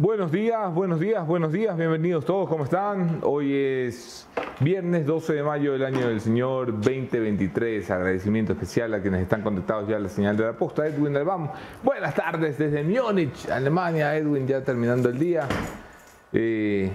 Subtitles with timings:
[0.00, 3.20] Buenos días, buenos días, buenos días, bienvenidos todos, ¿cómo están?
[3.22, 4.26] Hoy es
[4.58, 7.90] viernes 12 de mayo del año del Señor 2023.
[7.90, 10.86] Agradecimiento especial a quienes están conectados ya a la señal de la posta.
[10.86, 11.50] Edwin Albam,
[11.84, 14.16] buenas tardes desde Múnich, Alemania.
[14.16, 15.46] Edwin, ya terminando el día.
[16.32, 16.90] Eh,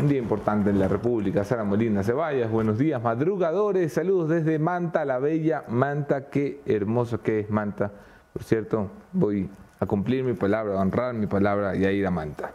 [0.00, 1.44] un día importante en la República.
[1.44, 3.92] Sara Molina Ceballos, buenos días, madrugadores.
[3.92, 6.28] Saludos desde Manta, la bella Manta.
[6.28, 7.92] Qué hermoso que es Manta.
[8.32, 9.48] Por cierto, voy
[9.78, 12.52] a cumplir mi palabra, a honrar mi palabra y a ir a Manta.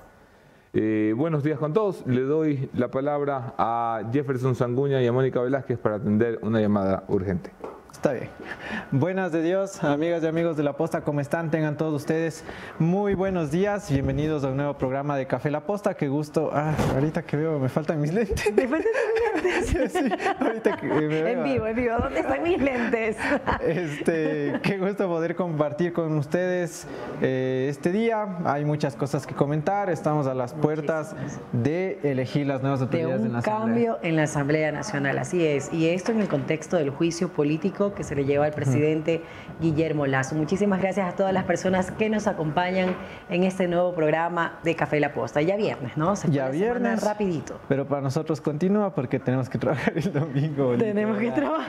[0.73, 2.05] Eh, buenos días con todos.
[2.07, 7.03] Le doy la palabra a Jefferson Sanguña y a Mónica Velázquez para atender una llamada
[7.09, 7.51] urgente.
[7.91, 8.29] Está bien.
[8.89, 11.51] Buenas de Dios, amigas y amigos de La Posta, ¿cómo están?
[11.51, 12.43] Tengan todos ustedes
[12.79, 13.91] muy buenos días.
[13.91, 15.93] Bienvenidos a un nuevo programa de Café La Posta.
[15.93, 16.49] Qué gusto.
[16.51, 18.51] Ah, ahorita que veo, me faltan mis lentes.
[18.55, 19.91] Me faltan mis lentes.
[19.93, 20.09] sí,
[20.39, 21.27] ahorita que me veo.
[21.27, 21.95] En vivo, en vivo.
[21.99, 23.17] ¿Dónde están mis lentes?
[23.61, 26.87] Este, qué gusto poder compartir con ustedes
[27.21, 28.37] eh, este día.
[28.45, 29.89] Hay muchas cosas que comentar.
[29.89, 31.15] Estamos a las puertas
[31.51, 33.65] de elegir las nuevas De autoridades en un la Asamblea.
[33.65, 35.71] cambio en la Asamblea Nacional, así es.
[35.71, 39.21] Y esto en el contexto del juicio político que se le lleva al presidente
[39.59, 40.35] Guillermo Lazo.
[40.35, 42.95] Muchísimas gracias a todas las personas que nos acompañan
[43.29, 45.41] en este nuevo programa de Café La Posta.
[45.41, 46.15] Ya viernes, ¿no?
[46.15, 47.03] Se Ya viernes.
[47.03, 47.59] rapidito.
[47.67, 50.75] Pero para nosotros continúa porque tenemos que trabajar el domingo.
[50.77, 51.67] Tenemos que trabajar.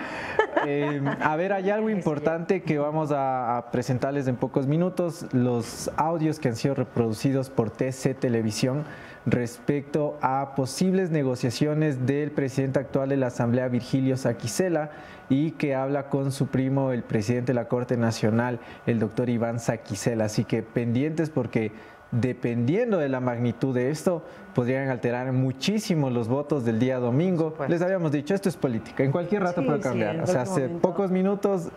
[0.66, 5.90] Eh, a ver, hay algo importante que vamos a, a presentarles en pocos minutos, los
[5.96, 8.84] audios que han sido reproducidos por TC Televisión
[9.26, 14.90] respecto a posibles negociaciones del presidente actual de la Asamblea, Virgilio Saquicela,
[15.28, 19.60] y que habla con su primo, el presidente de la Corte Nacional, el doctor Iván
[19.60, 20.24] Saquicela.
[20.24, 21.72] Así que pendientes porque
[22.10, 24.22] dependiendo de la magnitud de esto,
[24.54, 27.54] podrían alterar muchísimo los votos del día domingo.
[27.68, 30.20] Les habíamos dicho, esto es política, en cualquier rato Sí, puede cambiar.
[30.20, 30.80] o sea, hace momento.
[30.80, 31.68] pocos minutos,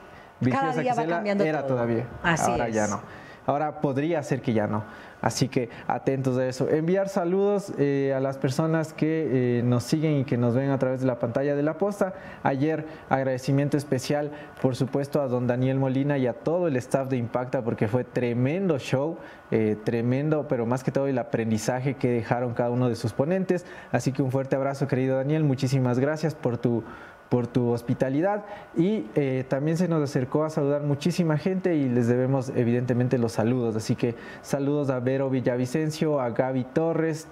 [0.42, 1.76] Virgilio Saquicela era todo.
[1.76, 2.06] todavía.
[2.22, 3.02] Así Ahora ya no.
[3.46, 4.84] Ahora podría ser que ya no.
[5.22, 6.70] Así que atentos a eso.
[6.70, 10.78] Enviar saludos eh, a las personas que eh, nos siguen y que nos ven a
[10.78, 12.14] través de la pantalla de la posta.
[12.44, 17.18] Ayer agradecimiento especial, por supuesto, a don Daniel Molina y a todo el staff de
[17.18, 19.18] Impacta porque fue tremendo show,
[19.50, 23.66] eh, tremendo, pero más que todo el aprendizaje que dejaron cada uno de sus ponentes.
[23.92, 25.44] Así que un fuerte abrazo, querido Daniel.
[25.44, 26.84] Muchísimas gracias por tu
[27.30, 28.46] por tu hospitalidad
[28.78, 33.32] y eh, también se nos acercó a saludar muchísima gente y les debemos evidentemente los
[33.34, 33.76] saludos.
[33.76, 37.28] Así que saludos a Vero Villavicencio, a Gaby Torres,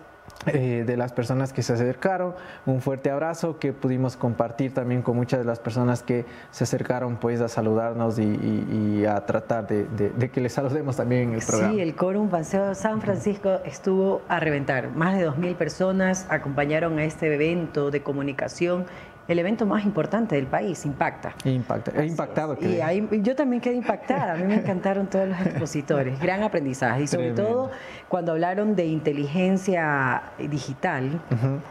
[0.47, 2.33] eh, de las personas que se acercaron,
[2.65, 7.17] un fuerte abrazo que pudimos compartir también con muchas de las personas que se acercaron
[7.17, 11.29] pues a saludarnos y, y- y a tratar de, de- de que les saludemos también
[11.29, 11.73] en el programa.
[11.73, 14.89] Sí, el Quórum Paseo San Francisco estuvo a reventar.
[14.95, 18.85] Más de 2.000 personas acompañaron a este evento de comunicación,
[19.27, 21.33] el evento más importante del país, Impacta.
[21.45, 22.57] Impacta, he impactado.
[22.59, 27.03] Y ahí, yo también quedé impactada, a mí me encantaron todos los expositores, gran aprendizaje
[27.03, 27.43] y sobre Tremendo.
[27.53, 27.71] todo
[28.09, 31.21] cuando hablaron de inteligencia digital,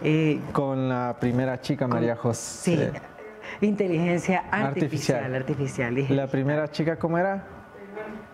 [0.03, 2.93] eh, Con la primera chica, María sí, José.
[3.61, 5.25] inteligencia Artificial.
[5.25, 6.15] artificial, artificial, dije.
[6.15, 7.45] La primera chica, ¿cómo era?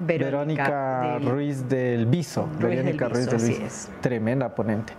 [0.00, 2.48] Verónica, del- Ruiz del Viso.
[2.60, 3.64] Ruiz del Verónica Ruiz Viso, del así Viso.
[3.66, 3.90] es.
[4.00, 4.92] Tremenda ponente.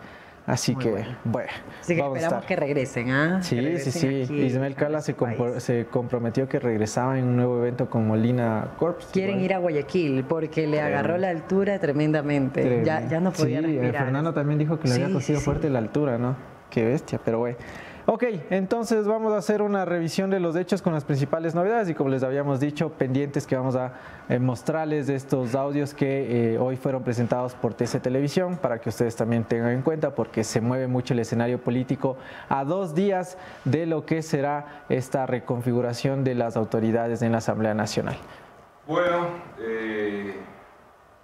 [0.49, 1.15] Así Muy que, bueno.
[1.25, 1.49] bueno,
[1.79, 2.47] Así que vamos a esperamos estar.
[2.47, 3.39] que regresen, ¿ah?
[3.43, 4.33] Sí, sí, regresen sí.
[4.33, 5.63] Ismael a Cala se, nuestro compro- país.
[5.63, 9.05] se comprometió que regresaba en un nuevo evento con Molina Corps.
[9.13, 12.81] Quieren ir a Guayaquil porque le agarró la altura tremendamente.
[12.83, 14.03] Ya, ya no podía Sí, eh, respirar.
[14.05, 16.35] Fernando también dijo que le había cogido sí, fuerte la altura, ¿no?
[16.71, 17.57] Qué bestia, pero bueno.
[18.11, 21.93] Ok, entonces vamos a hacer una revisión de los hechos con las principales novedades y
[21.93, 23.93] como les habíamos dicho, pendientes que vamos a
[24.29, 28.89] eh, mostrarles de estos audios que eh, hoy fueron presentados por TC Televisión para que
[28.89, 32.17] ustedes también tengan en cuenta porque se mueve mucho el escenario político
[32.49, 37.75] a dos días de lo que será esta reconfiguración de las autoridades en la Asamblea
[37.75, 38.17] Nacional.
[38.87, 39.27] Bueno,
[39.59, 40.33] eh,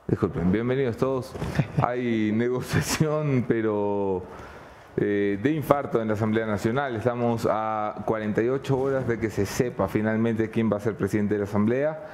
[0.07, 1.34] disculpen, bienvenidos todos.
[1.81, 4.22] Hay negociación, pero
[4.97, 6.95] eh, de infarto en la Asamblea Nacional.
[6.95, 11.39] Estamos a 48 horas de que se sepa finalmente quién va a ser presidente de
[11.39, 12.07] la Asamblea.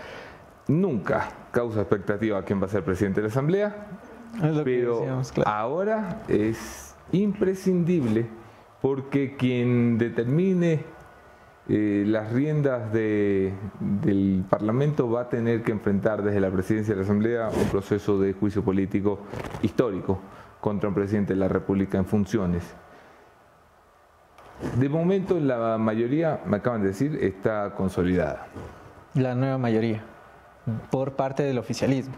[0.68, 3.76] Nunca causa expectativa quién va a ser presidente de la Asamblea,
[4.64, 5.50] pero decíamos, claro.
[5.50, 8.26] ahora es imprescindible
[8.82, 10.84] porque quien determine
[11.70, 17.00] eh, las riendas de- del Parlamento va a tener que enfrentar desde la presidencia de
[17.02, 19.20] la Asamblea un proceso de juicio político
[19.62, 20.20] histórico
[20.62, 22.64] contra un presidente de la República en funciones.
[24.78, 28.46] De momento la mayoría, me acaban de decir, está consolidada.
[29.16, 30.02] La nueva mayoría,
[30.92, 32.14] por parte del oficialismo.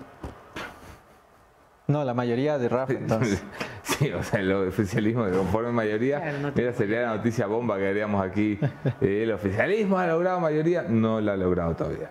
[1.87, 3.43] No, la mayoría de Rafa, entonces.
[3.83, 7.47] Sí, o sea, el oficialismo de conforme mayoría, Claro, no te mira, sería la noticia
[7.47, 8.57] bomba que haríamos aquí.
[9.01, 12.09] El oficialismo ha logrado mayoría, no la ha logrado todavía.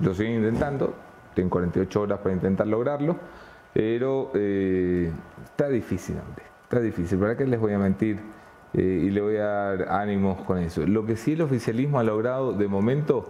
[0.00, 0.94] Lo siguen intentando,
[1.34, 3.18] tienen 48 horas para intentar lograrlo.
[3.72, 5.10] Pero eh,
[5.44, 6.44] está difícil, hombre.
[6.64, 7.18] Está difícil.
[7.18, 8.18] ¿Para qué les voy a mentir?
[8.74, 10.86] Eh, y le voy a dar ánimos con eso.
[10.86, 13.28] Lo que sí el oficialismo ha logrado de momento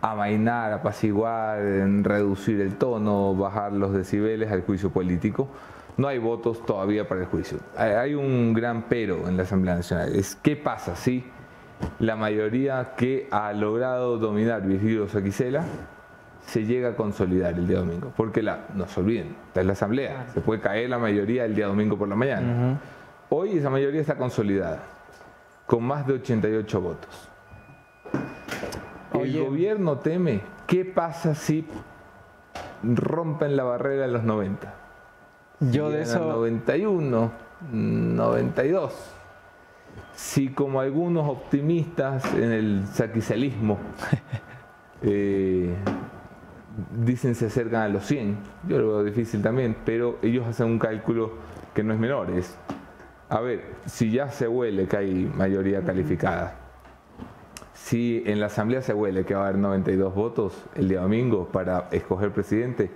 [0.00, 1.60] amainar, apaciguar,
[2.02, 5.48] reducir el tono, bajar los decibeles al juicio político.
[5.96, 7.58] No hay votos todavía para el juicio.
[7.76, 10.14] Hay un gran pero en la Asamblea Nacional.
[10.14, 11.24] Es qué pasa si
[11.98, 15.64] la mayoría que ha logrado dominar Virgilio Saquicela
[16.46, 18.12] se llega a consolidar el día domingo.
[18.16, 20.26] Porque la, no se olviden, es la Asamblea.
[20.34, 22.78] Se puede caer la mayoría el día domingo por la mañana.
[23.30, 24.82] Hoy esa mayoría está consolidada,
[25.66, 27.28] con más de 88 votos.
[29.14, 31.64] El gobierno teme, ¿qué pasa si
[32.82, 34.74] rompen la barrera de los 90?
[35.70, 36.18] Yo de eso...
[36.18, 37.32] 91,
[37.70, 38.92] 92.
[40.14, 43.78] Si como algunos optimistas en el saquicelismo
[45.02, 45.74] eh,
[47.04, 48.36] dicen se acercan a los 100,
[48.68, 51.32] yo lo veo difícil también, pero ellos hacen un cálculo
[51.74, 52.56] que no es menor, es,
[53.28, 56.56] a ver, si ya se huele que hay mayoría calificada,
[57.74, 61.48] si en la Asamblea se huele que va a haber 92 votos el día domingo
[61.48, 62.90] para escoger presidente,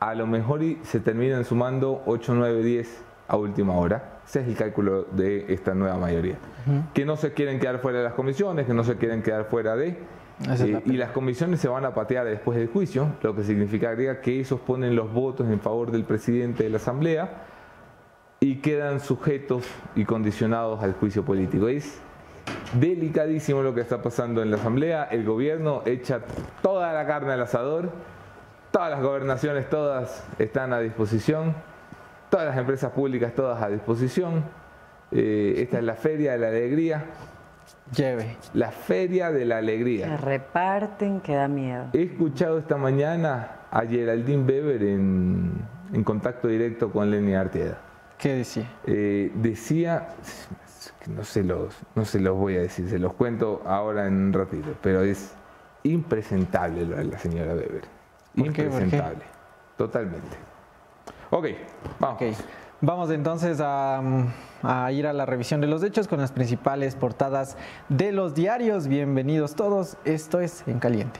[0.00, 4.20] a lo mejor se terminan sumando 8, 9, 10 a última hora.
[4.26, 6.36] Ese es el cálculo de esta nueva mayoría.
[6.92, 9.76] Que no se quieren quedar fuera de las comisiones, que no se quieren quedar fuera
[9.76, 9.96] de...
[10.48, 14.40] Eh, y las comisiones se van a patear después del juicio, lo que significaría que
[14.40, 17.44] esos ponen los votos en favor del presidente de la Asamblea
[18.40, 19.64] y quedan sujetos
[19.94, 21.68] y condicionados al juicio político.
[21.68, 22.00] Es
[22.78, 25.04] delicadísimo lo que está pasando en la Asamblea.
[25.04, 26.20] El gobierno echa
[26.62, 27.92] toda la carne al asador,
[28.72, 31.54] todas las gobernaciones, todas están a disposición,
[32.28, 34.44] todas las empresas públicas, todas a disposición.
[35.12, 37.04] Eh, esta es la Feria de la Alegría.
[37.96, 38.36] Lleve.
[38.54, 40.08] La Feria de la Alegría.
[40.08, 41.86] Se reparten, que da miedo.
[41.92, 45.66] He escuchado esta mañana a Geraldine Weber en,
[46.04, 47.78] contacto directo con Lenny Artieda.
[48.18, 48.70] ¿Qué decía?
[48.86, 50.08] Eh, decía,
[51.06, 54.32] no se, los, no se los voy a decir, se los cuento ahora en un
[54.32, 55.34] ratito, pero es
[55.82, 57.82] impresentable lo de la señora Weber.
[58.36, 59.24] Impresentable,
[59.76, 60.36] totalmente.
[61.30, 61.46] Ok,
[61.98, 62.22] vamos.
[62.86, 64.02] Vamos entonces a,
[64.62, 67.56] a, ir a la revisión de los hechos con las principales portadas
[67.88, 68.88] de los diarios.
[68.88, 71.18] Bienvenidos todos, esto es En Caliente.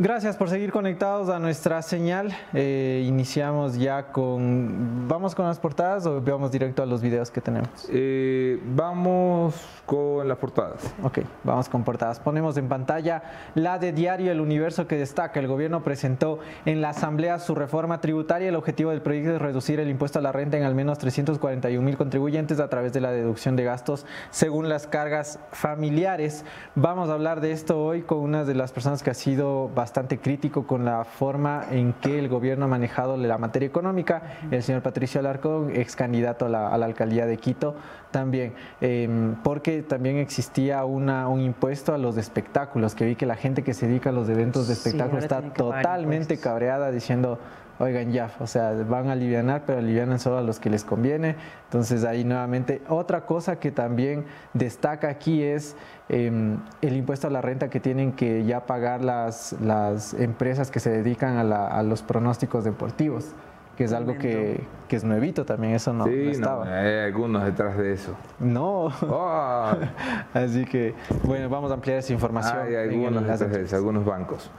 [0.00, 2.32] Gracias por seguir conectados a nuestra señal.
[2.54, 5.08] Eh, iniciamos ya con...
[5.08, 7.68] ¿Vamos con las portadas o vamos directo a los videos que tenemos?
[7.90, 9.56] Eh, vamos
[9.86, 10.94] con las portadas.
[11.02, 12.20] Ok, vamos con portadas.
[12.20, 13.24] Ponemos en pantalla
[13.56, 15.40] la de Diario El Universo que destaca.
[15.40, 18.50] El gobierno presentó en la Asamblea su reforma tributaria.
[18.50, 21.84] El objetivo del proyecto es reducir el impuesto a la renta en al menos 341
[21.84, 26.44] mil contribuyentes a través de la deducción de gastos según las cargas familiares.
[26.76, 29.87] Vamos a hablar de esto hoy con una de las personas que ha sido bastante
[29.88, 34.20] bastante crítico con la forma en que el gobierno ha manejado la materia económica.
[34.50, 37.74] El señor Patricio Alarcón, ex candidato a la, alcaldía de Quito,
[38.10, 38.52] también,
[38.82, 43.62] em, porque también existía una, un impuesto a los espectáculos, que vi que la gente
[43.62, 47.38] que se dedica a los eventos de espectáculos está totalmente cabreada diciendo
[47.80, 51.36] oigan ya, o sea, van a aliviar, pero alivianan solo a los que les conviene.
[51.64, 55.76] Entonces ahí nuevamente, otra cosa que también destaca aquí es
[56.08, 60.80] em, el impuesto a la renta que tienen que ya pagar las, las empresas que
[60.80, 63.34] se dedican a, los pronósticos deportivos
[63.76, 66.64] que es algo que, es nuevito también, eso no, sí, estaba.
[66.64, 68.16] No, hay algunos detrás de eso.
[68.40, 68.86] No.
[69.02, 69.72] Oh.
[70.34, 72.58] Así que, bueno, vamos a ampliar esa información.
[72.58, 74.50] Hay algunos detrás de eso, algunos bancos.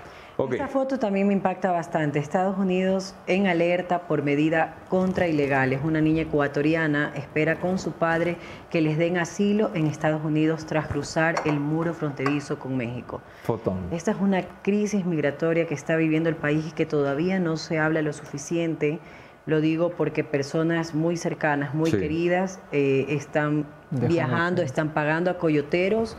[0.52, 2.18] Esta foto también me impacta bastante.
[2.18, 5.82] Estados Unidos en alerta por medida contra ilegales.
[5.84, 8.38] Una niña ecuatoriana espera con su padre
[8.70, 13.22] que les den asilo en Estados Unidos tras cruzar el muro fronterizo con México.
[13.44, 13.80] Fotón.
[13.92, 17.78] Esta es una crisis migratoria que está viviendo el país y que todavía no se
[17.78, 19.00] habla lo suficiente.
[19.46, 26.16] Lo digo porque personas muy cercanas, muy queridas, eh, están viajando, están pagando a coyoteros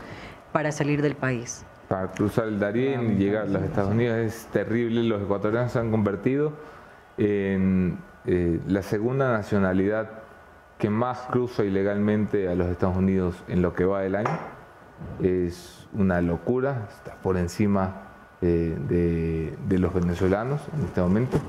[0.51, 4.45] para salir del país para cruzar el Darién y llegar a los Estados Unidos es
[4.45, 5.03] terrible.
[5.03, 6.53] Los ecuatorianos se han convertido
[7.17, 10.09] en eh, la segunda nacionalidad
[10.77, 14.29] que más cruza ilegalmente a los Estados Unidos en lo que va del año.
[15.21, 18.03] Es una locura, está por encima
[18.41, 21.39] eh, de, los venezolanos en este momento.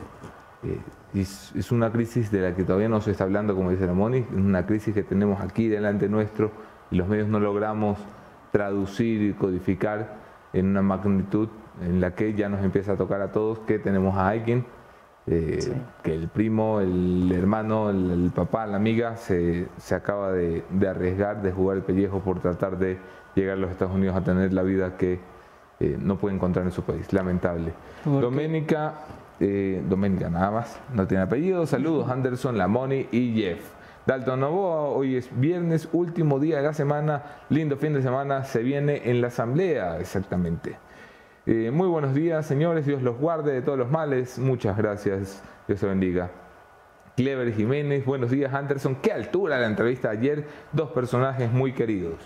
[0.64, 0.80] Eh,
[1.14, 3.94] es, es, una crisis de la que todavía no se está hablando, como dice la
[3.94, 6.50] Moni, es una crisis que tenemos aquí delante nuestro
[6.90, 7.96] y los medios no logramos
[8.50, 10.21] traducir y codificar
[10.52, 11.48] en una magnitud
[11.80, 14.64] en la que ya nos empieza a tocar a todos que tenemos a alguien
[15.26, 21.52] eh, que el primo, el hermano, el, papá, la amiga se, acaba de, arriesgar, de
[21.52, 22.98] jugar el pellejo por tratar de
[23.36, 25.20] llegar a los Estados Unidos a tener la vida que
[25.78, 27.12] eh, no puede encontrar en su país.
[27.12, 27.72] Lamentable.
[28.04, 28.94] Doménica,
[29.38, 31.66] eh, Doménica nada más, no tiene apellido.
[31.66, 33.60] Saludos Anderson, Lamoni y Jeff.
[34.04, 38.60] Dalton Novoa, hoy es viernes, último día de la semana, lindo fin de semana, se
[38.62, 40.76] viene en la asamblea, exactamente.
[41.46, 45.78] Eh, muy buenos días, señores, Dios los guarde de todos los males, muchas gracias, Dios
[45.78, 46.30] se bendiga.
[47.16, 52.16] Clever Jiménez, buenos días Anderson, qué altura la entrevista ayer, dos personajes muy queridos.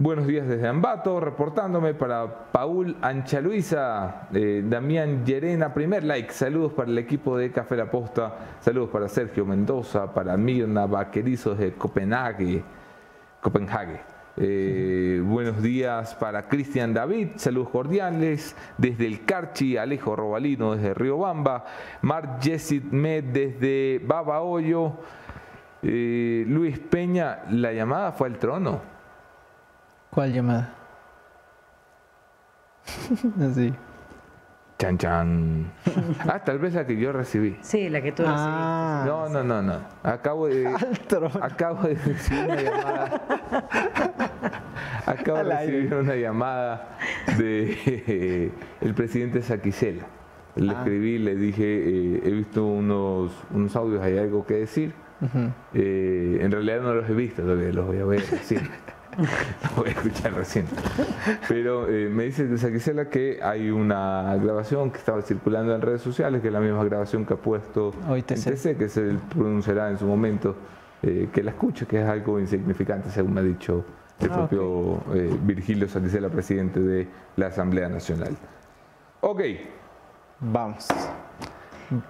[0.00, 6.88] Buenos días desde Ambato, reportándome para Paul Anchaluisa, eh, Damián Llerena, primer like, saludos para
[6.88, 12.62] el equipo de Café La Posta, saludos para Sergio Mendoza, para Mirna Vaquerizos de Copenhague.
[13.40, 13.98] Copenhague.
[14.36, 21.18] Eh, buenos días para Cristian David, saludos cordiales desde el Carchi, Alejo Robalino desde Río
[21.18, 21.64] Bamba,
[22.02, 24.92] Mark Jessit Med desde Babahoyo,
[25.82, 28.97] eh, Luis Peña, la llamada fue al trono.
[30.18, 30.74] ¿Cuál llamada?
[33.40, 33.72] Así.
[34.76, 35.72] Chan chan.
[36.28, 37.56] Ah, tal vez la que yo recibí.
[37.60, 39.80] Sí, la que tú ah, No, no, no, no.
[40.02, 40.66] Acabo de.
[41.40, 43.22] Acabo de recibir una llamada.
[45.06, 46.98] acabo de recibir una llamada
[47.38, 50.04] de el presidente Saquicela.
[50.56, 50.78] Le ah.
[50.78, 54.94] escribí, le dije, eh, he visto unos, unos audios, hay algo que decir.
[55.74, 58.68] Eh, en realidad no los he visto, los voy a ver decir.
[59.76, 60.66] Voy a escuchar recién.
[61.48, 66.40] Pero eh, me dice Gisela que hay una grabación que estaba circulando en redes sociales,
[66.40, 70.54] que es la misma grabación que ha puesto TC, que se pronunciará en su momento,
[71.02, 73.84] eh, que la escuche, que es algo insignificante, según me ha dicho
[74.20, 78.36] el ah, propio eh, Virgilio Saquicela, presidente de la Asamblea Nacional.
[79.20, 79.40] Ok.
[80.40, 80.88] Vamos.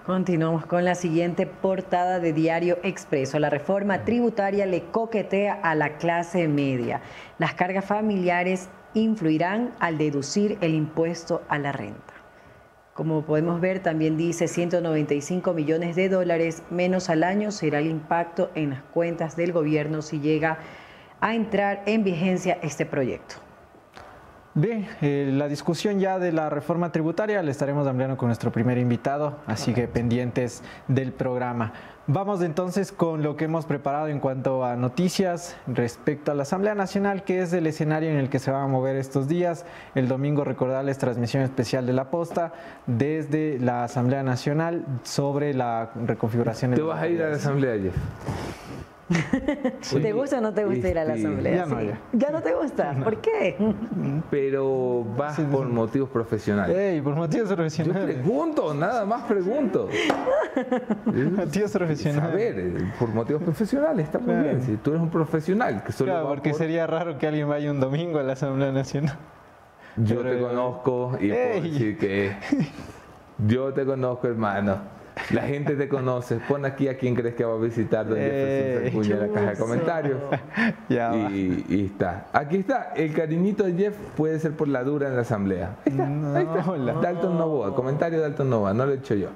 [0.04, 3.38] Continuamos con la siguiente portada de Diario Expreso.
[3.38, 7.00] La reforma tributaria le coquetea a la clase media.
[7.38, 12.12] Las cargas familiares influirán al deducir el impuesto a la renta.
[12.92, 18.50] Como podemos ver, también dice 195 millones de dólares menos al año será el impacto
[18.56, 20.58] en las cuentas del gobierno si llega
[21.20, 23.47] a entrar en vigencia este proyecto.
[24.58, 28.76] Bien, eh, la discusión ya de la reforma tributaria la estaremos ampliando con nuestro primer
[28.76, 31.72] invitado, así que pendientes del programa.
[32.08, 36.74] Vamos entonces con lo que hemos preparado en cuanto a noticias respecto a la Asamblea
[36.74, 39.64] Nacional, que es el escenario en el que se van a mover estos días.
[39.94, 42.52] El domingo, recordarles, transmisión especial de la posta
[42.88, 46.74] desde la Asamblea Nacional sobre la reconfiguración.
[46.74, 47.94] ¿Te vas a ir a la Asamblea, Jeff?
[50.02, 51.56] ¿Te gusta o no te gusta ir a la este, asamblea?
[51.56, 51.80] Ya no,
[52.12, 52.30] ya.
[52.30, 52.96] no te gusta?
[53.02, 53.56] ¿Por qué?
[54.30, 56.76] Pero vas por motivos profesionales.
[56.76, 58.16] Ey, por motivos profesionales.
[58.16, 59.88] Yo pregunto, nada más pregunto.
[61.36, 62.32] motivos profesionales.
[62.32, 64.62] A ver, por motivos profesionales, está muy bien.
[64.62, 67.80] Si tú eres un profesional que solo Claro, porque sería raro que alguien vaya un
[67.80, 69.16] domingo a la Asamblea Nacional.
[69.96, 72.36] Yo te conozco y puedo decir que
[73.46, 74.97] yo te conozco, hermano.
[75.30, 76.36] La gente te conoce.
[76.36, 79.56] Pon aquí a quién crees que va a visitar Don Jefferson en la caja de
[79.56, 80.20] comentarios.
[80.88, 82.26] y, está.
[82.32, 82.92] Aquí está.
[82.96, 85.76] El cariñito de Jeff puede ser por la dura en la asamblea.
[85.84, 86.72] Ahí está.
[86.72, 87.00] ahí está.
[87.00, 87.74] Dalton Novoa.
[87.74, 88.74] Comentario de Dalton Novoa.
[88.74, 89.28] No lo he hecho yo.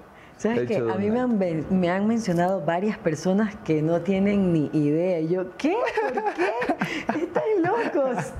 [0.42, 0.78] ¿Sabes qué?
[0.78, 1.38] A mí me han,
[1.70, 5.20] me han, mencionado varias personas que no tienen ni idea.
[5.20, 5.76] Y yo, ¿qué?
[6.12, 7.22] ¿Por qué?
[7.22, 8.32] Están locos.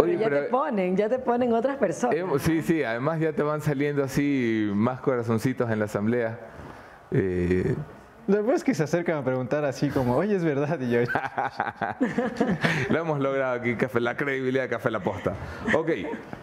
[0.00, 2.16] Oye, ya te ponen, ya te ponen otras personas.
[2.40, 6.40] sí, sí, además ya te van saliendo así más corazoncitos en la asamblea.
[7.10, 7.74] Eh,
[8.26, 11.00] Después que se acercan a preguntar así como, oye, es verdad, y yo...
[12.90, 15.34] Lo hemos logrado aquí, café, la credibilidad de Café La Posta.
[15.74, 15.90] Ok,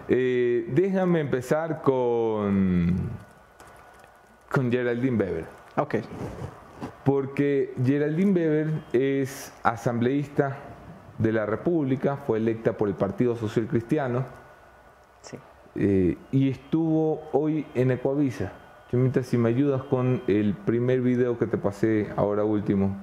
[0.09, 3.09] eh, déjame empezar con
[4.51, 5.45] con Geraldine Weber.
[5.77, 5.95] Ok.
[7.03, 10.57] Porque Geraldine Weber es asambleísta
[11.17, 14.25] de la República, fue electa por el Partido Social Cristiano
[15.21, 15.37] sí.
[15.75, 18.51] Eh, y estuvo hoy en Ecuavisa.
[18.89, 22.95] Chumita, si me ayudas con el primer video que te pasé ahora último.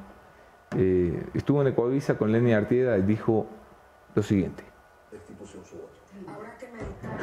[0.76, 3.46] Eh, estuvo en Ecuavisa con Lenny Artieda y dijo
[4.14, 4.64] lo siguiente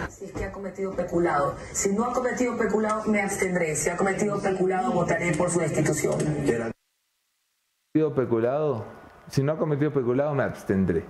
[0.09, 1.55] si es que ha cometido peculado.
[1.71, 3.75] Si no ha cometido peculado, me abstendré.
[3.75, 6.15] Si ha cometido peculado, votaré por su destitución.
[8.15, 8.85] peculado?
[9.27, 11.05] Si no ha cometido peculado, me abstendré.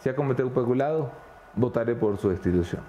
[0.00, 1.12] Si ha cometido peculado,
[1.54, 2.82] votaré por su destitución.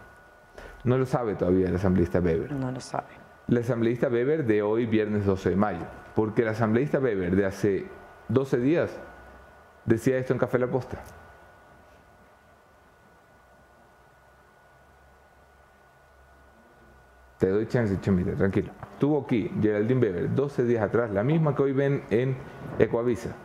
[0.83, 2.51] No lo sabe todavía el asambleísta Weber.
[2.51, 3.07] No lo sabe.
[3.47, 5.85] El asambleísta Weber de hoy, viernes 12 de mayo.
[6.15, 7.85] Porque el asambleísta Weber de hace
[8.29, 8.91] 12 días
[9.85, 11.01] decía esto en Café La Posta.
[17.45, 18.71] Te doy chance, Chemita, tranquilo.
[18.97, 22.35] Tuvo aquí Geraldine Weber 12 días atrás, la misma que hoy ven en
[22.79, 23.35] Ecoavisa.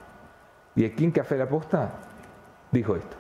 [0.75, 1.99] Y aquí en Café La Posta
[2.73, 3.15] dijo esto.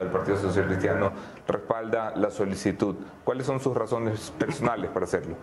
[0.00, 1.12] El Partido Social Cristiano
[1.48, 2.94] respalda la solicitud.
[3.24, 5.34] ¿Cuáles son sus razones personales para hacerlo?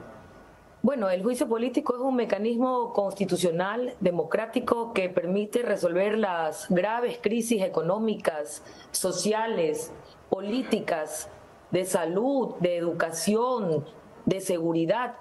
[0.83, 7.63] Bueno, el juicio político es un mecanismo constitucional, democrático, que permite resolver las graves crisis
[7.63, 9.91] económicas, sociales,
[10.29, 11.27] políticas,
[11.71, 13.85] de salud, de educación,
[14.29, 15.15] de seguridad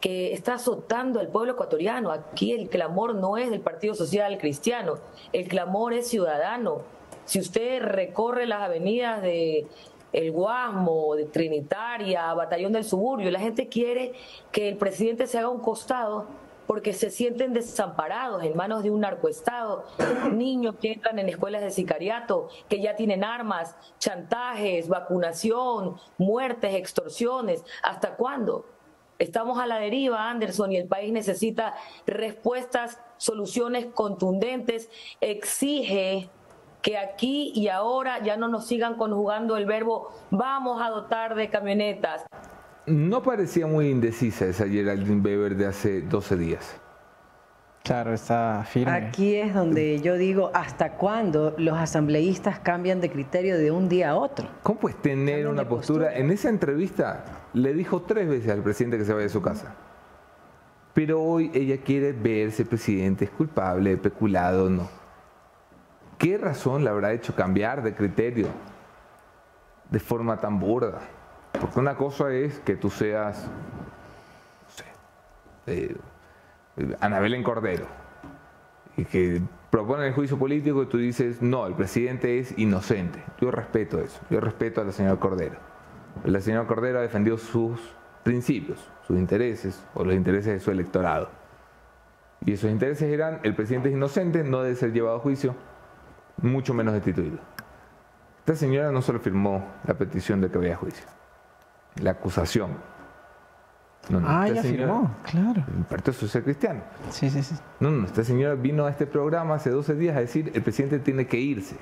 [0.00, 2.10] que está azotando al pueblo ecuatoriano.
[2.10, 4.94] Aquí el clamor no es del Partido Social Cristiano,
[5.32, 6.82] el clamor es ciudadano.
[7.24, 9.66] Si usted recorre las avenidas de
[10.12, 14.12] el Guasmo, de Trinitaria, Batallón del Suburbio, la gente quiere
[14.50, 16.26] que el presidente se haga un costado
[16.66, 19.84] porque se sienten desamparados en manos de un narcoestado,
[20.32, 27.64] niños que entran en escuelas de sicariato, que ya tienen armas, chantajes, vacunación, muertes, extorsiones.
[27.82, 28.66] ¿Hasta cuándo?
[29.18, 31.74] Estamos a la deriva, Anderson, y el país necesita
[32.06, 36.28] respuestas, soluciones contundentes, exige
[36.82, 41.50] que aquí y ahora ya no nos sigan conjugando el verbo vamos a dotar de
[41.50, 42.24] camionetas.
[42.86, 46.80] No parecía muy indecisa esa Geraldine Weber de hace 12 días.
[47.82, 48.92] Claro, está firme.
[48.92, 54.10] Aquí es donde yo digo, ¿hasta cuándo los asambleístas cambian de criterio de un día
[54.10, 54.48] a otro?
[54.62, 56.16] ¿Cómo puedes tener una postura?
[56.16, 57.24] En esa entrevista
[57.54, 59.74] le dijo tres veces al presidente que se vaya de su casa.
[60.94, 64.88] Pero hoy ella quiere ver si el presidente es culpable, peculado o no.
[66.18, 68.48] ¿Qué razón le habrá hecho cambiar de criterio
[69.90, 71.00] de forma tan burda?
[71.60, 73.48] Porque una cosa es que tú seas,
[74.62, 74.84] no sé,
[75.66, 75.96] eh,
[77.00, 77.86] Anabel en Cordero,
[78.96, 83.22] y que proponen el juicio político y tú dices, no, el presidente es inocente.
[83.40, 85.56] Yo respeto eso, yo respeto a la señora Cordero.
[86.24, 87.78] La señora Cordero ha defendido sus
[88.22, 91.28] principios, sus intereses o los intereses de su electorado.
[92.44, 95.54] Y esos intereses eran, el presidente es inocente, no debe ser llevado a juicio,
[96.40, 97.38] mucho menos destituido.
[98.40, 101.06] Esta señora no solo firmó la petición de que vaya a juicio,
[102.00, 102.70] la acusación.
[104.08, 105.64] No, no, ah, ya firmó, claro.
[105.76, 106.80] El Partido Social Cristiano.
[107.10, 107.56] Sí, sí, sí.
[107.80, 111.00] No, no, esta señora vino a este programa hace 12 días a decir el presidente
[111.00, 111.76] tiene que irse.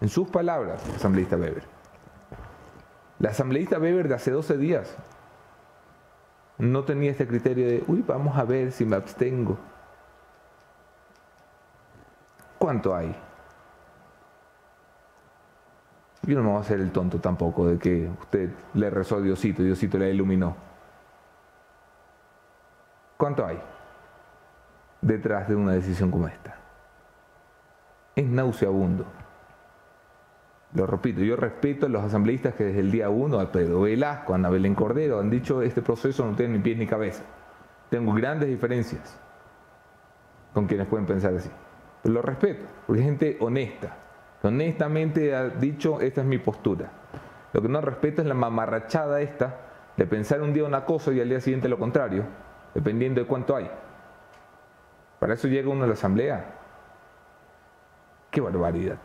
[0.00, 1.62] En sus palabras, asambleísta Weber.
[3.20, 4.96] La asambleísta Weber de hace 12 días
[6.58, 9.56] no tenía este criterio de, uy, vamos a ver si me abstengo.
[12.58, 13.14] ¿Cuánto hay?
[16.22, 19.20] Yo no me voy a hacer el tonto tampoco de que usted le rezó a
[19.20, 20.56] Diosito Diosito le iluminó.
[23.16, 23.60] ¿Cuánto hay
[25.00, 26.56] detrás de una decisión como esta?
[28.14, 29.06] Es nauseabundo.
[30.74, 34.32] Lo repito, yo respeto a los asambleístas que desde el día uno, a Pedro Velasco,
[34.32, 37.22] a Ana Belén Cordero, han dicho este proceso no tiene ni pies ni cabeza.
[37.90, 39.18] Tengo grandes diferencias
[40.52, 41.50] con quienes pueden pensar así.
[42.02, 43.96] Pero lo respeto, porque es gente honesta,
[44.42, 46.90] honestamente ha dicho, esta es mi postura.
[47.52, 49.56] Lo que no respeto es la mamarrachada esta
[49.96, 52.24] de pensar un día una cosa y al día siguiente lo contrario,
[52.74, 53.70] dependiendo de cuánto hay.
[55.18, 56.54] Para eso llega uno a la asamblea.
[58.30, 58.96] Qué barbaridad.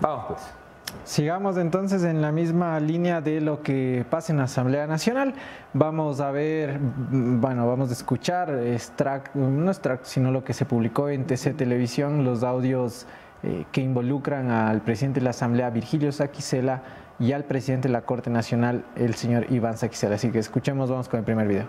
[0.00, 0.54] Vamos pues.
[1.02, 5.34] Sigamos entonces en la misma línea de lo que pasa en la Asamblea Nacional.
[5.72, 11.08] Vamos a ver, bueno, vamos a escuchar, extract, no extract, sino lo que se publicó
[11.08, 13.06] en TC Televisión, los audios
[13.46, 16.82] eh, que involucran al presidente de la Asamblea, Virgilio Saquicela,
[17.18, 20.14] y al presidente de la Corte Nacional, el señor Iván Saquicela.
[20.14, 21.68] Así que escuchemos, vamos con el primer video.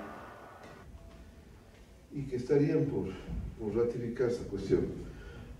[2.13, 3.07] Y que estarían por,
[3.75, 4.85] ratificar esta cuestión.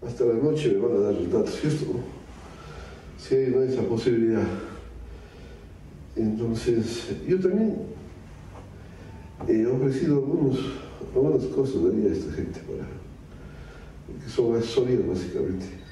[0.08, 2.00] Hasta la noche me van a dar los datos, ¿cierto?
[3.18, 4.44] Si hay esa posibilidad.
[6.16, 7.76] Entonces, yo también
[9.50, 10.60] he ofrecido algunos,
[11.14, 12.88] algunas cosas a esta gente para,
[14.08, 15.85] porque son asesorías básicamente.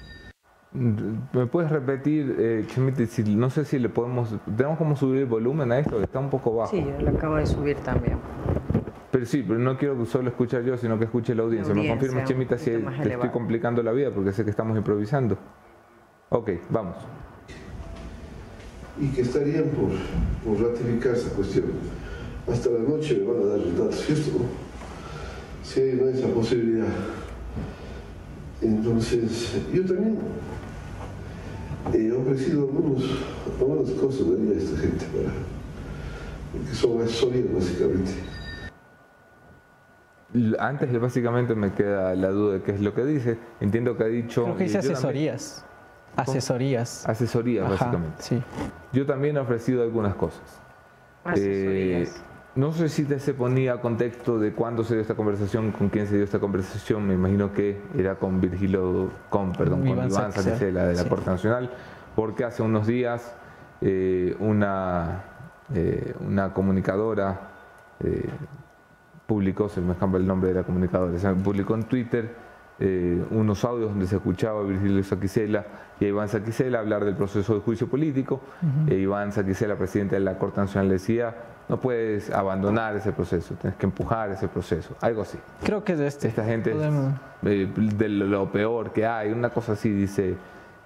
[0.74, 2.66] ¿Me puedes repetir, eh,
[3.28, 6.32] no sé si le podemos, tenemos como subir el volumen a esto, que está un
[6.32, 6.72] poco bajo.
[6.72, 8.18] Sí, yo lo acabo de subir también.
[9.12, 11.76] Pero sí, pero no quiero solo escuchar yo, sino que escuche la audiencia.
[11.76, 14.10] ¿Me confirma, Chemita, si te estoy complicando la vida?
[14.10, 15.38] Porque sé que estamos improvisando.
[16.30, 16.96] Ok, vamos.
[19.00, 19.90] Y que estarían por,
[20.44, 21.66] por ratificar esa cuestión.
[22.52, 24.40] Hasta la noche me van a dar los datos, ¿cierto?
[25.62, 26.88] Si hay esa posibilidad.
[28.64, 30.18] Entonces, yo también
[31.92, 33.04] he ofrecido algunos,
[33.60, 35.34] algunas cosas a esta gente para,
[36.52, 38.12] porque son asesorías básicamente.
[40.60, 43.38] Antes básicamente me queda la duda de qué es lo que dice.
[43.60, 44.44] Entiendo que ha dicho...
[44.46, 45.64] Creo que dice asesorías.
[46.16, 47.08] Asesorías.
[47.08, 48.16] Asesorías, básicamente.
[48.20, 48.42] Sí.
[48.94, 50.42] Yo también he ofrecido algunas cosas.
[51.24, 52.16] Asesorías.
[52.16, 55.90] Eh, no sé si te se ponía contexto de cuándo se dio esta conversación, con
[55.90, 57.08] quién se dio esta conversación.
[57.08, 61.32] Me imagino que era con Virgilio, con, perdón, con Iván, Iván Saquicela de la Corte
[61.32, 61.72] Nacional,
[62.16, 63.36] porque hace unos días
[63.82, 65.24] eh, una,
[65.74, 67.50] eh, una comunicadora
[68.00, 68.30] eh,
[69.26, 72.44] publicó, se me escapa el nombre de la comunicadora, se publicó en Twitter
[73.30, 75.64] unos audios donde se escuchaba a Virgilio Saquicela
[76.02, 78.42] y a Iván Saquicela hablar del proceso de juicio político.
[78.88, 81.34] e Iván Saquicela, presidente de la Corte Nacional, decía
[81.70, 85.38] no puedes abandonar ese proceso, tienes que empujar ese proceso, algo así.
[85.64, 86.28] Creo que es de este.
[86.28, 86.76] Esta gente
[87.44, 90.36] eh, de lo peor que hay, una cosa así dice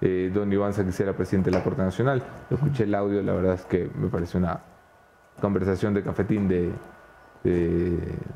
[0.00, 2.22] eh, don Iván Saquicera, presidente de la Corte Nacional.
[2.48, 4.60] Yo escuché el audio, la verdad es que me parece una
[5.40, 6.70] conversación de cafetín de,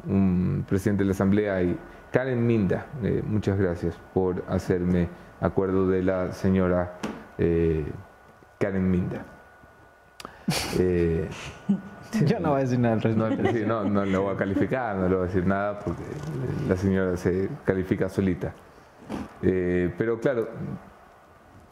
[0.06, 1.76] un presidente de la Asamblea y
[2.10, 5.08] Karen Minda, eh, muchas gracias por hacerme
[5.40, 6.98] acuerdo de la señora
[8.58, 9.24] Karen Minda.
[12.26, 13.66] Yo no voy a decir nada al respecto.
[13.66, 16.02] No, no, le voy a calificar, no le voy a decir nada porque
[16.68, 18.54] la señora se califica solita.
[19.42, 20.48] Eh, pero claro,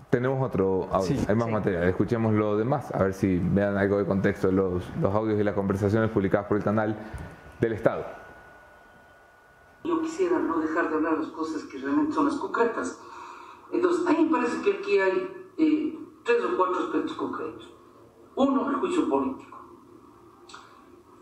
[0.09, 4.05] tenemos otro audio, hay más material, escuchemos lo demás, a ver si vean algo de
[4.05, 6.97] contexto los, los audios y las conversaciones publicadas por el canal
[7.61, 8.05] del Estado.
[9.85, 13.01] Yo quisiera no dejar de hablar las cosas que realmente son las concretas.
[13.73, 17.73] Entonces, a mí me parece que aquí hay eh, tres o cuatro aspectos concretos.
[18.35, 19.60] Uno, el juicio político.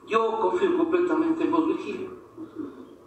[0.09, 2.09] Yo confío completamente en vos, Virgilio.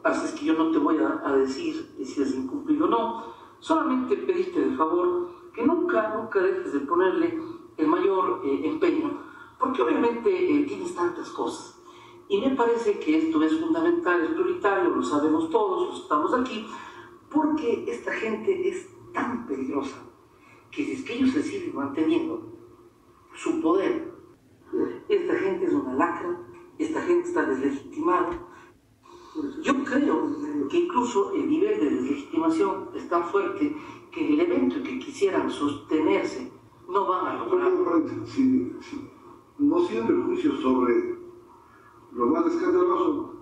[0.04, 3.24] Así es que yo no te voy a, decir si has incumplido o no.
[3.60, 7.40] Solamente pediste de favor que nunca, nunca dejes de ponerle
[7.78, 9.20] el mayor eh, empeño,
[9.60, 11.82] porque obviamente eh, tienes tantas cosas.
[12.30, 16.68] Y me parece que esto es fundamental, es prioritario, lo sabemos todos, estamos aquí,
[17.32, 19.98] porque esta gente es tan peligrosa
[20.70, 22.42] que si es que ellos se siguen manteniendo
[23.34, 24.12] su poder,
[25.10, 26.51] esta gente es una lacra
[26.84, 28.48] esta gente está deslegitimada.
[29.62, 33.76] Yo creo que incluso el nivel de deslegitimación es tan fuerte
[34.12, 36.52] que el evento que quisieran sostenerse
[36.90, 37.72] no van a lograr.
[39.58, 41.16] No siempre el juicio sobre
[42.14, 43.36] lo más escandaloso,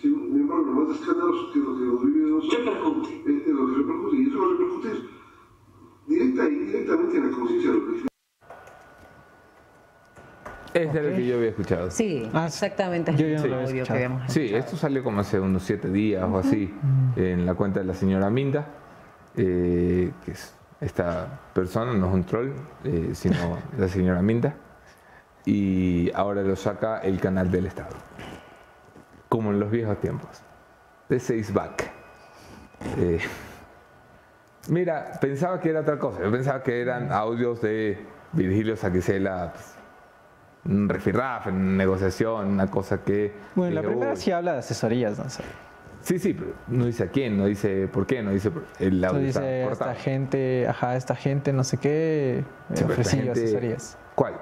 [0.00, 3.22] sin embargo, lo más escandaloso que lo que los vive ¿Qué repercute?
[3.24, 5.08] Es, lo que repercute, y eso lo repercute
[6.06, 8.06] directa y directamente en la conciencia de los
[10.82, 11.90] es de lo que yo había escuchado.
[11.90, 13.14] Sí, ah, exactamente.
[13.16, 13.82] Yo ya sí.
[13.82, 16.74] Que sí, esto salió como hace unos siete días o así
[17.16, 18.66] en la cuenta de la señora Minda,
[19.36, 22.52] eh, que es esta persona, no es un troll,
[22.84, 24.54] eh, sino la señora Minda.
[25.44, 27.96] Y ahora lo saca el canal del Estado.
[29.28, 30.42] Como en los viejos tiempos.
[31.08, 31.90] De seis back.
[32.98, 33.20] Eh,
[34.68, 36.22] mira, pensaba que era otra cosa.
[36.22, 39.52] Yo pensaba que eran audios de Virgilio Saquicela.
[39.52, 39.75] Pues,
[40.68, 43.32] un refirraf, en negociación, una cosa que...
[43.54, 45.42] Bueno, la primera sí habla de asesorías, no sé.
[46.00, 49.20] Sí, sí, pero no dice a quién, no dice por qué, no dice el audio
[49.20, 53.98] no dice esta gente, ajá, esta gente, no sé qué, sí, ofreció asesorías.
[54.14, 54.34] ¿Cuál?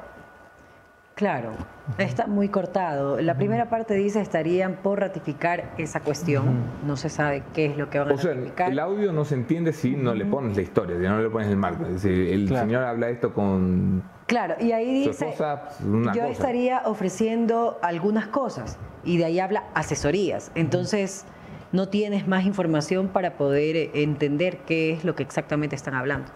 [1.14, 1.52] Claro,
[1.96, 3.20] está muy cortado.
[3.20, 6.64] La primera parte dice estarían por ratificar esa cuestión.
[6.84, 9.36] No se sabe qué es lo que van a o sea, El audio no se
[9.36, 11.84] entiende si no le pones la historia, si no le pones el marco.
[11.84, 15.34] Es decir, el señor habla esto con Claro, y ahí dice,
[16.14, 20.50] yo estaría ofreciendo algunas cosas y de ahí habla asesorías.
[20.54, 21.26] Entonces,
[21.72, 26.30] no tienes más información para poder eh, entender qué es lo que exactamente están hablando.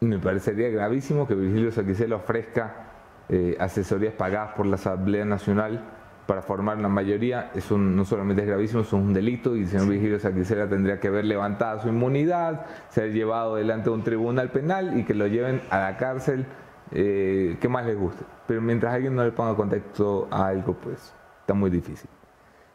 [0.00, 2.87] Me parecería gravísimo que Virgilio Saquicela ofrezca
[3.28, 5.84] eh, asesorías pagadas por la Asamblea Nacional
[6.28, 9.66] para formar la mayoría, eso no solamente es gravísimo, eso es un delito y el
[9.66, 14.50] señor Vigilio Saquicera tendría que haber levantado su inmunidad, ser llevado delante de un tribunal
[14.50, 16.44] penal y que lo lleven a la cárcel,
[16.90, 18.24] eh, que más les guste.
[18.46, 22.10] Pero mientras alguien no le ponga contexto a algo, pues está muy difícil.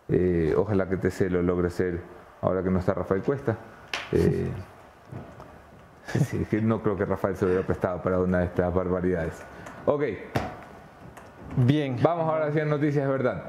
[0.09, 2.01] Eh, ojalá que TC lo logre ser
[2.41, 3.55] ahora que no está Rafael Cuesta.
[4.11, 4.49] Eh,
[6.63, 9.43] no creo que Rafael se hubiera prestado para una de estas barbaridades.
[9.85, 10.03] Ok.
[11.55, 11.97] Bien.
[12.01, 13.43] Vamos ahora a hacer noticias, ¿verdad?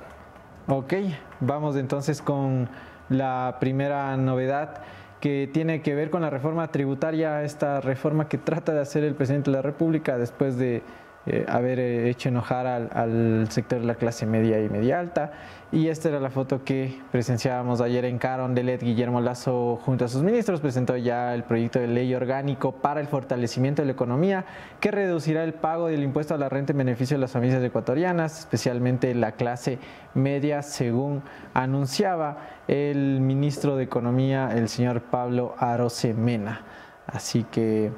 [0.67, 0.95] Ok,
[1.40, 2.69] vamos entonces con
[3.09, 4.83] la primera novedad
[5.21, 9.14] que tiene que ver con la reforma tributaria, esta reforma que trata de hacer el
[9.14, 10.83] presidente de la República después de
[11.26, 15.32] eh, haber eh, hecho enojar al, sector de la clase media y media alta.
[15.72, 18.82] Y esta era la foto que presenciábamos ayer en Carondelet.
[18.82, 23.08] Guillermo Lazo, junto a sus ministros, presentó ya el proyecto de ley orgánico para el
[23.08, 24.44] fortalecimiento de la economía
[24.80, 28.40] que reducirá el pago del impuesto a la renta en beneficio de las familias ecuatorianas,
[28.40, 29.78] especialmente la clase
[30.12, 31.22] media, según
[31.54, 32.37] anunciaba
[32.68, 36.62] el ministro de Economía, el señor Pablo Arosemena.
[37.06, 37.90] Así que,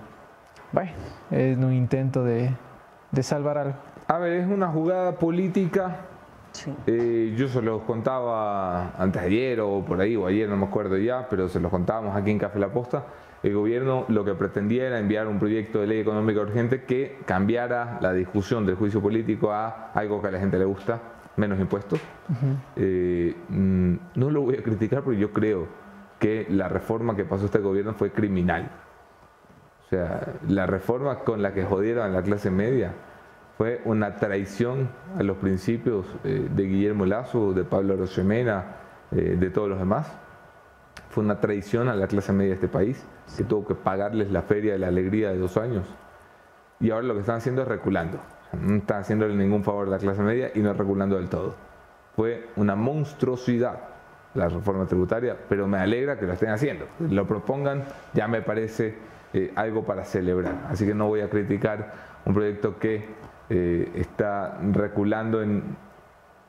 [0.73, 0.93] bueno,
[1.31, 2.51] es un intento de
[3.17, 3.75] de salvar algo.
[4.07, 5.97] A ver, es una jugada política
[6.87, 10.67] Eh, yo se los contaba antes de ayer o por ahí, o ayer, no me
[10.67, 13.05] acuerdo ya, pero se los contábamos aquí en Café La Posta.
[13.43, 17.99] El gobierno lo que pretendía era enviar un proyecto de ley económica urgente que cambiara
[18.01, 21.01] la discusión del juicio político a algo que a la gente le gusta,
[21.37, 22.01] menos impuestos.
[22.77, 25.67] Eh, mm, no lo voy a criticar porque yo creo
[26.19, 28.71] que la reforma que pasó este gobierno fue criminal.
[29.87, 32.93] O sea, la reforma con la que jodieron a la clase media
[33.57, 38.65] fue una traición a los principios eh, de Guillermo Lazo, de Pablo Rosemena,
[39.13, 40.13] eh, de todos los demás.
[41.11, 44.43] Fue una traición a la clase media de este país, que tuvo que pagarles la
[44.43, 45.87] feria de la alegría de dos años.
[46.81, 48.19] Y ahora lo que están haciendo es reculando.
[48.61, 51.55] No están haciéndole ningún favor a la clase media y no reculando del todo.
[52.17, 53.79] Fue una monstruosidad
[54.35, 56.87] la reforma tributaria, pero me alegra que lo estén haciendo.
[56.99, 58.95] Lo propongan, ya me parece
[59.33, 60.67] eh, algo para celebrar.
[60.69, 61.93] Así que no voy a criticar
[62.25, 63.05] un proyecto que
[63.51, 65.77] eh, está reculando en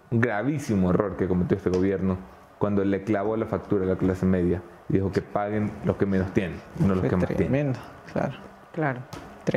[0.10, 2.18] un gravísimo error que cometió este gobierno
[2.58, 6.06] cuando le clavó la factura a la clase media y dijo que paguen los que
[6.06, 7.74] menos tienen, no los que más tienen.
[8.12, 8.36] claro.
[8.74, 9.02] Claro.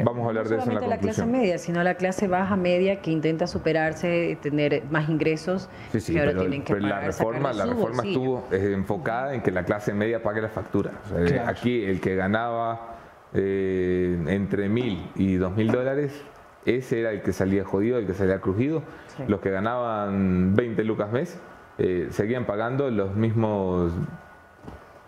[0.05, 3.01] Vamos a hablar de eso en la, la clase media, sino la clase baja media
[3.01, 6.33] que intenta superarse, tener más ingresos sí, sí, pero,
[6.79, 10.93] la reforma, la reforma estuvo enfocada en que la clase media pague la factura.
[11.47, 12.90] Aquí el que ganaba
[13.35, 16.25] eh, entre mil y dos mil dólares
[16.67, 18.83] ese era el que salía jodido, el que salía crujido.
[19.27, 21.39] Los que ganaban 20 lucas mes
[21.79, 23.93] eh, seguían pagando los mismos...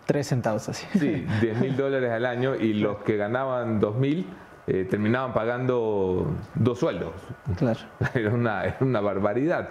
[0.05, 0.85] 3 centavos así.
[0.99, 4.27] Sí, 10 mil dólares al año y los que ganaban 2 mil
[4.67, 7.13] eh, terminaban pagando dos sueldos.
[7.57, 7.79] Claro.
[8.13, 9.69] Era una, una barbaridad.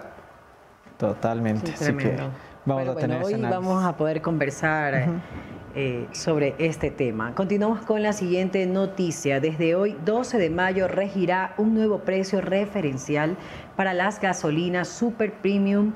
[0.97, 1.73] Totalmente.
[1.73, 2.17] Así que
[2.65, 5.09] vamos a tener hoy vamos a poder conversar.
[5.75, 7.33] Eh, sobre este tema.
[7.33, 9.39] Continuamos con la siguiente noticia.
[9.39, 13.37] Desde hoy, 12 de mayo, regirá un nuevo precio referencial
[13.75, 15.93] para las gasolinas Super Premium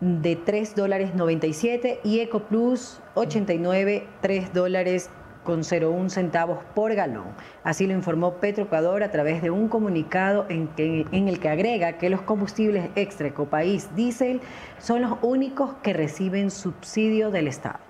[0.00, 5.08] de 3 dólares 97 y Eco Plus 89, 3 dólares
[5.44, 7.28] con 0,1 centavos por galón.
[7.64, 12.10] Así lo informó Petroecuador a través de un comunicado en, en el que agrega que
[12.10, 14.42] los combustibles extra Ecopaís Diesel
[14.78, 17.85] son los únicos que reciben subsidio del Estado.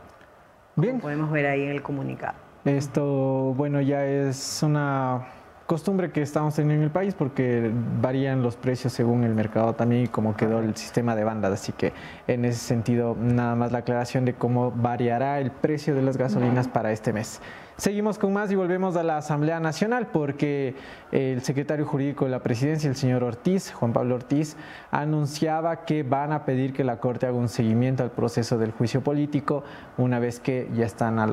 [0.76, 1.00] Bien.
[1.00, 2.34] podemos ver ahí en el comunicado.
[2.64, 5.26] Esto, bueno, ya es una
[5.66, 10.04] costumbre que estamos teniendo en el país porque varían los precios según el mercado también
[10.04, 11.52] y cómo quedó el sistema de bandas.
[11.52, 11.92] Así que
[12.26, 16.68] en ese sentido, nada más la aclaración de cómo variará el precio de las gasolinas
[16.68, 17.40] para este mes.
[17.76, 20.74] Seguimos con más y volvemos a la Asamblea Nacional porque
[21.12, 24.56] el secretario jurídico de la presidencia, el señor Ortiz, Juan Pablo Ortiz,
[24.90, 29.02] anunciaba que van a pedir que la Corte haga un seguimiento al proceso del juicio
[29.02, 29.62] político
[29.98, 31.26] una vez que ya están a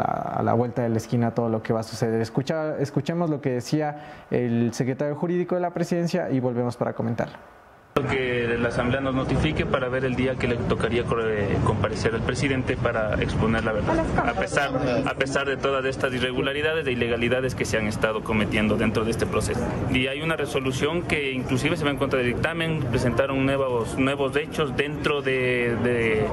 [0.44, 2.20] la, vuelta de la esquina todo lo que va a suceder.
[2.20, 7.53] escuchemos lo que decía el secretario jurídico de la presidencia y volvemos para comentar
[8.02, 12.22] que la Asamblea nos notifique para ver el día que le tocaría eh, comparecer al
[12.22, 14.72] presidente para exponer la verdad, a pesar,
[15.06, 19.12] a pesar de todas estas irregularidades e ilegalidades que se han estado cometiendo dentro de
[19.12, 19.62] este proceso.
[19.92, 24.36] Y hay una resolución que inclusive se va en contra del dictamen, presentaron nuevos, nuevos
[24.38, 26.26] hechos dentro de, de,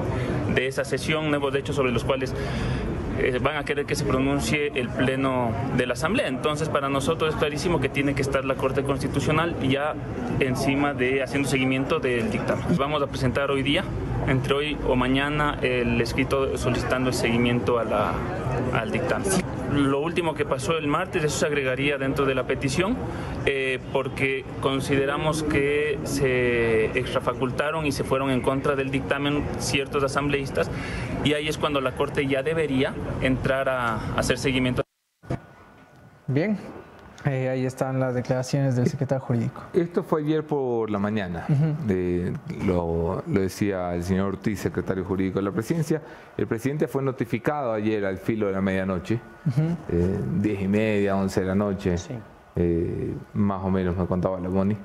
[0.55, 2.35] de esa sesión, nuevos hechos sobre los cuales
[3.20, 6.28] eh, van a querer que se pronuncie el Pleno de la Asamblea.
[6.28, 9.94] Entonces, para nosotros es clarísimo que tiene que estar la Corte Constitucional ya
[10.40, 12.64] encima de haciendo seguimiento del dictamen.
[12.76, 13.85] Vamos a presentar hoy día,
[14.26, 18.12] entre hoy o mañana, el escrito solicitando el seguimiento a la,
[18.72, 19.28] al dictamen.
[19.72, 22.96] Lo último que pasó el martes, eso se agregaría dentro de la petición,
[23.46, 30.70] eh, porque consideramos que se extrafacultaron y se fueron en contra del dictamen ciertos asambleístas,
[31.24, 34.83] y ahí es cuando la Corte ya debería entrar a, hacer seguimiento.
[36.26, 36.59] Bien,
[37.24, 39.62] eh, ahí están las declaraciones del secretario jurídico.
[39.74, 41.46] Esto fue ayer por la mañana,
[42.64, 46.00] lo, decía el señor Ortiz, secretario jurídico de la presidencia.
[46.37, 49.20] El presidente fue notificado ayer al filo de la medianoche,
[49.88, 51.96] eh, diez y media, once de la noche,
[52.56, 54.76] eh, más o menos me contaba la Moni.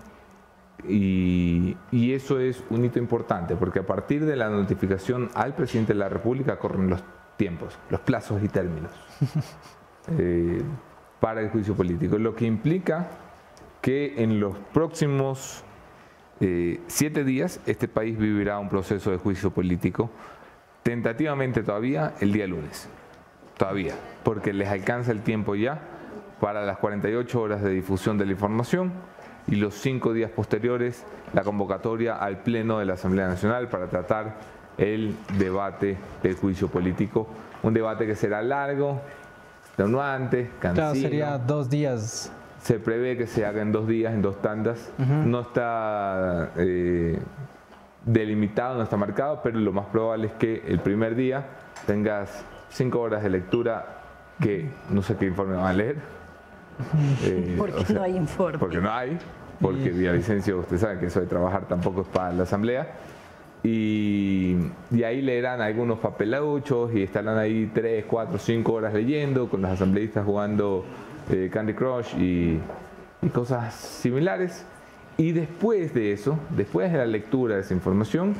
[0.88, 5.94] Y, y, eso es un hito importante, porque a partir de la notificación al presidente
[5.94, 7.02] de la República corren los
[7.38, 8.92] tiempos, los plazos y términos
[11.20, 13.08] para el juicio político, lo que implica
[13.82, 15.64] que en los próximos
[16.40, 20.10] eh, siete días este país vivirá un proceso de juicio político,
[20.84, 22.90] tentativamente todavía el día lunes,
[23.58, 25.80] todavía, porque les alcanza el tiempo ya
[26.40, 28.92] para las 48 horas de difusión de la información
[29.48, 34.36] y los cinco días posteriores la convocatoria al Pleno de la Asamblea Nacional para tratar
[34.78, 37.28] el debate del juicio político,
[37.64, 39.02] un debate que será largo,
[39.76, 40.92] extenuante, cansino.
[40.92, 42.32] Claro, sería dos días.
[42.62, 44.92] Se prevé que se haga en dos días, en dos tandas.
[44.98, 47.20] No está eh,
[48.06, 51.46] delimitado, no está marcado, pero lo más probable es que el primer día
[51.86, 54.02] tengas cinco horas de lectura
[54.42, 55.98] que no sé qué informe van a leer.
[57.24, 58.58] Eh, porque no hay informe.
[58.58, 59.18] Porque no hay,
[59.62, 62.88] porque Villavicencio, usted sabe que eso de trabajar tampoco es para la asamblea.
[63.66, 64.56] Y,
[65.04, 70.24] ahí leerán algunos papeluchos y estarán ahí tres, cuatro, cinco horas leyendo, con los asambleístas
[70.24, 70.86] jugando
[71.32, 72.62] eh, Candy Crush y,
[73.34, 74.68] cosas similares.
[75.18, 78.36] Y después de eso, después de la lectura de esa información,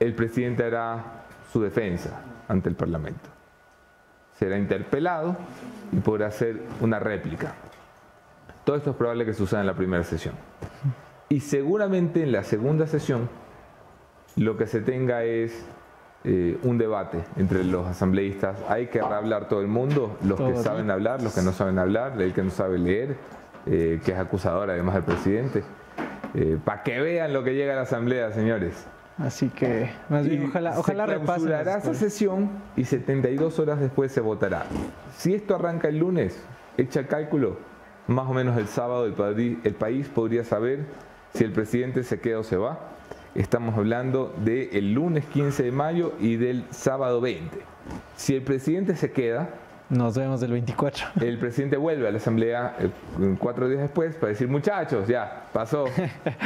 [0.00, 3.30] el presidente hará su defensa ante el Parlamento.
[4.40, 5.36] Será interpelado
[5.92, 7.54] y podrá hacer una réplica.
[8.64, 10.34] Todo esto es probable que suceda en la primera sesión.
[11.28, 13.28] Y seguramente en la segunda sesión
[14.36, 15.64] lo que se tenga es
[16.24, 18.56] eh, un debate entre los asambleístas.
[18.68, 22.20] Hay que hablar todo el mundo, los que saben hablar, los que no saben hablar,
[22.20, 23.16] el que no sabe leer,
[23.66, 25.64] eh, que es acusador además del presidente.
[26.34, 28.86] Eh, para que vean lo que llega a la asamblea, señores.
[29.18, 34.64] Así que, más bien, ojalá, ojalá se esa sesión y 72 horas después se votará.
[35.16, 36.42] Si esto arranca el lunes,
[36.78, 37.58] echa cálculo,
[38.06, 40.86] más o menos el sábado el, el país podría saber
[41.34, 42.91] si el presidente se queda o se va
[43.34, 47.60] Estamos hablando del lunes 15 de mayo y del sábado 20.
[48.14, 49.48] Si el presidente se queda,
[49.88, 51.06] nos vemos del 24.
[51.20, 52.90] El presidente vuelve a la asamblea eh,
[53.38, 55.84] cuatro días después para decir, muchachos, ya, pasó.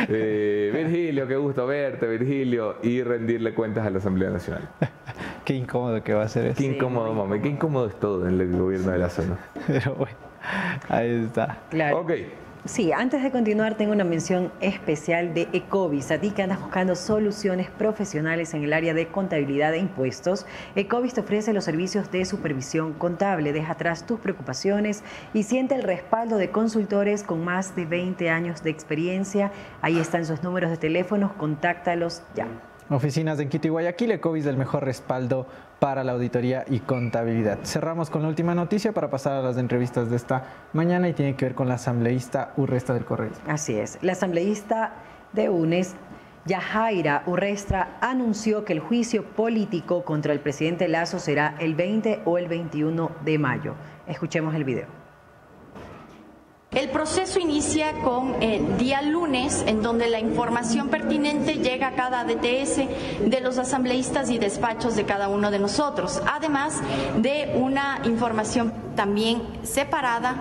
[0.09, 4.69] Eh, Virgilio, qué gusto verte, Virgilio, y rendirle cuentas a la Asamblea Nacional.
[5.45, 6.59] qué incómodo que va a ser eso.
[6.59, 9.39] Qué incómodo, mami, qué incómodo es todo en el gobierno de la zona.
[9.67, 10.17] Pero bueno,
[10.89, 11.59] ahí está.
[11.71, 12.01] Claro.
[12.01, 12.13] Ok.
[12.67, 16.11] Sí, antes de continuar tengo una mención especial de Ecovis.
[16.11, 21.15] A ti que andas buscando soluciones profesionales en el área de contabilidad e impuestos, Ecovis
[21.15, 23.53] te ofrece los servicios de supervisión contable.
[23.53, 28.65] Deja atrás tus preocupaciones y siente el respaldo de consultores con más de 20 años
[28.65, 29.53] de experiencia.
[29.81, 32.49] Ahí están sus números de teléfono, contáctalos ya.
[32.89, 35.47] Oficinas de Quito y Guayaquil, Ecovis del mejor respaldo
[35.79, 37.59] para la auditoría y contabilidad.
[37.65, 41.37] Cerramos con la última noticia para pasar a las entrevistas de esta mañana y tiene
[41.37, 43.31] que ver con la asambleísta Urresta del Correo.
[43.47, 44.95] Así es, la asambleísta
[45.33, 45.95] de UNES,
[46.47, 52.39] Yajaira Urrestra, anunció que el juicio político contra el presidente Lazo será el 20 o
[52.39, 53.75] el 21 de mayo.
[54.07, 55.06] Escuchemos el video.
[56.77, 62.25] El proceso inicia con el día lunes, en donde la información pertinente llega a cada
[62.25, 66.75] DTS de los asambleístas y despachos de cada uno de nosotros, además
[67.17, 70.37] de una información también separada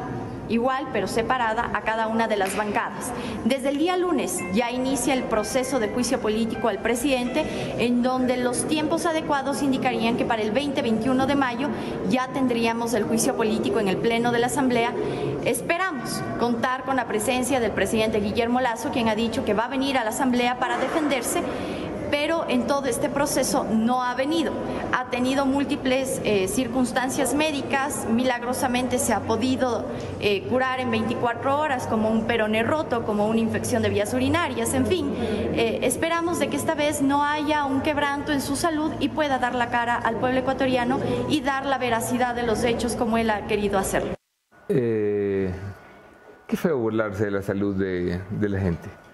[0.49, 3.11] igual pero separada a cada una de las bancadas.
[3.45, 7.45] Desde el día lunes ya inicia el proceso de juicio político al presidente,
[7.79, 11.69] en donde los tiempos adecuados indicarían que para el 20-21 de mayo
[12.09, 14.93] ya tendríamos el juicio político en el Pleno de la Asamblea.
[15.45, 19.69] Esperamos contar con la presencia del presidente Guillermo Lazo, quien ha dicho que va a
[19.69, 21.41] venir a la Asamblea para defenderse
[22.09, 24.51] pero en todo este proceso no ha venido.
[24.91, 29.85] Ha tenido múltiples eh, circunstancias médicas, milagrosamente se ha podido
[30.19, 34.73] eh, curar en 24 horas como un perone roto, como una infección de vías urinarias,
[34.73, 35.13] en fin.
[35.17, 39.39] Eh, esperamos de que esta vez no haya un quebranto en su salud y pueda
[39.39, 43.29] dar la cara al pueblo ecuatoriano y dar la veracidad de los hechos como él
[43.29, 44.15] ha querido hacerlo.
[44.67, 45.51] qué
[46.57, 49.04] feo burlarse de la salud de la gente.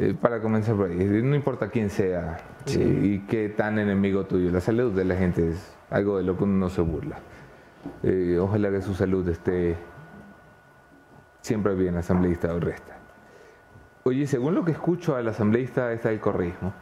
[0.00, 4.48] Eh, para comenzar por ahí, no importa quién sea eh, y qué tan enemigo tuyo,
[4.52, 7.16] la salud de la gente es algo de lo que uno no se burla.
[8.04, 9.76] Eh, ojalá que su salud esté
[11.40, 12.96] siempre bien, asambleísta o resta.
[14.04, 16.72] Oye, según lo que escucho al asambleísta está el corrismo,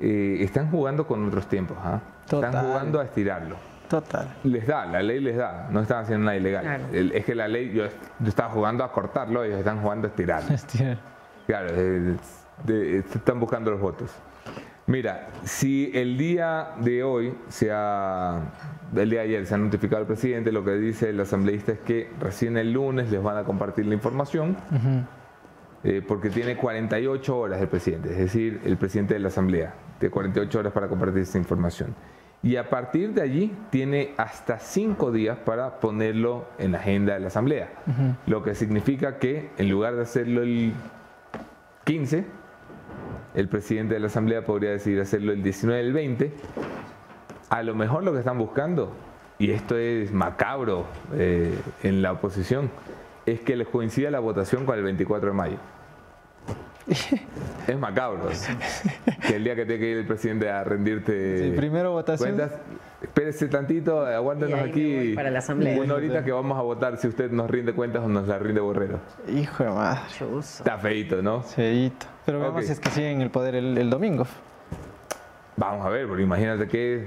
[0.00, 2.00] están jugando con otros tiempos, ¿ah?
[2.24, 3.54] están jugando a estirarlo.
[3.88, 4.34] Total.
[4.42, 6.88] Les da, la ley les da, no están haciendo nada ilegal.
[6.92, 7.84] es que la ley, yo,
[8.26, 10.56] estaba jugando a cortarlo, ellos están jugando a estirarlo.
[11.50, 11.74] Claro,
[12.68, 14.14] están buscando los votos.
[14.86, 18.52] Mira, si el día de hoy, se ha,
[18.94, 21.80] el día de ayer se ha notificado al presidente, lo que dice el asambleísta es
[21.80, 24.56] que recién el lunes les van a compartir la información,
[25.82, 30.12] eh, porque tiene 48 horas el presidente, es decir, el presidente de la asamblea, tiene
[30.12, 31.96] 48 horas para compartir esta información.
[32.44, 37.20] Y a partir de allí tiene hasta cinco días para ponerlo en la agenda de
[37.20, 37.70] la asamblea,
[38.28, 40.72] lo que significa que en lugar de hacerlo el
[41.90, 42.24] 15,
[43.34, 46.32] el presidente de la Asamblea podría decidir hacerlo el 19 el 20.
[47.48, 48.92] A lo mejor lo que están buscando,
[49.40, 50.84] y esto es macabro
[51.14, 52.70] eh, en la oposición,
[53.26, 55.56] es que les coincida la votación con el 24 de mayo.
[57.66, 58.28] Es macabro.
[59.26, 62.36] que el día que tenga que ir el presidente a rendirte Sí, primero votación.
[62.36, 62.58] cuentas,
[63.02, 65.78] espérese tantito, aguántenos aquí para la asamblea.
[65.80, 68.60] una horita que vamos a votar si usted nos rinde cuentas o nos la rinde
[68.60, 68.98] Borrero.
[69.28, 70.00] Hijo de madre.
[70.40, 71.42] Está feito, ¿no?
[71.42, 72.06] Feíto.
[72.26, 72.66] Pero veamos Ok.
[72.66, 74.26] si es que siguen el poder el, el domingo.
[75.56, 77.06] Vamos a ver, porque imagínate que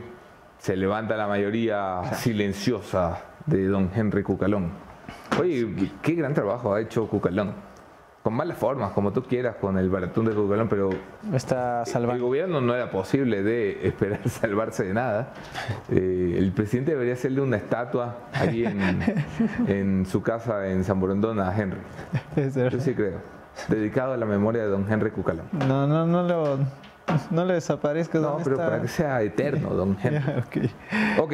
[0.59, 4.71] se levanta la mayoría silenciosa de don Henry Cucalón.
[5.39, 5.67] Oye,
[6.01, 7.53] qué gran trabajo ha hecho Cucalón.
[8.23, 10.91] Con malas formas, como tú quieras, con el baratón de Cucalón, pero
[11.33, 12.23] Está el salvando.
[12.25, 15.33] gobierno no era posible de esperar salvarse de nada.
[15.89, 19.01] Eh, el presidente debería hacerle una estatua ahí en,
[19.67, 21.79] en su casa en San Borondón a Henry.
[22.37, 23.19] Yo sí creo.
[23.67, 25.45] Dedicado a la memoria de don Henry Cucalón.
[25.67, 26.59] No, no, no lo,
[27.29, 28.19] no le desaparezca.
[28.19, 28.69] No, ¿dónde pero está?
[28.69, 30.21] para que sea eterno, don Henry.
[30.25, 31.19] Ya, ok.
[31.19, 31.33] Ok.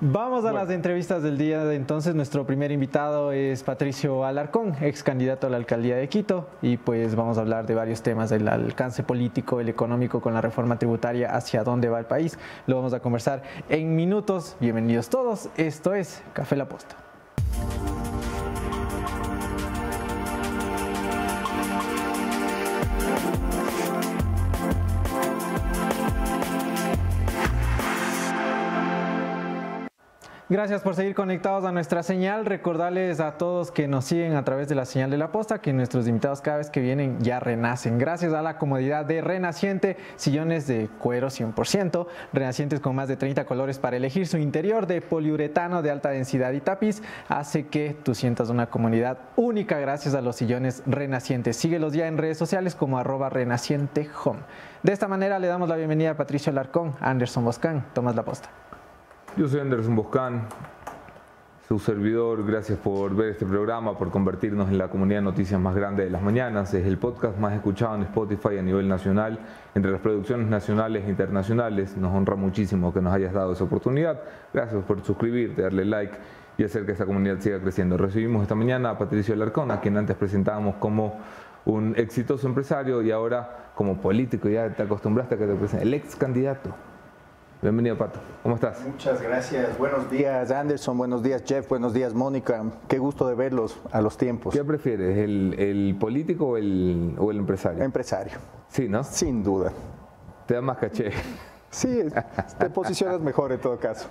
[0.00, 1.72] Vamos a las entrevistas del día.
[1.74, 6.46] Entonces, nuestro primer invitado es Patricio Alarcón, ex candidato a la alcaldía de Quito.
[6.62, 10.40] Y pues vamos a hablar de varios temas del alcance político, el económico con la
[10.40, 12.38] reforma tributaria, hacia dónde va el país.
[12.68, 14.56] Lo vamos a conversar en minutos.
[14.60, 15.48] Bienvenidos todos.
[15.56, 17.07] Esto es Café La Posta.
[30.50, 32.46] Gracias por seguir conectados a nuestra señal.
[32.46, 35.74] Recordarles a todos que nos siguen a través de la señal de la posta que
[35.74, 37.98] nuestros invitados cada vez que vienen ya renacen.
[37.98, 43.44] Gracias a la comodidad de Renaciente, sillones de cuero 100%, renacientes con más de 30
[43.44, 48.14] colores para elegir su interior de poliuretano de alta densidad y tapiz, hace que tú
[48.14, 51.58] sientas una comunidad única gracias a los sillones renacientes.
[51.58, 54.40] Síguelos ya en redes sociales como arroba renaciente home.
[54.82, 58.48] De esta manera le damos la bienvenida a Patricio Alarcón, Anderson Boscán, Tomás La Posta.
[59.38, 60.48] Yo soy Anderson Boscán,
[61.68, 62.44] su servidor.
[62.44, 66.10] Gracias por ver este programa, por convertirnos en la comunidad de noticias más grande de
[66.10, 66.74] las mañanas.
[66.74, 69.38] Es el podcast más escuchado en Spotify a nivel nacional,
[69.76, 71.96] entre las producciones nacionales e internacionales.
[71.96, 74.20] Nos honra muchísimo que nos hayas dado esa oportunidad.
[74.52, 76.18] Gracias por suscribirte, darle like
[76.56, 77.96] y hacer que esta comunidad siga creciendo.
[77.96, 81.16] Recibimos esta mañana a Patricio Alarcón, a quien antes presentábamos como
[81.64, 84.48] un exitoso empresario y ahora como político.
[84.48, 86.87] Ya te acostumbraste a que te presente el ex candidato.
[87.60, 88.20] Bienvenido, Pato.
[88.44, 88.80] ¿Cómo estás?
[88.86, 89.76] Muchas gracias.
[89.78, 90.96] Buenos días, Anderson.
[90.96, 91.68] Buenos días, Jeff.
[91.68, 92.62] Buenos días, Mónica.
[92.86, 94.54] Qué gusto de verlos a los tiempos.
[94.54, 97.82] ¿Qué prefieres, el, el político o el, o el empresario?
[97.82, 98.38] Empresario,
[98.68, 99.02] Sí, ¿no?
[99.02, 99.72] sin duda.
[100.46, 101.10] Te da más caché.
[101.70, 102.02] Sí,
[102.58, 104.08] te posicionas mejor en todo caso.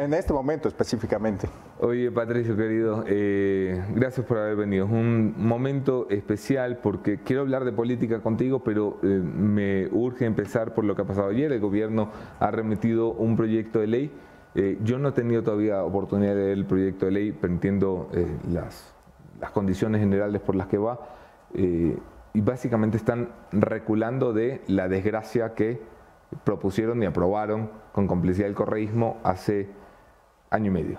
[0.00, 1.48] En este momento específicamente.
[1.78, 4.86] Oye, Patricio, querido, eh, gracias por haber venido.
[4.86, 10.74] Es un momento especial porque quiero hablar de política contigo, pero eh, me urge empezar
[10.74, 11.52] por lo que ha pasado ayer.
[11.52, 12.10] El gobierno
[12.40, 14.12] ha remitido un proyecto de ley.
[14.56, 18.10] Eh, yo no he tenido todavía oportunidad de leer el proyecto de ley, pero entiendo
[18.12, 18.92] eh, las,
[19.40, 20.98] las condiciones generales por las que va.
[21.54, 21.96] eh,
[22.34, 25.82] y básicamente están reculando de la desgracia que
[26.44, 29.68] propusieron y aprobaron con complicidad del correísmo hace
[30.50, 30.98] año y medio.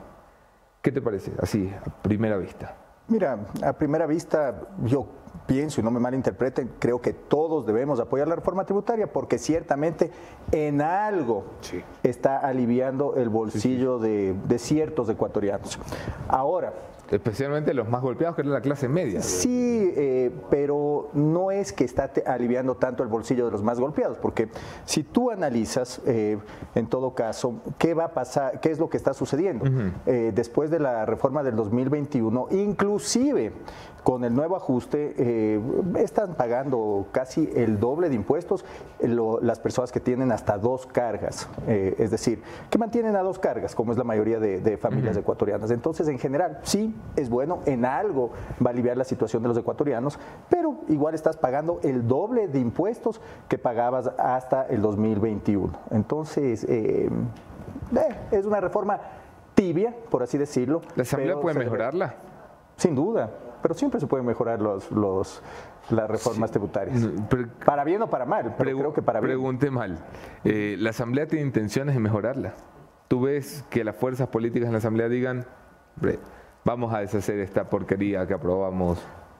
[0.81, 1.31] ¿Qué te parece?
[1.41, 2.75] Así, a primera vista.
[3.07, 5.07] Mira, a primera vista yo
[5.45, 10.11] pienso, y no me malinterpreten, creo que todos debemos apoyar la reforma tributaria porque ciertamente
[10.51, 11.45] en algo
[12.01, 15.79] está aliviando el bolsillo De, de ciertos ecuatorianos.
[16.29, 16.73] Ahora,
[17.13, 19.21] Especialmente los más golpeados, que es la clase media.
[19.21, 24.17] Sí, eh, pero no es que está aliviando tanto el bolsillo de los más golpeados,
[24.17, 24.49] porque
[24.85, 26.37] si tú analizas, eh,
[26.75, 29.43] en todo caso, qué va a pasar, qué es lo que está sucediendo
[30.05, 33.51] Eh, después de la reforma del 2021, inclusive
[34.03, 35.61] con el nuevo ajuste, eh,
[35.97, 38.65] están pagando casi el doble de impuestos
[38.99, 43.21] eh, lo- las personas que tienen hasta dos cargas, eh, es decir, que mantienen a
[43.21, 45.71] dos cargas, como es la mayoría de, de familias ecuatorianas.
[45.71, 48.31] Entonces, en general, sí, es bueno, en algo
[48.65, 52.59] va a aliviar la situación de los ecuatorianos, pero igual estás pagando el doble de
[52.59, 55.71] impuestos que pagabas hasta el 2021.
[55.91, 57.09] Entonces, eh,
[57.95, 58.99] eh, es una reforma
[59.55, 60.81] tibia, por así decirlo.
[60.95, 62.15] ¿La Asamblea puede mejorarla?
[62.75, 63.29] Sin duda,
[63.63, 65.41] pero siempre se pueden mejorar los, los,
[65.89, 66.99] las reformas tributarias.
[67.01, 69.31] No, pero- Para bien o para mal, pero creo que para bien.
[69.31, 69.97] Pregunté mal.
[70.43, 72.53] Eh, ¿La Asamblea tiene intenciones de mejorarla?
[73.07, 75.45] ¿Tú ves que las fuerzas políticas en la Asamblea digan,
[75.95, 76.19] "Bre,
[76.65, 78.99] vamos a deshacer esta porquería que aprobamos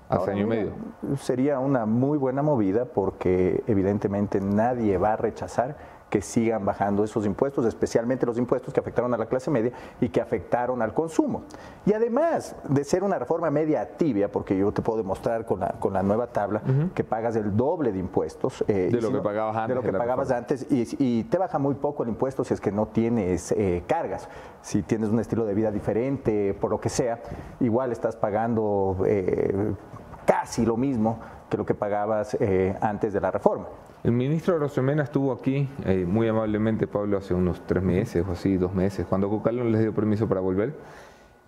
[0.10, 0.72] hace Ahora, año y medio?
[1.18, 5.76] Sería una muy buena movida porque evidentemente nadie va a rechazar
[6.14, 10.10] que sigan bajando esos impuestos, especialmente los impuestos que afectaron a la clase media y
[10.10, 11.46] que afectaron al consumo.
[11.88, 15.70] Y además de ser una reforma media tibia, porque yo te puedo demostrar con la,
[15.80, 16.62] con la nueva tabla
[16.94, 18.64] que pagas el doble de impuestos.
[18.68, 20.38] eh, De lo si que no- pagabas antes De lo que pagabas reforma.
[20.38, 20.88] antes y,
[21.20, 24.30] y te baja muy poco el impuesto si es que no tienes eh, cargas.
[24.62, 27.22] Si tienes un estilo de vida diferente, por lo que sea,
[27.60, 29.74] igual estás pagando eh,
[30.28, 31.18] casi lo mismo
[31.50, 33.66] que lo que pagabas eh, antes de la reforma.
[34.04, 38.58] El ministro Rosemena estuvo aquí eh, muy amablemente, Pablo, hace unos tres meses o así,
[38.58, 40.74] dos meses, cuando Cocalón les dio permiso para volver.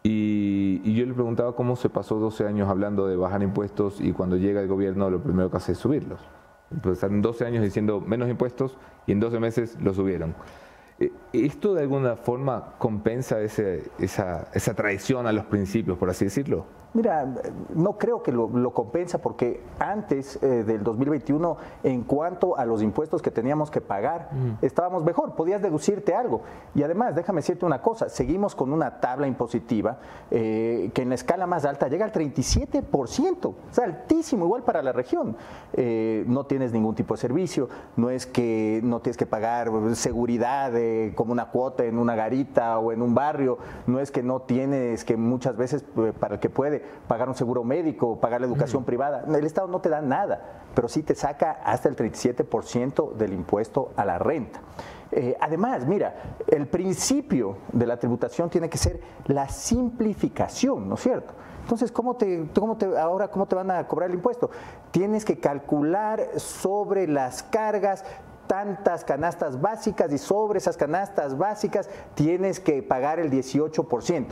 [0.03, 4.37] Y, yo le preguntaba cómo se pasó 12 años hablando de bajar impuestos y cuando
[4.37, 6.21] llega el gobierno lo primero que hace es subirlos.
[6.81, 10.33] Pues están 12 años diciendo menos impuestos y en 12 meses lo subieron.
[10.99, 16.23] Eh, ¿Esto de alguna forma compensa ese, esa, esa traición a los principios, por así
[16.23, 16.67] decirlo?
[16.95, 17.27] Mira,
[17.73, 22.81] no creo que lo, lo compensa porque antes eh, del 2021, en cuanto a los
[22.81, 24.29] impuestos que teníamos que pagar,
[24.61, 26.43] estábamos mejor, podías deducirte algo.
[26.73, 29.97] Y además, déjame decirte una cosa, seguimos con una tabla impositiva
[30.31, 34.81] eh, que en la escala más alta llega al 37%, o sea, altísimo, igual para
[34.81, 35.35] la región.
[35.73, 37.67] Eh, no tienes ningún tipo de servicio,
[37.97, 40.71] no es que no tienes que pagar seguridad
[41.13, 45.03] como una cuota en una garita o en un barrio, no es que no tienes
[45.03, 45.83] que muchas veces
[46.21, 49.25] para el que puede pagar un seguro médico, pagar la educación privada.
[49.27, 53.91] El Estado no te da nada, pero sí te saca hasta el 37% del impuesto
[53.95, 54.59] a la renta.
[55.11, 61.01] Eh, además, mira, el principio de la tributación tiene que ser la simplificación, ¿no es
[61.01, 61.33] cierto?
[61.61, 64.49] Entonces, ¿cómo te, cómo te, ahora cómo te van a cobrar el impuesto?
[64.91, 68.03] Tienes que calcular sobre las cargas
[68.47, 74.25] tantas canastas básicas y sobre esas canastas básicas tienes que pagar el 18%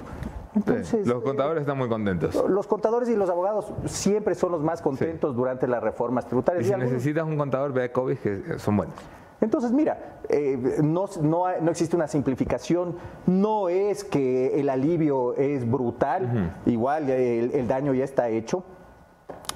[1.06, 2.44] los contadores están muy contentos.
[2.48, 6.66] Los contadores y los abogados siempre son los más contentos durante las reformas tributarias.
[6.66, 8.96] Y si necesitas un contador, ve a COVID, que son buenos.
[9.42, 12.96] Entonces, mira, eh, no, no, existe una simplificación,
[13.26, 18.64] no es que el alivio es brutal, igual el daño ya está hecho.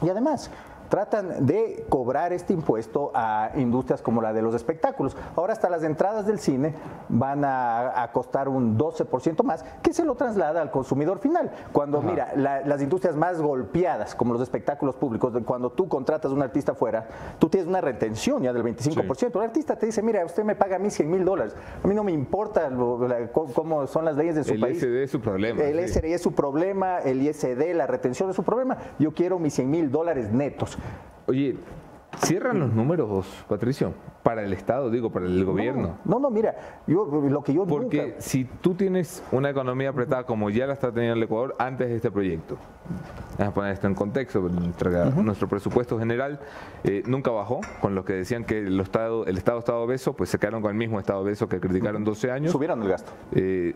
[0.02, 0.52] Y además,
[0.90, 5.16] tratan de cobrar este impuesto a industrias como la de los espectáculos.
[5.36, 6.74] Ahora hasta las entradas del cine
[7.10, 11.52] van a, costar un 12% más, que se lo traslada al consumidor final.
[11.72, 16.42] Cuando, mira, las industrias más golpeadas, como los espectáculos públicos, cuando tú contratas a un
[16.42, 17.08] artista fuera,
[17.40, 19.36] tú tienes una retención ya del 25%.
[19.36, 21.56] El artista te dice, mira, usted me paga a mí 100 mil dólares.
[21.84, 22.70] A mí no me importa
[23.32, 24.82] cómo son las leyes de su país.
[24.82, 25.64] El ISD es su problema.
[25.64, 28.78] El ISD es su problema, el ISD, la retención es su problema.
[29.00, 30.77] Yo quiero mis 100 mil dólares netos.
[31.28, 31.58] Oye,
[32.18, 33.94] ¿cierran los números, Patricio?
[34.24, 35.98] Para el Estado, digo, para el gobierno.
[36.04, 36.56] No, no, mira,
[36.88, 40.92] yo, lo que yo Porque si tú tienes una economía apretada como ya la está
[40.92, 42.58] teniendo el Ecuador antes de este proyecto,
[43.38, 46.40] vamos a poner esto en contexto, nuestro presupuesto general
[46.84, 50.30] eh, nunca bajó, con los que decían que el Estado, el Estado estaba obeso, pues
[50.30, 52.52] se quedaron con el mismo Estado obeso que criticaron 12 años.
[52.52, 53.12] Subieron el gasto.
[53.34, 53.76] Eh,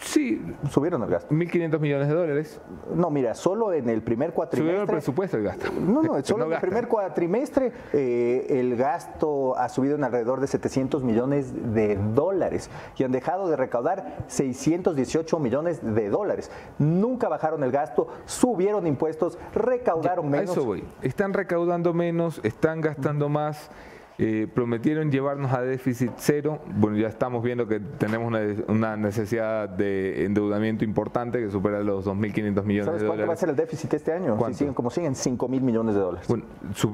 [0.00, 0.42] Sí.
[0.70, 1.34] Subieron el gasto.
[1.34, 2.60] 1.500 millones de dólares.
[2.94, 4.60] No, mira, solo en el primer cuatrimestre.
[4.60, 5.70] Subieron el presupuesto el gasto.
[5.72, 10.46] No, no, solo en el primer cuatrimestre eh, el gasto ha subido en alrededor de
[10.46, 16.50] 700 millones de dólares y han dejado de recaudar 618 millones de dólares.
[16.78, 20.50] Nunca bajaron el gasto, subieron impuestos, recaudaron menos.
[20.50, 20.84] eso voy.
[21.02, 23.70] Están recaudando menos, están gastando más.
[24.16, 26.60] Eh, prometieron llevarnos a déficit cero.
[26.76, 28.32] Bueno, ya estamos viendo que tenemos
[28.68, 33.06] una, necesidad de endeudamiento importante que supera los 2.500 millones de dólares.
[33.06, 34.38] ¿Cuánto va a ser el déficit este año?
[34.48, 36.28] Si siguen como siguen, 5.000 millones de dólares.
[36.28, 36.44] Bueno,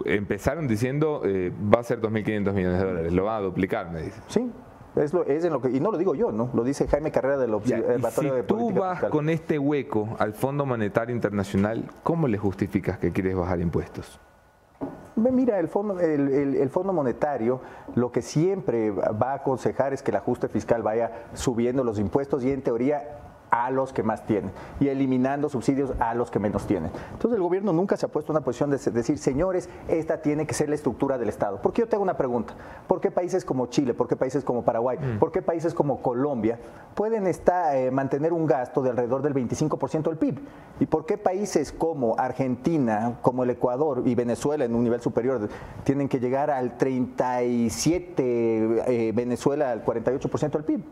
[0.07, 4.03] empezaron diciendo eh, va a ser 2.500 millones de dólares, lo va a duplicar, me
[4.03, 4.23] dicen.
[4.29, 4.51] Sí.
[4.97, 6.51] Es, lo, es en lo que, y no lo digo yo, ¿no?
[6.53, 10.33] Lo dice Jaime Carrera del Observatorio si de Política tú vas con este hueco al
[10.33, 14.19] Fondo Monetario Internacional, ¿cómo le justificas que quieres bajar impuestos?
[15.21, 17.61] Mira, el fondo, el, fondo Monetario
[17.95, 22.43] lo que siempre va a aconsejar es que el ajuste fiscal vaya subiendo los impuestos
[22.43, 26.67] y en teoría a los que más tienen y eliminando subsidios a los que menos
[26.67, 26.91] tienen.
[27.13, 30.47] Entonces el gobierno nunca se ha puesto en una posición de decir, señores, esta tiene
[30.47, 31.61] que ser la estructura del Estado.
[31.63, 32.55] Porque yo tengo una pregunta,
[32.87, 35.19] ¿por qué países como Chile, por qué países como Paraguay, mm.
[35.19, 36.59] por qué países como Colombia
[36.95, 40.39] pueden estar, eh, mantener un gasto de alrededor del 25% del PIB?
[40.81, 45.49] ¿Y por qué países como Argentina, como el Ecuador y Venezuela en un nivel superior
[45.85, 48.23] tienen que llegar al 37,
[48.87, 50.85] eh, Venezuela al 48% del PIB?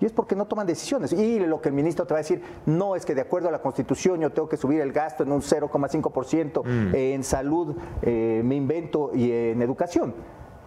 [0.00, 1.12] Y es porque no toman decisiones.
[1.12, 3.52] Y lo que el ministro te va a decir, no es que de acuerdo a
[3.52, 6.94] la Constitución yo tengo que subir el gasto en un 0,5% mm.
[6.94, 10.14] en salud, eh, me invento, y en educación.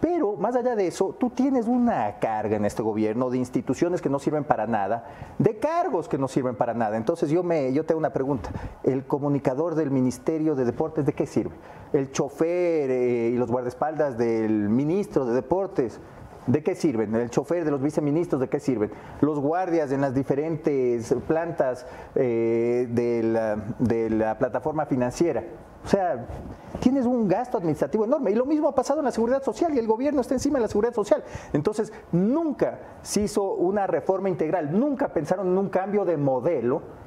[0.04, 4.10] Pero más allá de eso, tú tienes una carga en este gobierno de instituciones que
[4.10, 5.06] no sirven para nada,
[5.40, 6.98] de cargos que no sirven para nada.
[6.98, 8.52] Entonces yo me yo tengo una pregunta.
[8.84, 11.56] ¿El comunicador del Ministerio de Deportes de qué sirve?
[11.94, 16.02] ¿El chofer eh, y los guardaespaldas del ministro de Deportes?
[16.48, 17.16] ¿De qué sirven?
[17.16, 18.92] ¿El chofer de los viceministros de qué sirven?
[19.22, 21.86] Los guardias en las diferentes plantas
[22.16, 25.44] eh, de, la, plataforma financiera.
[25.86, 26.26] O sea,
[26.80, 28.32] tienes un gasto administrativo enorme.
[28.32, 30.64] Y lo mismo ha pasado en la seguridad social y el gobierno está encima de
[30.64, 31.24] la seguridad social.
[31.54, 37.03] Entonces, nunca se hizo una reforma integral, nunca pensaron en un cambio de modelo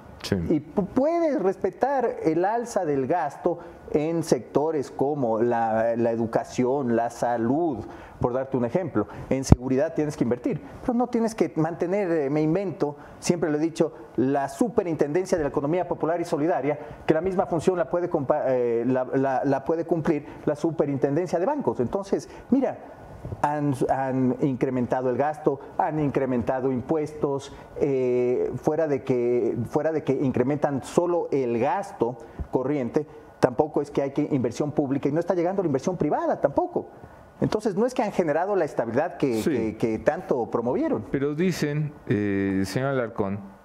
[0.49, 3.59] Y puedes respetar el alza del gasto
[3.91, 7.85] en sectores como la, educación, la salud,
[8.21, 9.07] por darte un ejemplo.
[9.31, 13.59] En seguridad tienes que invertir, pero no tienes que mantener, eh, me invento, siempre lo
[13.59, 17.89] he dicho, la superintendencia de la economía popular y solidaria, que la misma función la
[17.89, 18.11] puede,
[18.49, 21.79] eh, la puede cumplir la superintendencia de bancos.
[21.79, 22.79] Entonces, mira,
[23.43, 30.83] han, incrementado el gasto, han incrementado impuestos, eh, fuera, de que, fuera de que incrementan
[30.83, 32.17] solo el gasto
[32.51, 33.07] corriente,
[33.41, 36.89] tampoco es que hay que inversión pública y no está llegando la inversión privada tampoco.
[37.41, 41.05] Entonces, no es que han generado la estabilidad que, tanto promovieron.
[41.11, 43.56] Pero dicen, eh, señor Alarcón,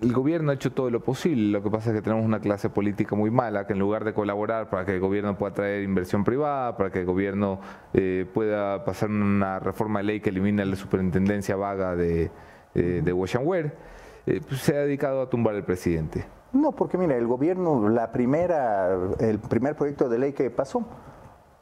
[0.00, 2.70] el gobierno ha hecho todo lo posible, lo que pasa es que tenemos una clase
[2.70, 6.22] política muy mala que en lugar de colaborar para que el gobierno pueda traer inversión
[6.24, 7.60] privada, para que el gobierno
[7.92, 12.30] eh, pueda pasar una reforma de ley que elimine la superintendencia vaga de,
[12.74, 16.24] eh, eh, pues se ha dedicado a tumbar al presidente.
[16.52, 20.84] No, porque mira, el gobierno, la primera, el primer proyecto de ley que pasó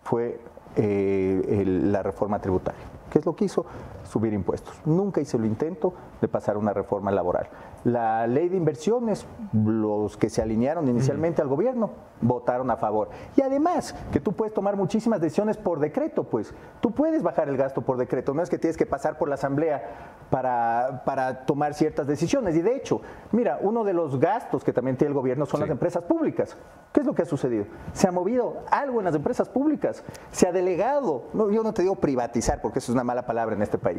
[0.03, 0.39] fue
[0.77, 2.85] la reforma tributaria.
[3.11, 3.65] ¿Qué es lo que hizo?
[4.07, 4.81] Subir impuestos.
[4.85, 7.49] Nunca hice el intento de pasar una reforma laboral.
[7.85, 11.91] La ley de inversiones, los que se alinearon inicialmente al gobierno,
[12.21, 13.11] votaron a favor.
[13.37, 17.57] Y además, que tú puedes tomar muchísimas decisiones por decreto, pues tú puedes bajar el
[17.57, 21.75] gasto por decreto, no es que tienes que pasar por la asamblea para, para tomar
[21.75, 22.57] ciertas decisiones.
[22.57, 23.01] Y de hecho,
[23.33, 26.57] mira, uno de los gastos que también tiene el gobierno son las empresas públicas.
[26.93, 27.67] ¿Qué es lo que ha sucedido?
[27.93, 31.83] Se ha movido algo en las empresas públicas, se ha delegado, no, yo no te
[31.83, 33.96] digo privatizar porque eso es una mala palabra en este país,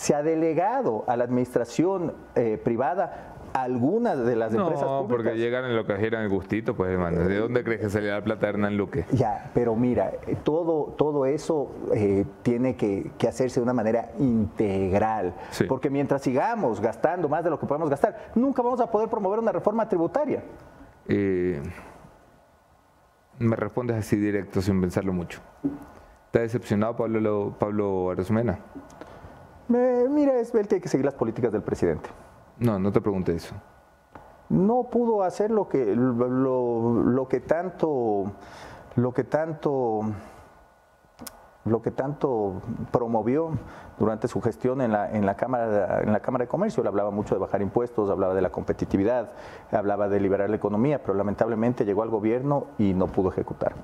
[0.00, 5.64] se ha delegado a la administración eh, privada algunas de las empresas no, porque llegan
[5.64, 7.24] en lo que era el gustito, pues hermano.
[7.24, 9.04] ¿De dónde crees que sale la plata de Hernán Luque?
[9.10, 15.34] Ya, pero mira, eh, todo, todo eso eh, tiene que, hacerse de una manera integral.
[15.68, 19.40] Porque mientras sigamos gastando más de lo que podemos gastar, nunca vamos a poder promover
[19.40, 20.42] una reforma tributaria.
[23.38, 25.40] me respondes así directo, sin pensarlo mucho.
[26.26, 28.12] ¿Está decepcionado Pablo, Pablo
[29.70, 30.10] Arosmena?
[30.10, 32.10] mira, es el que hay que seguir las políticas del presidente.
[32.58, 33.54] No, no te pregunté eso.
[34.50, 38.32] No pudo hacer lo que, lo, que tanto,
[38.96, 40.00] lo que tanto,
[41.64, 42.60] lo que tanto
[42.90, 43.52] promovió
[43.98, 46.80] durante su gestión en la, en la, Cámara, en la Cámara de Comercio.
[46.80, 49.30] Él hablaba mucho de bajar impuestos, hablaba de la competitividad,
[49.70, 53.74] hablaba de liberar la economía, pero lamentablemente llegó al gobierno y no pudo ejecutar.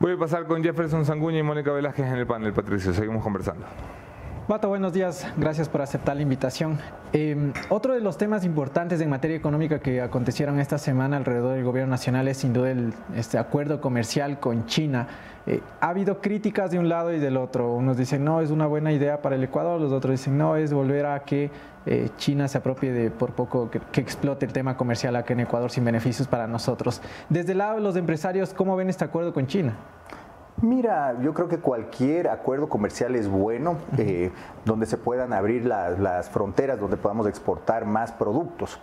[0.00, 2.94] Voy a pasar con Jefferson Sanguña y Mónica Velázquez en el panel, Patricio.
[2.94, 3.66] Seguimos conversando.
[4.50, 5.24] Bato, buenos días.
[5.36, 6.76] Gracias por aceptar la invitación.
[7.12, 11.62] Eh, otro de los temas importantes en materia económica que acontecieron esta semana alrededor del
[11.62, 15.06] gobierno nacional es sin duda el, este acuerdo comercial con China.
[15.46, 17.72] Eh, ha habido críticas de un lado y del otro.
[17.72, 20.72] Unos dicen, no, es una buena idea para el Ecuador, los otros dicen, no, es
[20.72, 21.52] volver a que
[21.86, 25.70] eh, China se apropie de por poco que, explote el tema comercial aquí en Ecuador
[25.70, 27.00] sin beneficios para nosotros.
[27.28, 29.76] Desde el lado de los empresarios, ¿cómo ven este acuerdo con China?
[30.62, 34.30] Mira, yo creo que cualquier acuerdo comercial es bueno, eh,
[34.66, 38.78] donde se puedan abrir las fronteras, donde podamos exportar más productos.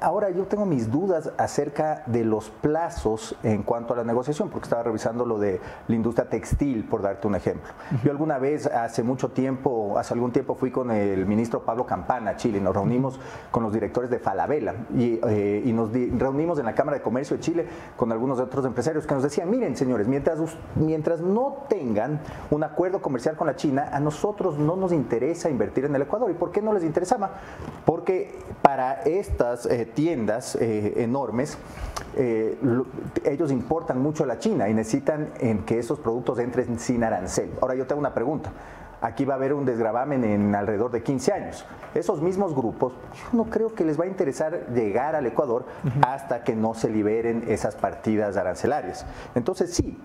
[0.00, 4.64] Ahora yo tengo mis dudas acerca de los plazos en cuanto a la negociación, porque
[4.64, 7.70] estaba revisando lo de la industria textil, por darte un ejemplo.
[8.02, 12.30] Yo alguna vez, hace mucho tiempo, hace algún tiempo fui con el ministro Pablo Campana
[12.30, 13.20] a Chile, nos reunimos
[13.50, 17.42] con los directores de Falabella y, eh, nos reunimos en la Cámara de Comercio de
[17.42, 20.38] Chile con algunos otros empresarios que nos decían, miren señores, mientras,
[20.76, 22.20] mientras no tengan
[22.50, 26.30] un acuerdo comercial con la China, a nosotros no nos interesa invertir en el Ecuador.
[26.30, 27.32] ¿Y por qué no les interesaba?
[27.84, 31.58] Porque para estas eh, tiendas eh, enormes,
[32.16, 32.58] eh,
[33.24, 37.50] ellos importan mucho a la China y necesitan en que esos productos entren sin arancel.
[37.60, 38.50] Ahora yo tengo una pregunta.
[39.02, 41.64] Aquí va a haber un desgravamen en alrededor de 15 años.
[41.94, 45.64] Esos mismos grupos, yo no creo que les va a interesar llegar al Ecuador
[46.06, 49.06] hasta que no se liberen esas partidas arancelarias.
[49.34, 49.98] Entonces sí,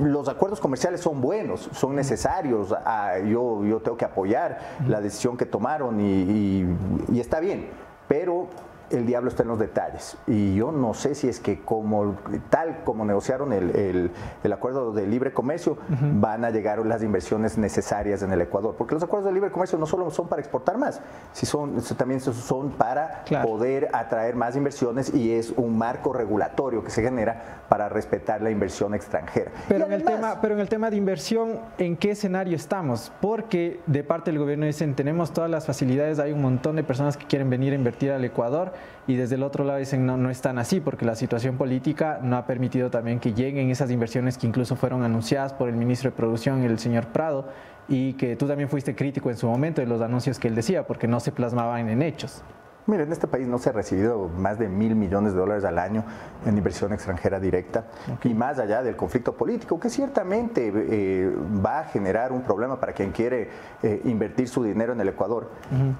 [0.00, 2.74] los acuerdos comerciales son buenos, son necesarios.
[2.84, 6.66] Ah, yo, yo tengo que apoyar la decisión que tomaron y,
[7.12, 7.68] y está bien.
[8.08, 8.48] Pero
[8.90, 10.16] el diablo está en los detalles.
[10.26, 12.16] Y yo no sé si es que como
[12.50, 14.10] tal como negociaron el,
[14.52, 15.78] acuerdo de libre comercio,
[16.14, 18.74] van a llegar las inversiones necesarias en el Ecuador.
[18.76, 21.00] Porque los acuerdos de libre comercio no solo son para exportar más,
[21.32, 26.90] si son, también son para poder atraer más inversiones y es un marco regulatorio que
[26.90, 29.50] se genera para respetar la inversión extranjera.
[29.68, 33.12] Pero, en, el tema, pero en el tema de inversión, ¿en qué escenario estamos?
[33.20, 37.16] Porque de parte del gobierno dicen, tenemos todas las facilidades, hay un montón de personas
[37.16, 38.72] que quieren venir a invertir al Ecuador
[39.06, 42.36] y desde el otro lado dicen no, no están así porque la situación política no
[42.36, 46.16] ha permitido también que lleguen esas inversiones que incluso fueron anunciadas por el ministro de
[46.16, 47.48] Producción, el señor Prado,
[47.88, 50.86] y que tú también fuiste crítico en su momento de los anuncios que él decía
[50.86, 52.42] porque no se plasmaban en hechos.
[52.88, 55.78] Mira, en este país no se ha recibido más de mil millones de dólares al
[55.78, 56.04] año
[56.46, 57.84] en inversión extranjera directa
[58.24, 61.30] y más allá del conflicto político, que ciertamente eh,
[61.62, 63.50] va a generar un problema para quien quiere
[63.82, 65.50] eh, invertir su dinero en el Ecuador.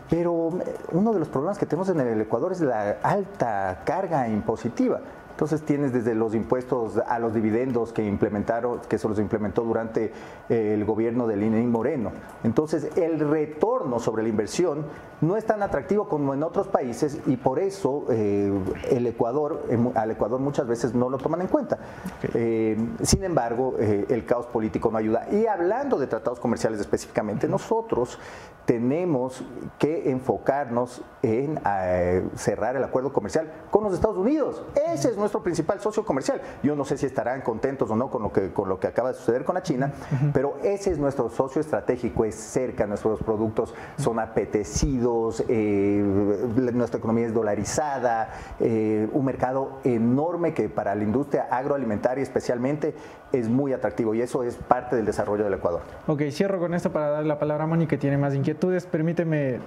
[0.09, 4.27] Pero eh, uno de los problemas que tenemos en el Ecuador es la alta carga
[4.27, 5.01] impositiva.
[5.39, 10.13] Entonces tienes desde los impuestos a los dividendos que implementaron, que se los implementó durante
[10.49, 12.11] eh, el gobierno de Lenín Moreno.
[12.43, 14.87] Entonces el retorno sobre la inversión
[15.21, 18.53] no es tan atractivo como en otros países y por eso eh,
[18.91, 19.63] el Ecuador,
[19.95, 21.79] al Ecuador muchas veces no lo toman en cuenta.
[22.35, 25.29] Eh, sin embargo, el caos político no ayuda.
[25.31, 28.19] Y hablando de tratados comerciales específicamente, nosotros
[28.65, 29.45] tenemos
[29.79, 31.59] que enfocarnos en
[32.35, 34.63] cerrar el acuerdo comercial con los Estados Unidos.
[34.93, 36.41] Ese es nuestro nuestro principal socio comercial.
[36.63, 39.11] Yo no sé si estarán contentos o no con lo que, con lo que acaba
[39.11, 39.93] de suceder con la China,
[40.33, 46.03] pero ese es nuestro socio estratégico, es cerca, nuestros productos son apetecidos, eh,
[46.73, 52.95] nuestra economía es dolarizada, eh, un mercado enorme que para la industria agroalimentaria especialmente
[53.31, 55.83] es muy atractivo y eso es parte del desarrollo del Ecuador.
[56.07, 58.87] Ok, cierro con esto para dar la palabra a Moni que tiene más inquietudes.
[58.87, 59.61] Permíteme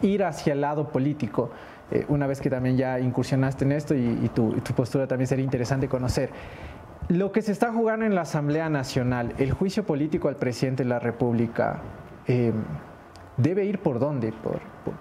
[0.00, 1.50] ir hacia el lado político.
[1.92, 5.88] Eh, una vez que también ya incursionaste en esto y, tu, postura también sería interesante
[5.88, 6.30] conocer.
[7.08, 10.88] Lo que se está jugando en la Asamblea Nacional, el juicio político al presidente de
[10.88, 11.82] la República,
[12.26, 12.54] em,
[13.36, 14.32] ¿debe ir por dónde?
[14.32, 14.60] ¿Por,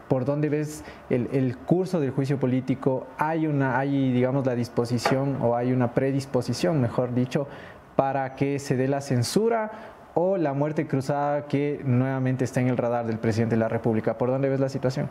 [0.09, 3.07] por, dónde ves el, el, curso del juicio político?
[3.17, 7.47] ¿Hay, una, ¿Hay, digamos, la disposición o hay una predisposición, mejor dicho,
[7.95, 9.71] para que se dé la censura
[10.13, 14.17] o la muerte cruzada que nuevamente está en el radar del presidente de la República.
[14.17, 15.09] ¿Por dónde ves la situación?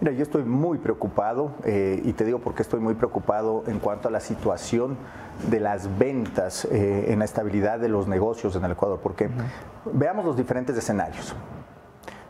[0.00, 3.78] Mira, yo estoy muy preocupado eh, y te digo por qué estoy muy preocupado en
[3.78, 4.96] cuanto a la situación
[5.48, 9.30] de las ventas eh, en la estabilidad de los negocios en el Ecuador, porque
[9.92, 11.34] veamos los diferentes escenarios.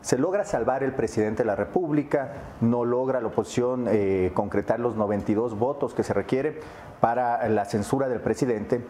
[0.01, 4.95] Se logra salvar el presidente de la República, no logra la oposición eh, concretar los
[4.95, 6.59] 92 votos que se requiere
[6.99, 8.81] para la censura del presidente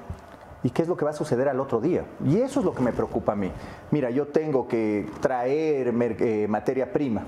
[0.63, 2.05] ¿Y qué es lo que va a suceder al otro día?
[2.23, 3.51] Y eso es lo que me preocupa a mí.
[3.89, 7.23] Mira, yo tengo que traer eh, materia prima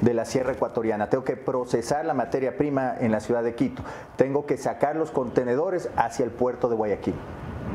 [0.00, 3.82] de la Sierra Ecuatoriana, tengo que procesar la materia prima en la ciudad de Quito,
[4.16, 7.14] tengo que sacar los contenedores hacia el puerto de Guayaquil.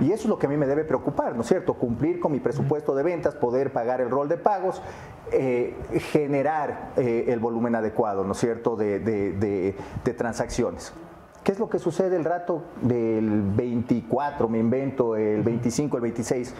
[0.01, 1.73] Y eso es lo que a mí me debe preocupar, ¿no es cierto?
[1.73, 4.81] Cumplir con mi presupuesto de ventas, poder pagar el rol de pagos,
[5.31, 5.75] eh,
[6.11, 9.75] generar eh, el volumen adecuado, ¿no es cierto?, de
[10.17, 10.93] transacciones.
[11.45, 16.55] ¿Qué es lo que sucede el rato del 24, me invento, el 25, el 26?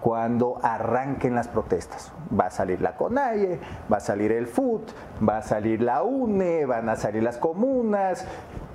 [0.00, 2.10] cuando arranquen las protestas.
[2.36, 3.60] Va a salir la CONAIE,
[3.92, 4.90] va a salir el FUT,
[5.22, 8.26] va a salir la UNE, van a salir las comunas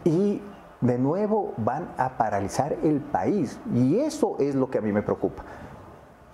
[0.05, 0.41] y
[0.79, 3.59] de nuevo van a paralizar el país.
[3.73, 5.43] Y eso es lo que a mí me preocupa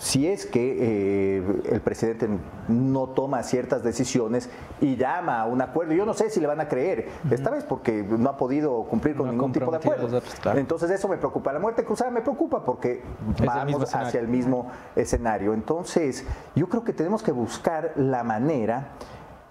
[0.04, 2.28] si es que eh, el presidente
[2.68, 4.50] no toma ciertas decisiones
[4.82, 5.94] y llama a un acuerdo.
[5.94, 9.16] Yo no sé si le van a creer, esta vez porque no ha podido cumplir
[9.16, 10.22] con ningún tipo de acuerdo.
[10.56, 11.54] Entonces eso me preocupa.
[11.54, 13.02] La muerte cruzada me preocupa porque
[13.46, 15.54] vamos hacia el mismo escenario.
[15.54, 18.90] Entonces yo creo que tenemos que buscar la manera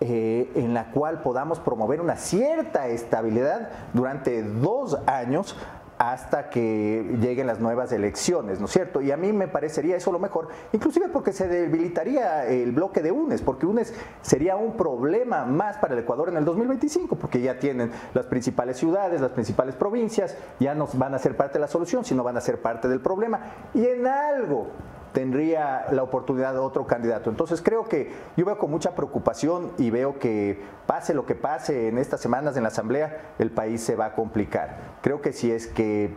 [0.00, 5.56] eh, en la cual podamos promover una cierta estabilidad durante dos años
[6.02, 9.00] hasta que lleguen las nuevas elecciones, ¿no es cierto?
[9.00, 13.12] Y a mí me parecería eso lo mejor, inclusive porque se debilitaría el bloque de
[13.12, 17.60] UNES, porque UNES sería un problema más para el Ecuador en el 2025, porque ya
[17.60, 21.68] tienen las principales ciudades, las principales provincias, ya no van a ser parte de la
[21.68, 23.40] solución, sino van a ser parte del problema.
[23.72, 24.70] Y en algo
[25.12, 27.30] tendría la oportunidad de otro candidato.
[27.30, 31.88] Entonces creo que yo veo con mucha preocupación y veo que pase lo que pase
[31.88, 34.76] en estas semanas en la Asamblea, el país se va a complicar.
[35.02, 36.14] Creo que si es que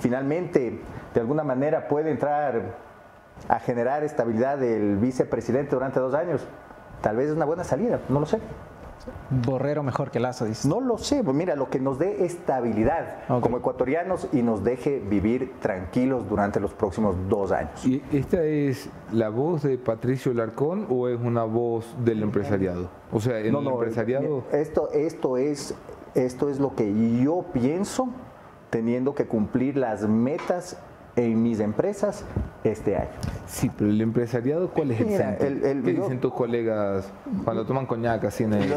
[0.00, 0.80] finalmente
[1.14, 2.76] de alguna manera puede entrar
[3.48, 6.46] a generar estabilidad el vicepresidente durante dos años,
[7.00, 8.38] tal vez es una buena salida, no lo sé.
[9.30, 10.68] Borrero mejor que Lazo, dice.
[10.68, 15.00] No lo sé, pues mira, lo que nos dé estabilidad como ecuatorianos y nos deje
[15.00, 17.84] vivir tranquilos durante los próximos dos años.
[17.84, 22.88] ¿Y esta es la voz de Patricio Larcón o es una voz del empresariado?
[23.12, 24.44] O sea, en el empresariado...
[24.52, 25.74] Esto, esto, es,
[26.14, 26.92] esto es lo que
[27.22, 28.08] yo pienso
[28.70, 30.76] teniendo que cumplir las metas
[31.16, 32.24] en mis empresas
[32.62, 33.08] este año.
[33.46, 37.08] Sí, pero el empresariado, ¿cuál es el, el, ¿Qué dicen tus colegas
[37.44, 38.68] cuando toman coñac así en el,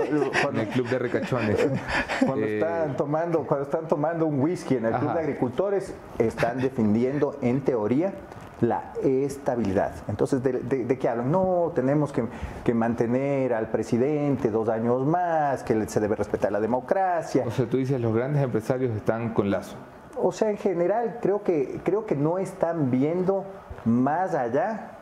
[0.72, 1.68] club de recachones?
[2.26, 6.60] Cuando, eh, están tomando, cuando están tomando un whisky en el club de agricultores, están
[6.62, 8.14] defendiendo en teoría
[8.62, 9.94] la estabilidad.
[10.08, 11.32] Entonces, ¿de, qué hablan?
[11.32, 12.26] No, tenemos que,
[12.64, 17.44] que, mantener al presidente dos años más, que se debe respetar la democracia.
[17.48, 19.78] O sea, tú dices, los grandes empresarios están con lazo
[20.22, 23.46] o sea, en general creo que, creo que no están viendo
[23.86, 24.98] más allá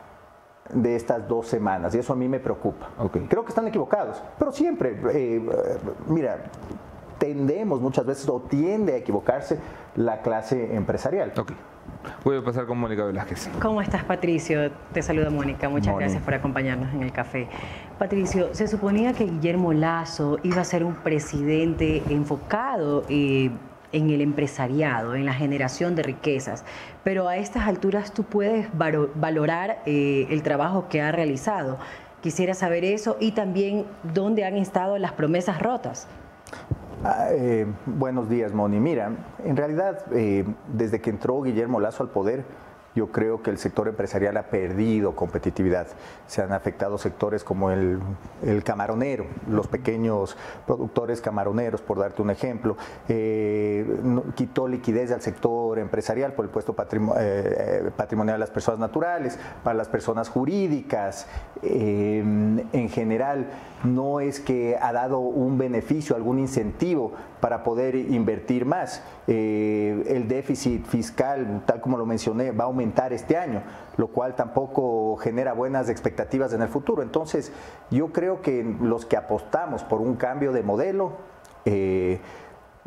[0.72, 2.88] de estas dos semanas y eso a mí me preocupa.
[3.28, 5.42] Creo que están equivocados, pero siempre, eh,
[6.06, 6.38] mira,
[7.18, 9.58] tendemos muchas veces o tiende a equivocarse
[9.96, 11.32] la clase empresarial.
[11.38, 11.52] Ok.
[12.24, 13.50] Voy a pasar con Mónica Velázquez.
[13.60, 14.70] ¿Cómo estás, Patricio?
[14.92, 15.68] Te saluda Mónica.
[15.68, 17.48] Muchas gracias por acompañarnos en el café.
[17.98, 23.50] Patricio, se suponía que Guillermo Lazo iba a ser un presidente enfocado eh,
[23.92, 26.64] en el empresariado, en la generación de riquezas,
[27.04, 31.78] pero a estas alturas tú puedes valorar eh, el trabajo que ha realizado.
[32.20, 36.08] Quisiera saber eso y también dónde han estado las promesas rotas.
[37.04, 38.80] Ah, eh, buenos días, Moni.
[38.80, 39.12] Mira,
[39.44, 42.44] en realidad, eh, desde que entró Guillermo Lazo al poder,
[42.98, 45.86] yo creo que el sector empresarial ha perdido competitividad.
[46.26, 48.00] Se han afectado sectores como el,
[48.64, 50.36] camaronero, los pequeños
[50.66, 52.76] productores camaroneros, por darte un ejemplo.
[53.08, 53.86] Eh,
[54.34, 59.38] quitó liquidez al sector empresarial por el puesto eh, eh, patrimonial de las personas naturales,
[59.62, 61.28] para las personas jurídicas.
[61.62, 63.46] En general,
[63.84, 69.02] no es que ha dado un beneficio, algún incentivo para poder invertir más.
[69.26, 73.62] Eh, el déficit fiscal, tal como lo mencioné, va a aumentar este año,
[73.96, 77.02] lo cual tampoco genera buenas expectativas en el futuro.
[77.02, 77.52] Entonces,
[77.90, 81.12] yo creo que los que apostamos por un cambio de modelo,
[81.64, 82.20] eh,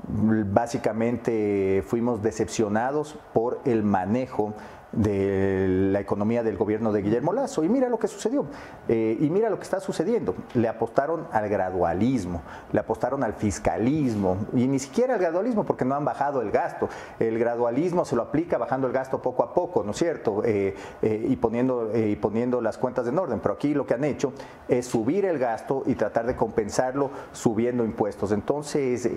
[0.07, 4.53] básicamente fuimos decepcionados por el manejo
[4.91, 7.63] de la economía del gobierno de Guillermo Lazo.
[7.63, 8.45] Y mira lo que sucedió.
[8.87, 10.35] Eh, y mira lo que está sucediendo.
[10.53, 15.95] Le apostaron al gradualismo, le apostaron al fiscalismo y ni siquiera al gradualismo porque no
[15.95, 16.89] han bajado el gasto.
[17.19, 20.43] El gradualismo se lo aplica bajando el gasto poco a poco, ¿no es cierto?
[20.43, 23.39] Eh, eh, y, poniendo, y poniendo las cuentas en orden.
[23.39, 24.33] Pero aquí lo que han hecho
[24.67, 28.31] es subir el gasto y tratar de compensarlo subiendo impuestos.
[28.31, 29.09] Entonces,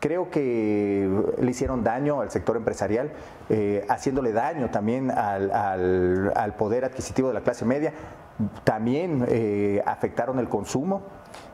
[0.00, 1.08] creo que
[1.40, 3.10] le hicieron daño al sector empresarial,
[3.48, 7.92] eh, haciéndole daño también al, al- al poder adquisitivo de la clase media.
[8.64, 11.02] También eh, afectaron el consumo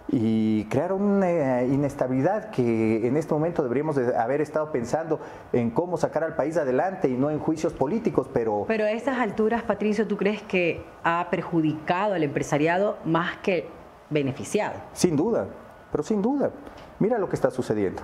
[0.09, 5.21] y crearon una inestabilidad que en este momento deberíamos de haber estado pensando
[5.53, 9.19] en cómo sacar al país adelante y no en juicios políticos, pero Pero a estas
[9.19, 13.69] alturas, Patricio, ¿tú crees que ha perjudicado al empresariado más que
[14.09, 14.75] beneficiado?
[14.95, 15.47] Sin duda,
[15.93, 16.51] pero sin duda.
[17.01, 18.03] Mira lo que está sucediendo.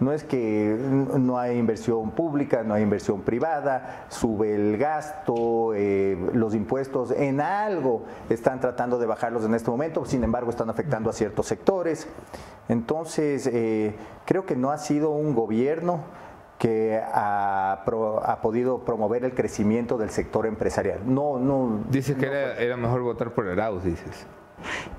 [0.00, 0.76] No es que
[1.18, 7.40] no hay inversión pública, no hay inversión privada, sube el gasto, eh, los impuestos en
[7.40, 12.06] algo están tratando de bajarlos en este momento, sin embargo están afectando a ciertos sectores.
[12.68, 13.94] Entonces, eh,
[14.26, 16.00] creo que no ha sido un gobierno
[16.58, 21.00] que ha, pro- ha podido promover el crecimiento del sector empresarial.
[21.04, 21.80] No, no.
[21.90, 24.26] Dices que era, era mejor votar por Arauz, dices.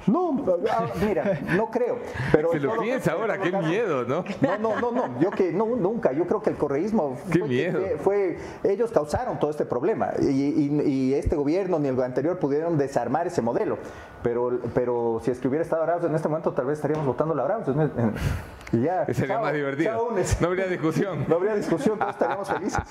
[0.08, 1.98] No, ah, mira, no creo.
[2.32, 4.24] Pero Se lo piensa ahora, qué miedo, ¿no?
[4.42, 7.48] No, no, no, no, yo que no, nunca, yo creo que el correísmo Qué fue,
[7.48, 7.80] miedo.
[8.04, 12.78] fue- ellos causaron todo este problema y, y- y este gobierno ni el anterior pudieron
[12.78, 13.78] desarmar ese modelo,
[14.26, 17.36] pero, pero si es que hubiera estado Arauz en este momento tal vez estaríamos votando
[17.36, 18.14] la Arauz en- en-
[18.72, 19.06] y ya.
[19.06, 19.92] Sería chao, más divertido.
[19.92, 20.10] chao.
[20.42, 21.26] No habría discusión.
[21.30, 22.84] No habría discusión, todos estaríamos felices.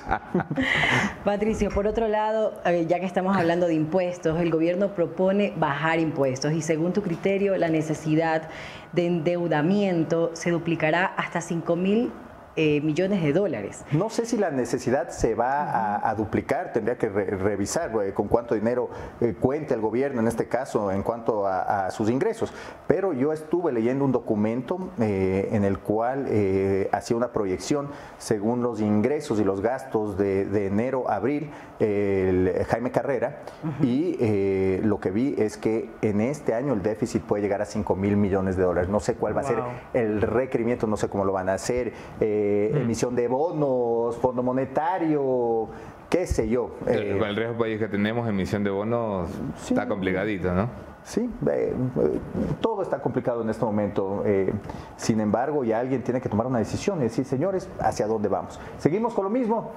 [1.25, 5.99] Patricio, por otro lado, eh, ya que estamos hablando de impuestos, el gobierno propone bajar
[5.99, 8.49] impuestos y según tu criterio, la necesidad
[8.93, 12.13] de endeudamiento se duplicará hasta 5 mil
[12.57, 13.85] eh, millones de dólares.
[13.93, 18.13] No sé si la necesidad se va a, a duplicar, tendría que re- revisar eh,
[18.13, 18.89] con cuánto dinero
[19.21, 22.53] eh, cuenta el gobierno en este caso en cuanto a, a sus ingresos,
[22.87, 27.89] pero yo estuve leyendo un documento eh, en el cual eh, hacía una proyección
[28.19, 31.51] según los ingresos y los gastos de, de enero a abril,
[31.81, 33.41] el Jaime Carrera,
[33.83, 37.65] y eh, lo que vi es que en este año el déficit puede llegar a
[37.65, 38.89] 5 mil millones de dólares.
[38.91, 39.59] No sé cuál va a ser
[39.93, 42.44] el requerimiento, no sé cómo lo van a hacer, eh,
[42.75, 45.69] emisión de bonos, fondo monetario,
[46.11, 46.71] qué sé yo.
[46.87, 49.75] eh, Con el riesgo país que tenemos, emisión de bonos, Sí.
[49.75, 50.69] está complicadito, ¿no?
[51.05, 52.21] Sí, eh, eh,
[52.63, 54.23] todo está complicado en este momento.
[54.25, 54.53] eh,
[54.97, 58.59] sin embargo, ya alguien tiene que tomar una decisión y decir, señores, ¿hacia dónde vamos?
[58.79, 59.73] ¿Seguimos con lo mismo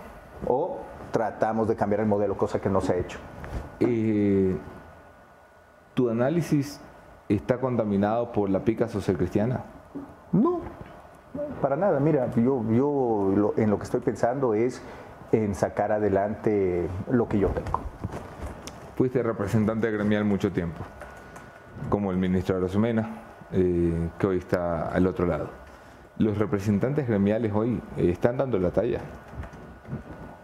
[0.47, 0.78] o
[1.11, 3.20] tratamos de cambiar el modelo, cosa que no se ha hecho?
[3.82, 4.55] Eh,
[5.93, 6.80] ¿Tu análisis
[7.28, 9.63] está contaminado por la pica social cristiana?
[11.62, 11.99] Para nada.
[11.99, 14.82] Mira, yo, yo lo- en lo que estoy pensando es
[15.32, 17.80] en sacar adelante lo que yo tengo.
[18.95, 20.80] Fuiste representante gremial mucho tiempo,
[21.89, 23.10] como el ministro Arozumena,
[23.51, 25.49] eh, que hoy está al otro lado.
[26.18, 28.99] ¿Los representantes gremiales hoy eh, están dando la talla?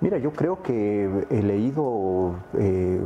[0.02, 3.00] Mira, yo creo que he leído eh,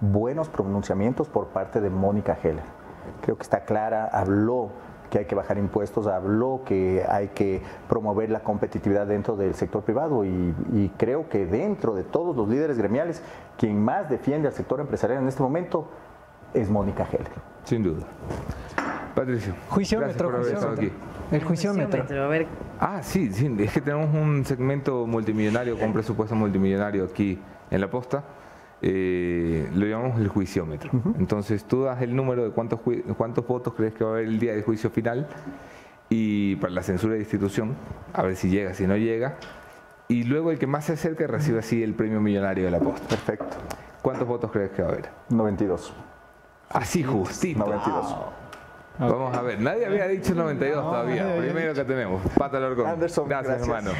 [0.00, 2.62] buenos pronunciamientos por parte de Mónica Heller.
[3.22, 4.70] Creo que está clara, habló
[5.10, 9.82] que hay que bajar impuestos, habló que hay que promover la competitividad dentro del sector
[9.82, 13.22] privado y, y creo que dentro de todos los líderes gremiales,
[13.58, 15.88] quien más defiende al sector empresarial en este momento
[16.54, 17.32] es Mónica Heller.
[17.64, 18.06] Sin duda.
[19.14, 19.54] Patricio.
[19.68, 21.04] Juiciómetro, gracias por haber estado juiciómetro.
[21.28, 21.36] aquí.
[21.36, 22.24] El juiciómetro.
[22.24, 22.46] A ver.
[22.80, 27.38] Ah, sí, sí, es que tenemos un segmento multimillonario con presupuesto multimillonario aquí
[27.70, 28.24] en la posta.
[28.86, 30.90] Eh, lo llamamos el juiciómetro.
[31.18, 32.80] Entonces tú das el número de cuántos,
[33.16, 35.26] cuántos votos crees que va a haber el día del juicio final
[36.10, 37.76] y para la censura de institución,
[38.12, 39.38] a ver si llega, si no llega.
[40.08, 43.08] Y luego el que más se acerque recibe así el premio millonario de la posta.
[43.08, 43.56] Perfecto.
[44.02, 45.08] ¿Cuántos votos crees que va a haber?
[45.30, 45.94] 92.
[46.68, 47.60] Así justito.
[47.60, 48.16] 92.
[48.98, 51.36] Vamos a ver, nadie había dicho 92 todavía.
[51.36, 52.86] Primero que tenemos, Pata Larcón.
[52.86, 53.68] Anderson, gracias, gracias.
[53.68, 53.90] hermano.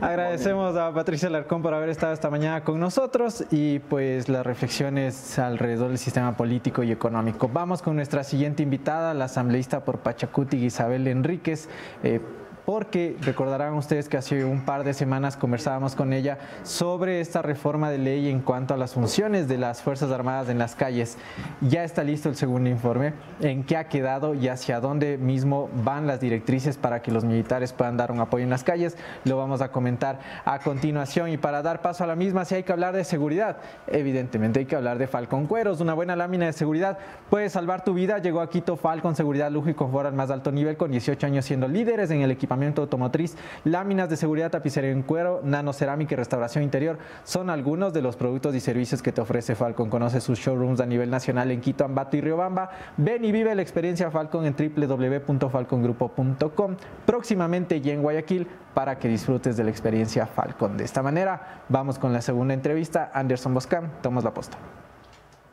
[0.00, 5.38] Agradecemos a Patricia Larcón por haber estado esta mañana con nosotros y pues las reflexiones
[5.38, 7.48] alrededor del sistema político y económico.
[7.48, 11.70] Vamos con nuestra siguiente invitada, la asambleísta por Pachacuti, Isabel Enríquez.
[12.02, 12.20] Eh,
[12.64, 17.90] porque recordarán ustedes que hace un par de semanas conversábamos con ella sobre esta reforma
[17.90, 21.18] de ley en cuanto a las funciones de las Fuerzas Armadas en las calles.
[21.60, 26.06] Ya está listo el segundo informe, en qué ha quedado y hacia dónde mismo van
[26.06, 28.96] las directrices para que los militares puedan dar un apoyo en las calles.
[29.24, 32.62] Lo vamos a comentar a continuación y para dar paso a la misma, si hay
[32.62, 33.56] que hablar de seguridad,
[33.88, 36.98] evidentemente hay que hablar de Falcon Cueros, una buena lámina de seguridad
[37.28, 38.18] puede salvar tu vida.
[38.18, 41.44] Llegó a Quito Falcon Seguridad, Lujo y Confort al más alto nivel con 18 años
[41.44, 46.64] siendo líderes en el equipo automotriz, láminas de seguridad, tapicería en cuero, nanocerámica y restauración
[46.64, 49.90] interior son algunos de los productos y servicios que te ofrece Falcon.
[49.90, 52.70] Conoce sus showrooms a nivel nacional en Quito, Ambato y Riobamba.
[52.96, 56.76] Ven y vive la experiencia Falcon en www.falcongrupo.com.
[57.06, 60.76] Próximamente y en Guayaquil para que disfrutes de la experiencia Falcon.
[60.76, 63.10] De esta manera, vamos con la segunda entrevista.
[63.14, 64.58] Anderson Boscán, tomas la posta.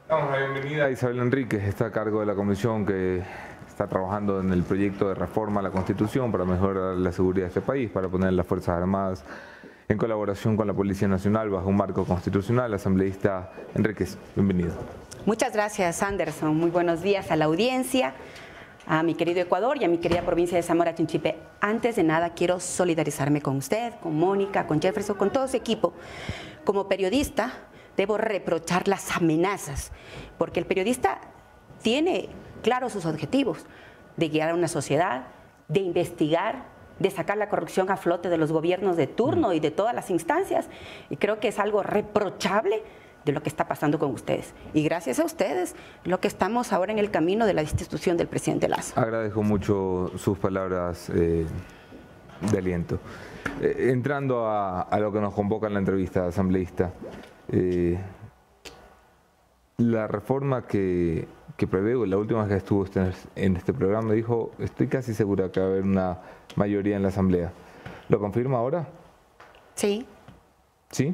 [0.07, 3.21] Damos la bienvenida a Isabel Enríquez, está a cargo de la comisión que
[3.79, 7.47] está trabajando en el proyecto de reforma a la Constitución para mejorar la seguridad de
[7.47, 9.23] este país, para poner las Fuerzas Armadas
[9.87, 12.73] en colaboración con la Policía Nacional bajo un marco constitucional.
[12.73, 14.73] Asambleísta Enríquez, bienvenido.
[15.25, 16.57] Muchas gracias, Anderson.
[16.57, 18.15] Muy buenos días a la audiencia,
[18.85, 21.37] a mi querido Ecuador y a mi querida provincia de Zamora Chinchipe.
[21.61, 25.93] Antes de nada, quiero solidarizarme con usted, con Mónica, con Jefferson, con todo su equipo.
[26.65, 27.53] Como periodista,
[27.95, 29.93] debo reprochar las amenazas,
[30.37, 31.21] porque el periodista
[31.81, 32.27] tiene
[32.61, 33.65] claro sus objetivos,
[34.17, 35.27] de guiar a una sociedad,
[35.67, 36.65] de investigar,
[36.99, 40.09] de sacar la corrupción a flote de los gobiernos de turno y de todas las
[40.09, 40.67] instancias.
[41.09, 42.83] Y creo que es algo reprochable
[43.25, 44.53] de lo que está pasando con ustedes.
[44.73, 48.27] Y gracias a ustedes, lo que estamos ahora en el camino de la destitución del
[48.27, 48.99] presidente Lazo.
[48.99, 51.45] Agradezco mucho sus palabras eh,
[52.51, 52.99] de aliento.
[53.61, 56.91] Eh, entrando a, a, lo que nos convoca en la entrevista, asambleísta,
[57.51, 57.99] eh,
[59.77, 61.27] la reforma que
[61.59, 62.85] que prevé, la última vez que estuvo
[63.35, 66.19] en este programa, dijo, estoy casi segura que va a haber una
[66.55, 67.51] mayoría en la Asamblea.
[68.07, 68.87] ¿Lo confirma ahora?
[69.75, 70.07] Sí.
[70.89, 71.13] ¿Sí?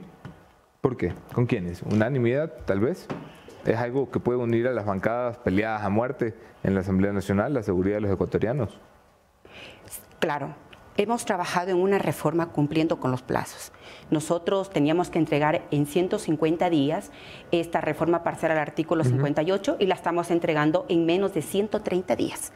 [0.81, 1.13] ¿Por qué?
[1.33, 1.81] ¿Con quiénes?
[1.81, 3.07] ¿Unanimidad, tal vez?
[3.65, 7.51] ¿Es algo que puede unir a las bancadas peleadas a muerte en la Asamblea Nacional,
[7.51, 8.79] la seguridad de los ecuatorianos?
[10.19, 10.53] Claro,
[10.97, 13.71] hemos trabajado en una reforma cumpliendo con los plazos.
[14.09, 17.11] Nosotros teníamos que entregar en 150 días
[17.51, 22.51] esta reforma parcial al artículo 58 y la estamos entregando en menos de 130 días.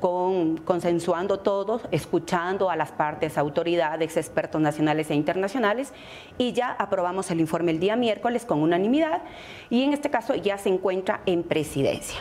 [0.00, 5.92] Con, consensuando todos, escuchando a las partes, autoridades, expertos nacionales e internacionales,
[6.36, 9.22] y ya aprobamos el informe el día miércoles con unanimidad,
[9.70, 12.20] y en este caso ya se encuentra en presidencia.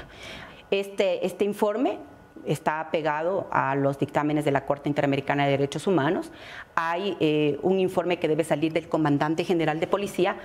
[0.71, 1.99] Este, este informe
[2.47, 6.31] está pegado a los dictámenes de la Corte Interamericana de Derechos Humanos.
[6.75, 10.37] Hay eh, un informe que debe salir del comandante general de policía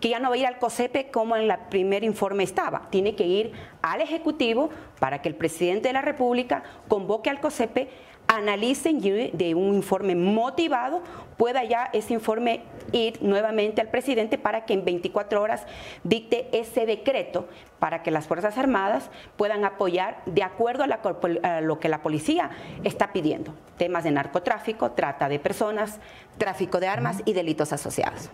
[0.00, 3.14] que ya no va a ir al COSEPE como en el primer informe estaba, tiene
[3.14, 3.52] que ir
[3.82, 7.90] al Ejecutivo para que el presidente de la República convoque al COSEPE
[8.30, 11.02] analicen de un informe motivado,
[11.36, 12.62] pueda ya ese informe
[12.92, 15.66] ir nuevamente al presidente para que en 24 horas
[16.04, 17.48] dicte ese decreto
[17.80, 22.50] para que las Fuerzas Armadas puedan apoyar de acuerdo a, lo que la policía
[22.84, 23.52] está pidiendo.
[23.78, 25.98] Temas de narcotráfico, trata de personas,
[26.38, 28.30] tráfico de armas y delitos asociados.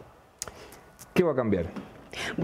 [1.15, 1.67] ¿Qué va a cambiar?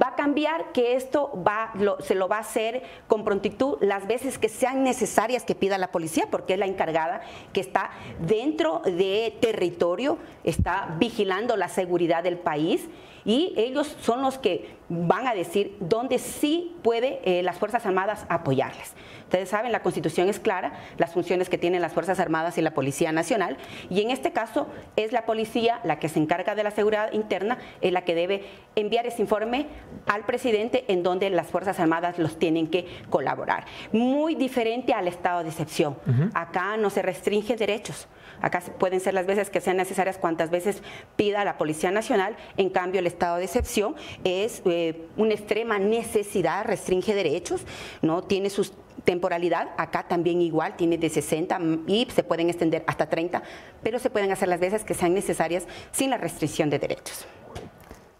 [0.00, 4.38] Va a cambiar que esto va, se lo va a hacer con prontitud las veces
[4.38, 7.20] que sean necesarias que pida la policía, porque es la encargada
[7.52, 12.88] que está dentro de territorio, está vigilando la seguridad del país
[13.24, 18.26] y ellos son los que van a decir dónde sí puede eh, las Fuerzas Armadas
[18.28, 18.94] apoyarles.
[19.24, 22.72] Ustedes saben, la Constitución es clara, las funciones que tienen las Fuerzas Armadas y la
[22.72, 23.56] Policía Nacional,
[23.88, 24.66] y en este caso
[24.96, 28.44] es la policía la que se encarga de la seguridad interna, es la que debe
[28.76, 29.66] enviar ese informe
[30.06, 33.64] al presidente en donde las Fuerzas Armadas los tienen que colaborar.
[33.92, 35.96] Muy diferente al estado de excepción.
[36.34, 38.08] Acá no se restringen derechos.
[38.40, 40.82] Acá pueden ser las veces que sean necesarias, cuantas veces
[41.16, 42.36] pida la Policía Nacional.
[42.56, 43.94] En cambio, el estado de excepción
[44.24, 47.62] es eh, una extrema necesidad, restringe derechos,
[48.02, 48.72] no tiene sus
[49.04, 53.42] temporalidad, acá también igual, tiene de 60 y se pueden extender hasta 30,
[53.82, 57.26] pero se pueden hacer las veces que sean necesarias sin la restricción de derechos.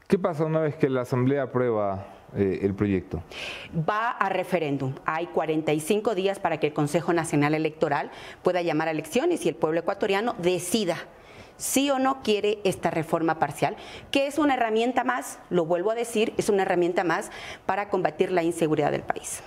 [0.09, 3.23] ¿Qué pasa una vez que la Asamblea aprueba eh, el proyecto?
[3.89, 4.95] Va a referéndum.
[5.07, 8.11] Hay 45 días para que el Consejo Nacional Electoral
[8.43, 10.97] pueda llamar a elecciones y el pueblo ecuatoriano decida
[11.57, 13.77] sí o no quiere esta reforma parcial,
[14.11, 17.31] que es una herramienta más, lo vuelvo a decir, es una herramienta más
[17.67, 19.43] para combatir la inseguridad del país.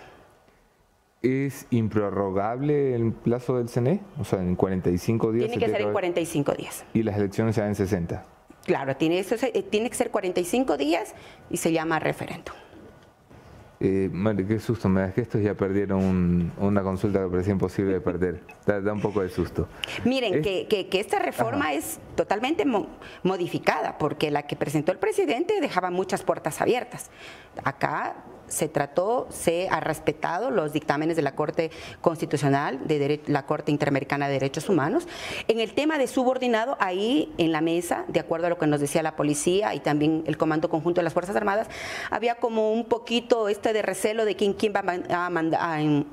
[1.22, 4.00] ¿Es improrrogable el plazo del CNE?
[4.20, 5.50] O sea, en 45 días.
[5.50, 6.86] Tiene que ser en 45 días.
[6.94, 8.24] Y las elecciones se dan en 60.
[8.66, 9.36] Claro, tiene, eso,
[9.70, 11.14] tiene que ser 45 días
[11.50, 12.56] y se llama referéndum.
[13.80, 17.94] Eh, madre, qué susto me da, que estos ya perdieron una consulta que parecía imposible
[17.94, 18.42] de perder.
[18.66, 19.68] Da, un poco de susto.
[20.06, 22.66] Miren, que, esta reforma es totalmente
[23.24, 27.10] modificada, porque la que presentó el presidente dejaba muchas puertas abiertas.
[27.64, 28.16] Acá
[28.48, 31.72] se trató, se ha respetado los dictámenes de la Corte
[32.02, 35.08] Constitucional, de la Corte Interamericana de Derechos Humanos.
[35.48, 38.80] En el tema de subordinado, ahí en la mesa, de acuerdo a lo que nos
[38.80, 41.68] decía la policía y también el Comando Conjunto de las Fuerzas Armadas,
[42.10, 45.30] había como un poquito este de recelo de quién, quién va a, a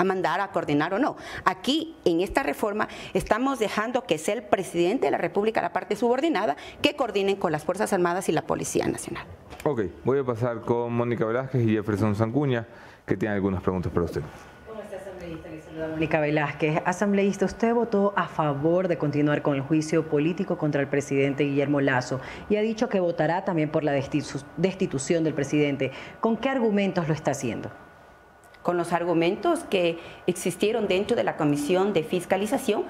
[0.05, 1.16] mandar a coordinar o no.
[1.45, 5.97] Aquí, en esta reforma, estamos dejando que sea el presidente de la República, la parte
[5.97, 9.26] subordinada, que coordinen con las Fuerzas Armadas y la Policía Nacional.
[9.65, 12.67] Ok, voy a pasar con Mónica Velázquez y Jefferson Sancuña,
[13.07, 14.21] que tienen algunas preguntas para usted.
[14.69, 15.49] ¿Cómo está, asambleísta?
[15.51, 16.83] Le saluda Mónica Velázquez.
[16.85, 21.81] Asambleísta, usted votó a favor de continuar con el juicio político contra el presidente Guillermo
[21.81, 25.93] Lazo y ha dicho que votará también por la destitución del presidente.
[26.19, 27.71] ¿Con qué argumentos lo está haciendo?
[28.65, 32.83] Con los argumentos que existieron dentro de la Comisión de Fiscalización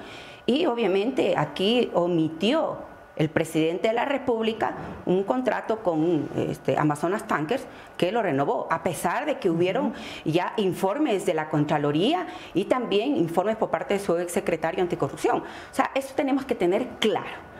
[0.47, 4.73] y obviamente aquí omitió el presidente de la República
[5.05, 7.65] un contrato con este, Amazonas Tankers
[7.97, 9.93] que lo renovó, a pesar de que hubieron
[10.25, 15.39] ya informes de la Contraloría y también informes por parte de su exsecretario anticorrupción.
[15.39, 17.52] O sea, eso tenemos que tener claro.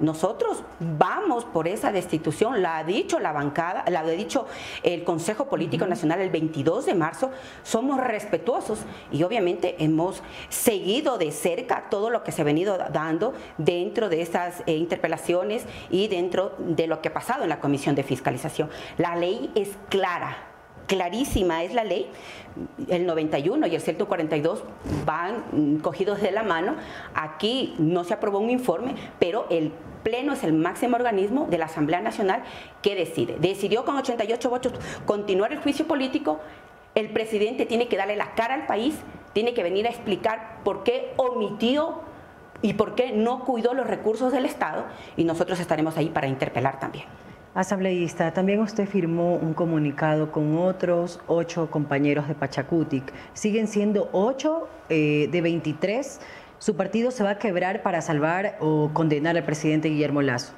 [0.00, 4.46] Nosotros vamos por esa destitución, la ha dicho la bancada, la ha dicho
[4.82, 7.30] el Consejo Político Nacional el 22 de marzo,
[7.62, 8.80] somos respetuosos
[9.10, 14.22] y obviamente hemos seguido de cerca todo lo que se ha venido dando dentro de
[14.22, 18.70] esas eh, interpelaciones y dentro de lo que ha pasado en la Comisión de Fiscalización.
[18.98, 20.45] La ley es clara,
[20.86, 22.08] clarísima es la ley,
[22.88, 24.64] el 91 y el 142
[25.04, 26.76] van cogidos de la mano.
[27.14, 29.72] Aquí no se aprobó un informe, pero el
[30.02, 32.44] Pleno es el máximo organismo de la Asamblea Nacional
[32.80, 33.38] que decide.
[33.40, 34.72] Decidió con 88 votos
[35.04, 36.38] continuar el juicio político.
[36.94, 38.94] El presidente tiene que darle la cara al país,
[39.32, 42.02] tiene que venir a explicar por qué omitió
[42.62, 44.84] y por qué no cuidó los recursos del Estado
[45.16, 47.06] y nosotros estaremos ahí para interpelar también.
[47.56, 53.10] Asambleísta, también usted firmó un comunicado con otros ocho compañeros de Pachacutic.
[53.32, 56.20] Siguen siendo ocho eh, de 23.
[56.58, 60.52] ¿Su partido se va a quebrar para salvar o condenar al presidente Guillermo Lazo?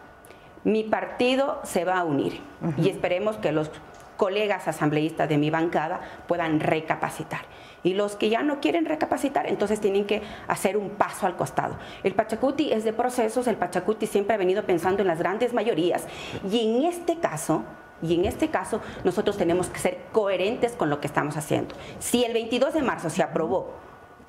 [0.64, 2.40] Mi partido se va a unir
[2.76, 3.70] y esperemos que los
[4.16, 7.42] colegas asambleístas de mi bancada puedan recapacitar.
[7.88, 11.78] Y los que ya no quieren recapacitar, entonces tienen que hacer un paso al costado.
[12.02, 16.06] El Pachacuti es de procesos, el Pachacuti siempre ha venido pensando en las grandes mayorías
[16.52, 17.62] y en este caso,
[18.02, 21.74] y en este caso nosotros tenemos que ser coherentes con lo que estamos haciendo.
[21.98, 23.72] Si el 22 de marzo se aprobó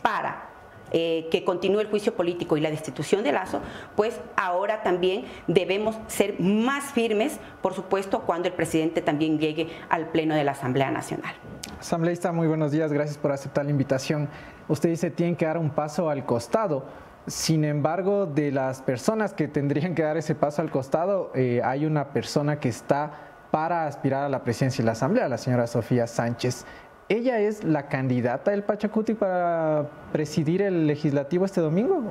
[0.02, 0.48] para
[0.92, 3.60] eh, que continúe el juicio político y la destitución de Lazo,
[3.98, 10.08] pues ahora también debemos ser más firmes, por supuesto, cuando el presidente también llegue al
[10.12, 11.36] Pleno de la Asamblea Nacional.
[11.80, 14.28] Asambleísta, muy buenos días, gracias por aceptar la invitación.
[14.68, 16.84] Usted dice tienen que dar un paso al costado.
[17.26, 21.86] Sin embargo, de las personas que tendrían que dar ese paso al costado, eh, hay
[21.86, 23.12] una persona que está
[23.50, 26.66] para aspirar a la presidencia de la Asamblea, la señora Sofía Sánchez.
[27.10, 32.04] ¿Ella es la candidata del Pachacuti para presidir el legislativo este domingo?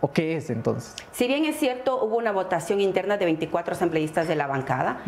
[0.00, 0.94] ¿O, qué es entonces?
[1.10, 5.00] Si bien es cierto, hubo una votación interna de 24 asambleístas de la bancada.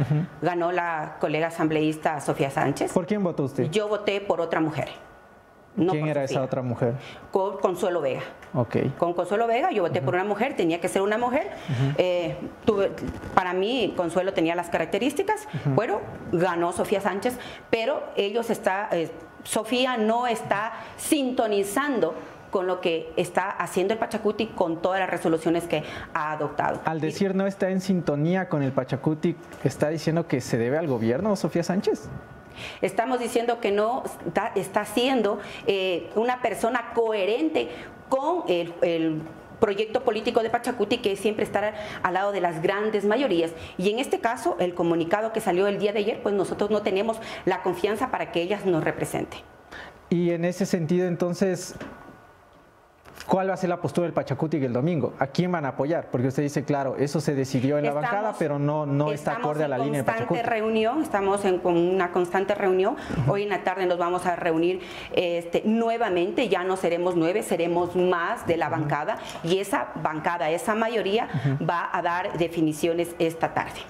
[0.42, 2.92] Ganó la colega asambleísta Sofía Sánchez.
[2.92, 3.70] ¿Por quién votó usted?
[3.70, 4.88] Yo voté por otra mujer.
[5.76, 6.94] ¿Quién era esa otra mujer?
[7.30, 8.22] Con Consuelo Vega.
[8.54, 8.76] Ok.
[8.98, 11.50] Con Consuelo Vega, yo voté por una mujer, tenía que ser una mujer.
[11.96, 12.36] Eh,
[13.34, 15.48] para mí, Consuelo tenía las características.
[15.74, 16.00] Bueno,
[16.32, 17.38] ganó Sofía Sánchez,
[17.70, 19.10] pero ellos está, eh,
[19.44, 22.14] Sofía no está sintonizando
[22.50, 26.80] con lo que está haciendo el Pachacuti con todas las resoluciones que ha adoptado.
[26.84, 29.34] Al decir no está en sintonía con el Pachacuti,
[29.64, 32.10] ¿está diciendo que se debe al gobierno, Sofía Sánchez?
[32.80, 34.02] Estamos diciendo que no
[34.54, 37.70] está, siendo eh, una persona coherente
[38.12, 39.22] con el,
[39.58, 41.72] proyecto político de Pachacuti que siempre estará
[42.02, 43.52] al lado de las grandes mayorías.
[43.78, 46.82] Y en este caso, el comunicado que salió el día de ayer, pues nosotros no
[46.82, 49.40] tenemos la confianza para que ellas nos representen.
[50.10, 51.76] Y en ese sentido, entonces,
[53.26, 55.14] ¿Cuál va a ser la postura del Pachacuti el domingo?
[55.18, 56.08] ¿A quién van a apoyar?
[56.10, 59.64] Porque usted dice, claro, eso se decidió en la bancada, pero no, no está acorde
[59.64, 60.42] a la línea del Pachacuti.
[60.42, 62.96] reunión, estamos en una constante reunión.
[63.28, 64.80] Hoy en la tarde nos vamos a reunir
[65.12, 70.74] este, nuevamente, ya no seremos nueve, seremos más de la bancada y esa bancada, esa
[70.74, 71.28] mayoría
[71.68, 73.80] va a dar definiciones esta tarde.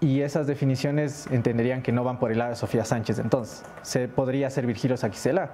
[0.00, 4.08] Y esas definiciones entenderían que no van por el lado de Sofía Sánchez, entonces, ¿se
[4.08, 5.50] podría ser Virgilio Saquicela?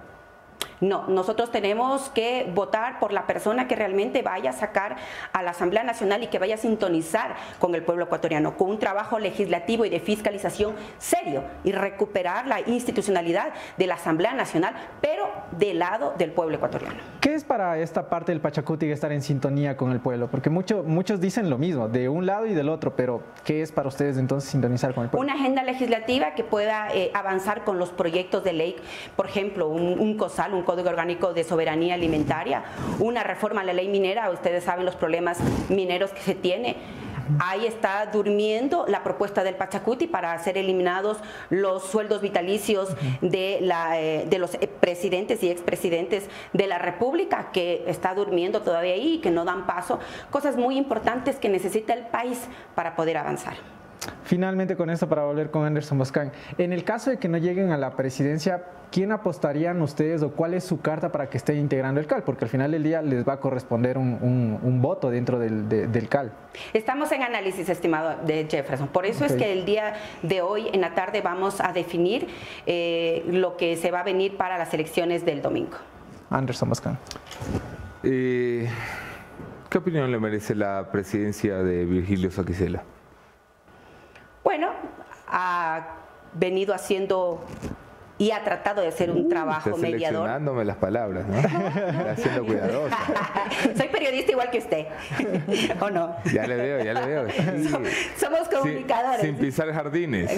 [0.82, 4.96] No, nosotros tenemos que votar por la persona que realmente vaya a sacar
[5.32, 8.80] a la Asamblea Nacional y que vaya a sintonizar con el pueblo ecuatoriano, con un
[8.80, 15.30] trabajo legislativo y de fiscalización serio y recuperar la institucionalidad de la Asamblea Nacional, pero
[15.52, 16.98] del lado del pueblo ecuatoriano.
[17.32, 20.28] ¿Qué es para esta parte del Pachacuti estar en sintonía con el pueblo?
[20.28, 23.88] Porque muchos dicen lo mismo, de un lado y del otro, pero ¿qué es para
[23.88, 25.24] ustedes entonces sintonizar con el pueblo?
[25.24, 28.76] Una agenda legislativa que pueda eh, avanzar con los proyectos de ley,
[29.16, 32.64] por ejemplo, un, un COSAL, un Código Orgánico de Soberanía Alimentaria,
[32.98, 35.38] una reforma a la ley minera, ustedes saben los problemas
[35.70, 36.76] mineros que se tiene.
[37.38, 41.18] Ahí está durmiendo la propuesta del Pachacuti para ser eliminados
[41.50, 42.90] los sueldos vitalicios
[43.20, 48.94] de, la, eh, de los presidentes y expresidentes de la República, que está durmiendo todavía
[48.94, 49.98] ahí y que no dan paso.
[50.30, 52.38] Cosas muy importantes que necesita el país
[52.74, 53.81] para poder avanzar.
[54.24, 56.32] Finalmente con esto para volver con Anderson Boscan.
[56.58, 60.54] En el caso de que no lleguen a la presidencia, ¿quién apostarían ustedes o cuál
[60.54, 62.24] es su carta para que esté integrando el CAL?
[62.24, 66.32] Porque al final del día les va a corresponder un, voto dentro del, CAL.
[66.72, 68.88] Estamos en análisis, estimado de Jefferson.
[68.88, 72.26] Por eso es que el día de hoy, en la tarde, vamos a definir
[72.66, 75.76] eh, lo que se va a venir para las elecciones del domingo.
[76.30, 76.98] Anderson Boscan.
[78.02, 78.68] Eh,
[79.70, 82.82] ¿Qué opinión le merece la presidencia de Virgilio Saquicela?
[84.44, 84.72] Bueno,
[85.28, 85.98] ha
[86.32, 87.44] venido haciendo
[88.22, 90.00] y ha tratado de hacer un uh, trabajo mediador.
[90.00, 91.38] Seleccionándome las palabras, ¿no?
[92.10, 92.96] Haciendo cuidadosa.
[93.76, 94.86] Soy periodista igual que usted,
[95.80, 96.14] ¿o no?
[96.32, 97.26] Ya le veo, ya le veo.
[98.16, 99.22] Somos comunicadores.
[99.22, 100.30] Sin, pisar jardines.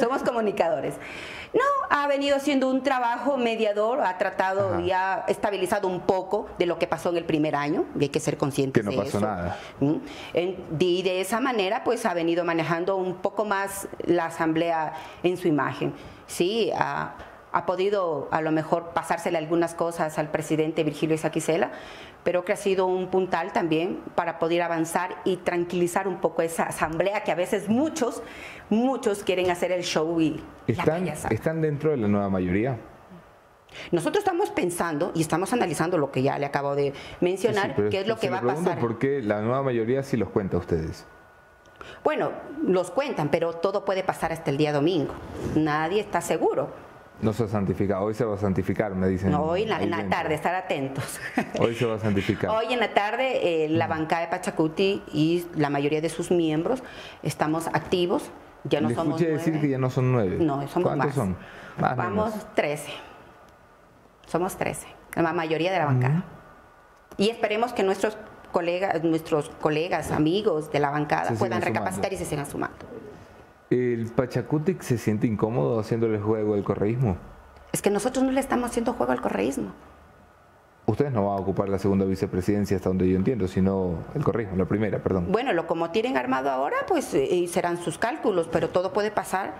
[0.00, 0.94] Somos comunicadores.
[1.54, 6.66] No, ha venido haciendo un trabajo mediador, ha tratado y ha estabilizado un poco de
[6.66, 9.00] lo que pasó en el primer año, y hay que ser conscientes de eso.
[9.02, 9.56] Que no pasó nada.
[9.78, 9.96] ¿Mm?
[10.80, 15.46] Y de esa manera, pues ha venido manejando un poco más la Asamblea en su
[15.46, 15.94] imagen
[16.30, 17.16] sí, ha,
[17.66, 21.72] podido a lo mejor pasársele algunas cosas al presidente Virgilio Isaquicela,
[22.22, 26.64] pero que ha sido un puntal también para poder avanzar y tranquilizar un poco esa
[26.64, 28.22] asamblea que a veces muchos,
[28.68, 32.78] muchos quieren hacer el show y ¿Están, ¿Están dentro de la nueva mayoría?
[33.90, 38.06] Nosotros estamos pensando y estamos analizando lo que ya le acabo de mencionar, qué es
[38.06, 38.78] lo que va a pasar.
[38.78, 41.06] ¿Por qué la nueva mayoría sí los cuenta a ustedes?
[42.04, 42.30] Bueno,
[42.66, 45.14] los cuentan, pero todo puede pasar hasta el día domingo.
[45.54, 46.70] Nadie está seguro.
[47.22, 49.30] No se santifica, hoy se va a santificar, me dicen.
[49.30, 51.20] No, hoy en la, tarde, estar atentos.
[51.60, 52.48] Hoy se va a santificar.
[52.50, 56.82] Hoy en la tarde, eh, la bancada de Pachacuti y la mayoría de sus miembros
[57.22, 58.30] estamos activos.
[58.64, 60.38] Ya no Le somos escuché decir que ya no son nueve.
[60.40, 61.14] No, somos ¿Cuántos más.
[61.14, 61.36] son?
[61.78, 62.92] Vamos trece.
[64.26, 66.24] Somos trece, la mayoría de la bancada.
[67.16, 68.16] Y esperemos que nuestros
[68.50, 72.86] colegas, nuestros colegas, amigos de la bancada puedan recapacitar y se sigan sumando.
[73.70, 77.16] ¿El Pachacutic se siente incómodo haciéndole juego al correísmo?
[77.72, 79.72] Es que nosotros no le estamos haciendo juego al correísmo.
[80.86, 84.56] Ustedes no van a ocupar la segunda vicepresidencia hasta donde yo entiendo, sino el correísmo,
[84.56, 85.26] la primera, perdón.
[85.30, 89.52] Bueno, lo como tienen armado ahora, pues eh, serán sus cálculos, pero todo puede pasar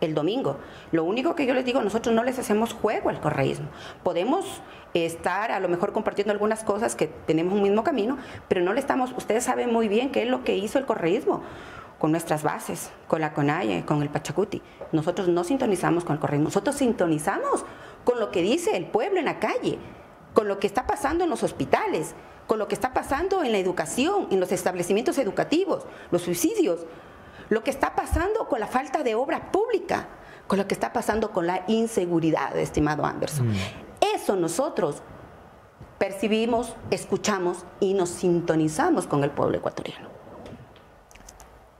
[0.00, 0.56] el domingo.
[0.92, 3.68] Lo único que yo les digo, nosotros no les hacemos juego al correísmo.
[4.02, 4.62] Podemos
[4.94, 8.18] estar a lo mejor compartiendo algunas cosas que tenemos un mismo camino,
[8.48, 11.42] pero no le estamos, ustedes saben muy bien qué es lo que hizo el correísmo
[11.98, 14.62] con nuestras bases, con la CONAIE, con el Pachacuti.
[14.92, 17.64] Nosotros no sintonizamos con el correísmo, nosotros sintonizamos
[18.04, 19.78] con lo que dice el pueblo en la calle,
[20.32, 22.14] con lo que está pasando en los hospitales,
[22.46, 26.86] con lo que está pasando en la educación, en los establecimientos educativos, los suicidios,
[27.48, 30.08] lo que está pasando con la falta de obra pública,
[30.46, 33.48] con lo que está pasando con la inseguridad, estimado Anderson.
[33.48, 33.56] Mm.
[34.14, 35.02] Eso nosotros
[35.98, 40.08] percibimos, escuchamos y nos sintonizamos con el pueblo ecuatoriano.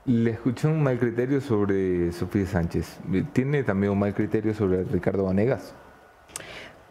[0.05, 2.99] Le escuché un mal criterio sobre Sofía Sánchez.
[3.33, 5.73] ¿Tiene también un mal criterio sobre Ricardo Vanegas?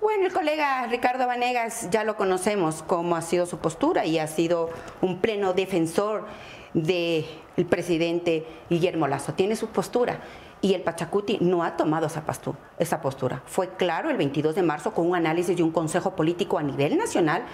[0.01, 4.29] Bueno, el colega Ricardo Vanegas ya lo conocemos cómo ha sido su postura y ha
[4.29, 6.27] sido un pleno defensor
[6.75, 7.25] del
[7.69, 9.35] presidente Guillermo Lazo.
[9.35, 10.21] Tiene su postura
[10.61, 13.43] y el Pachacuti no ha tomado esa postura, esa postura.
[13.47, 16.97] Fue claro el 22 de marzo con un análisis de un consejo político a nivel
[16.99, 17.45] nacional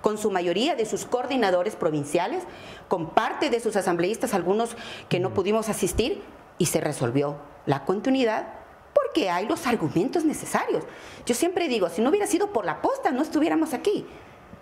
[0.00, 2.44] con su mayoría de sus coordinadores provinciales,
[2.88, 4.76] con parte de sus asambleístas, algunos
[5.08, 6.22] que no pudimos asistir,
[6.58, 7.36] y se resolvió
[7.66, 8.46] la continuidad
[8.92, 10.84] porque hay los argumentos necesarios.
[11.26, 14.06] Yo siempre digo, si no hubiera sido por la posta, no estuviéramos aquí.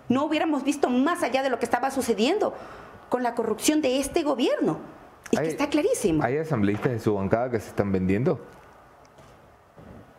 [0.09, 2.53] No hubiéramos visto más allá de lo que estaba sucediendo
[3.13, 4.79] con la corrupción de este gobierno.
[5.29, 6.23] Que está clarísimo.
[6.23, 8.43] ¿Hay asambleístas de su bancada que se están vendiendo?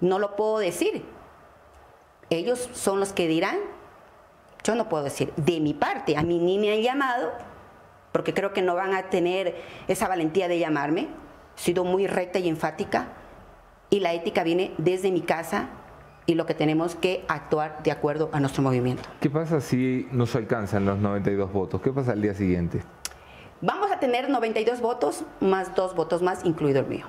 [0.00, 1.04] No lo puedo decir.
[2.30, 3.56] Ellos son los que dirán.
[4.62, 5.32] Yo no puedo decir.
[5.34, 7.32] De mi parte, a mí ni me han llamado,
[8.12, 9.56] porque creo que no van a tener
[9.88, 11.08] esa valentía de llamarme.
[11.56, 13.08] He sido muy recta y enfática.
[13.90, 15.68] Y la ética viene desde mi casa
[16.26, 19.02] y lo que tenemos que actuar de acuerdo a nuestro movimiento.
[19.20, 21.80] ¿Qué pasa si no se alcanzan los 92 votos?
[21.80, 22.82] ¿Qué pasa al día siguiente?
[23.60, 27.06] Vamos a tener 92 votos más dos votos más, incluido el mío.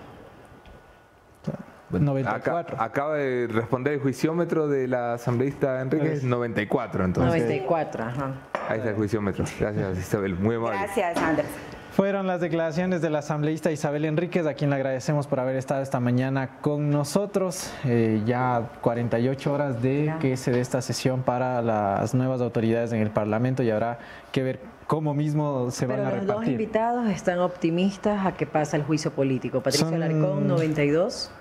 [1.91, 2.77] 94.
[2.79, 7.43] acaba de responder el juiciómetro de la asambleísta Enrique, 94 entonces.
[7.43, 8.33] 94, ajá.
[8.67, 9.45] Ahí está el juiciómetro.
[9.59, 10.79] Gracias Isabel, muy amable.
[10.79, 11.47] Gracias Andrés.
[11.95, 15.81] Fueron las declaraciones de la asambleísta Isabel Enríquez, a quien le agradecemos por haber estado
[15.81, 17.71] esta mañana con nosotros.
[17.85, 22.99] Eh, ya 48 horas de que se dé esta sesión para las nuevas autoridades en
[22.99, 23.99] el Parlamento y habrá
[24.33, 26.27] que ver cómo mismo se van a repartir.
[26.27, 29.61] Los dos invitados están optimistas a que pasa el juicio político.
[29.61, 31.31] Patricio Alarcón, 92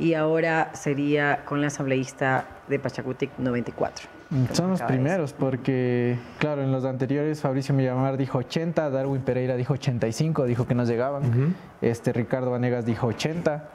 [0.00, 4.08] y ahora sería con la asambleísta de Pachacutic 94.
[4.52, 9.74] Son los primeros porque, claro, en los anteriores Fabricio Millamar dijo 80, Darwin Pereira dijo
[9.74, 13.68] 85, dijo que no llegaban, este Ricardo Vanegas dijo 80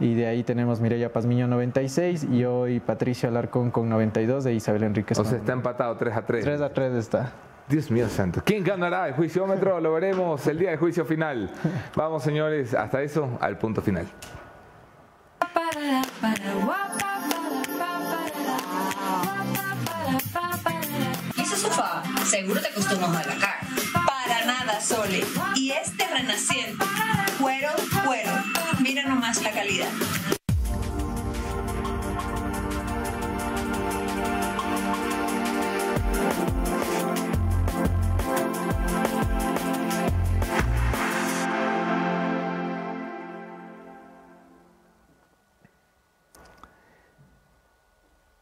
[0.00, 4.82] y de ahí tenemos Mireya Pazmiño 96 y hoy Patricio Alarcón con 92 de Isabel
[4.82, 5.18] Enríquez.
[5.18, 6.44] O sea, está empatado 3 a 3.
[6.44, 7.32] 3 a 3 está.
[7.68, 8.42] Dios mío santo.
[8.44, 9.80] ¿Quién ganará el juiciómetro?
[9.80, 11.50] Lo veremos el día del juicio final.
[11.94, 14.06] Vamos, señores, hasta eso, al punto final.
[22.30, 23.58] Seguro te costó más la cara.
[24.06, 25.24] Para nada, Sole.
[25.56, 26.84] Y este renaciente.
[27.40, 27.70] Cuero,
[28.06, 28.30] cuero.
[28.80, 29.88] Mira nomás la calidad.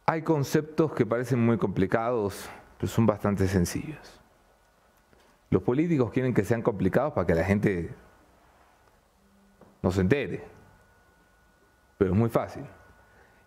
[0.05, 2.49] Hay conceptos que parecen muy complicados,
[2.79, 4.19] pero son bastante sencillos.
[5.49, 7.93] Los políticos quieren que sean complicados para que la gente
[9.81, 10.47] no se entere.
[11.97, 12.63] Pero es muy fácil.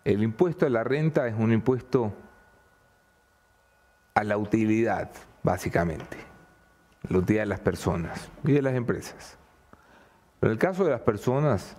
[0.05, 2.13] El impuesto a la renta es un impuesto
[4.13, 5.09] a la utilidad,
[5.41, 6.17] básicamente.
[7.09, 9.37] La utilidad de las personas y de las empresas.
[10.39, 11.75] Pero en el caso de las personas,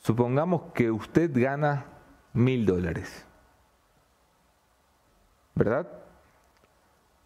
[0.00, 1.84] supongamos que usted gana
[2.32, 3.26] mil dólares.
[5.54, 5.86] ¿verdad?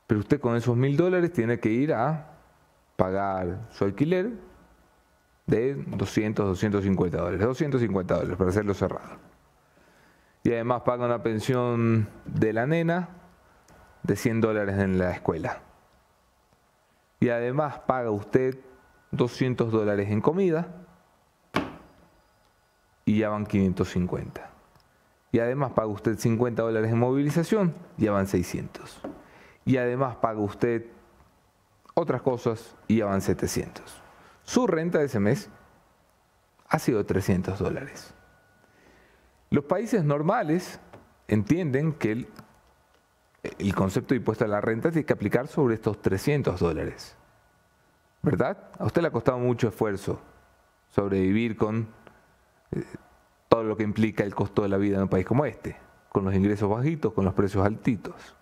[0.06, 2.30] Pero usted con esos mil dólares tiene que ir a
[2.96, 4.32] pagar su alquiler
[5.46, 9.18] de 200, 250 dólares, 250 dólares para hacerlo cerrado.
[10.42, 13.08] Y además paga una pensión de la nena
[14.02, 15.60] de 100 dólares en la escuela.
[17.18, 18.58] Y además paga usted
[19.10, 20.68] 200 dólares en comida
[23.04, 24.56] y ya van 550
[25.36, 29.02] y además paga usted 50 dólares en movilización, ya van 600.
[29.66, 30.86] Y además paga usted
[31.92, 33.82] otras cosas y ya van 700.
[34.44, 35.50] Su renta de ese mes
[36.68, 38.14] ha sido 300 dólares.
[39.50, 40.80] Los países normales
[41.26, 42.28] entienden que
[43.58, 47.16] el, concepto de impuesto a la renta tiene que aplicar sobre estos 300 dólares.
[48.22, 48.70] ¿Verdad?
[48.78, 50.20] A usted le ha costado mucho esfuerzo
[50.90, 51.88] sobrevivir con
[52.72, 52.84] eh,
[53.48, 55.76] todo lo que implica el costo de la vida en un país como este,
[56.08, 58.35] con los ingresos bajitos, con los precios altitos.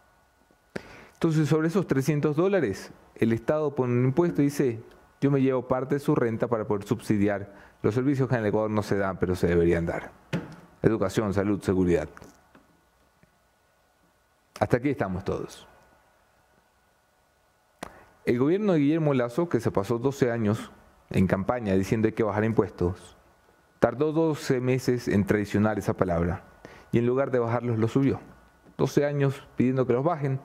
[1.24, 4.82] Entonces, sobre esos 300 dólares, el Estado pone un impuesto y dice,
[5.22, 8.48] yo me llevo parte de su renta para poder subsidiar los servicios que en el
[8.48, 10.10] Ecuador no se dan, pero se deberían dar.
[10.82, 12.10] Educación, salud, seguridad.
[14.60, 15.66] Hasta aquí estamos todos.
[18.26, 20.72] El gobierno de Guillermo Lazo, que se pasó 12 años
[21.08, 23.16] en campaña diciendo hay que bajar impuestos,
[23.78, 26.44] Tardó 12 meses en traicionar esa palabra
[26.92, 28.20] y en lugar de bajarlos los subió.
[28.76, 30.38] 12 años pidiendo que los bajen,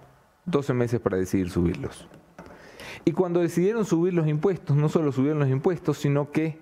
[0.49, 2.07] 12 meses para decidir subirlos.
[3.05, 6.59] Y cuando decidieron subir los impuestos, no solo subieron los impuestos, sino que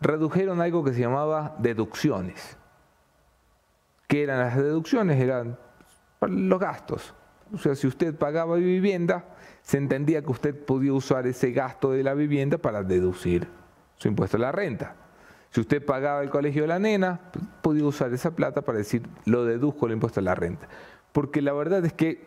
[0.00, 2.56] redujeron algo que se llamaba deducciones.
[4.06, 5.20] ¿Qué eran las deducciones?
[5.20, 5.58] Eran
[6.20, 7.14] los gastos.
[7.52, 9.24] O sea, si usted pagaba vivienda,
[9.62, 13.48] se entendía que usted podía usar ese gasto de la vivienda para deducir
[13.96, 14.96] su impuesto a la renta.
[15.50, 17.20] Si usted pagaba el colegio de la nena,
[17.60, 20.68] podía usar esa plata para decir, lo deduzco el impuesto a la renta.
[21.12, 22.24] Porque la verdad es que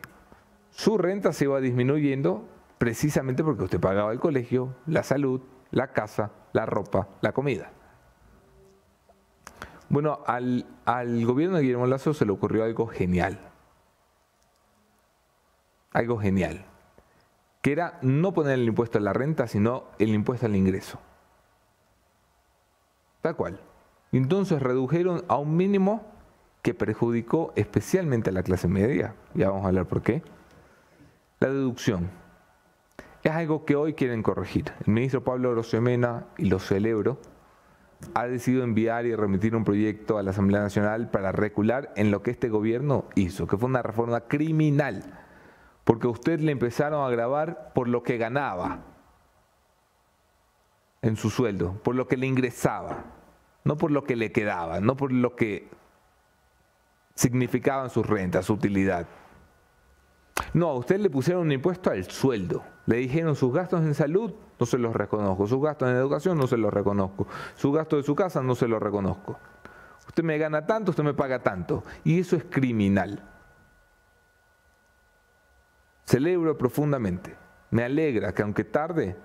[0.75, 2.47] su renta se iba disminuyendo
[2.79, 5.41] precisamente porque usted pagaba el colegio, la salud,
[5.71, 7.71] la casa, la ropa, la comida.
[9.89, 13.39] Bueno, al, al gobierno de Guillermo Lazo se le ocurrió algo genial.
[15.91, 16.65] Algo genial.
[17.61, 20.99] Que era no poner el impuesto a la renta, sino el impuesto al ingreso.
[23.21, 23.59] Tal cual.
[24.11, 26.03] Entonces redujeron a un mínimo
[26.63, 29.15] que perjudicó especialmente a la clase media.
[29.35, 30.23] Ya vamos a hablar por qué.
[31.43, 32.09] La deducción.
[33.21, 34.71] Es algo que hoy quieren corregir.
[34.87, 37.19] El ministro Pablo Rosemena, y lo celebro,
[38.13, 42.23] ha decidido enviar y remitir un proyecto a la Asamblea Nacional para recular en lo
[42.23, 45.19] que este gobierno hizo, que fue una reforma criminal,
[45.83, 48.79] porque a usted le empezaron a grabar por lo que ganaba
[51.01, 53.03] en su sueldo, por lo que le ingresaba,
[53.65, 55.67] no por lo que le quedaba, no por lo que
[57.15, 59.07] significaban sus rentas, su utilidad.
[60.53, 62.63] No, a usted le pusieron un impuesto al sueldo.
[62.85, 65.47] Le dijeron sus gastos en salud, no se los reconozco.
[65.47, 67.27] Sus gastos en educación, no se los reconozco.
[67.55, 69.39] Su gasto de su casa, no se los reconozco.
[70.07, 71.83] Usted me gana tanto, usted me paga tanto.
[72.03, 73.23] Y eso es criminal.
[76.05, 77.35] Celebro profundamente.
[77.71, 79.15] Me alegra que aunque tarde,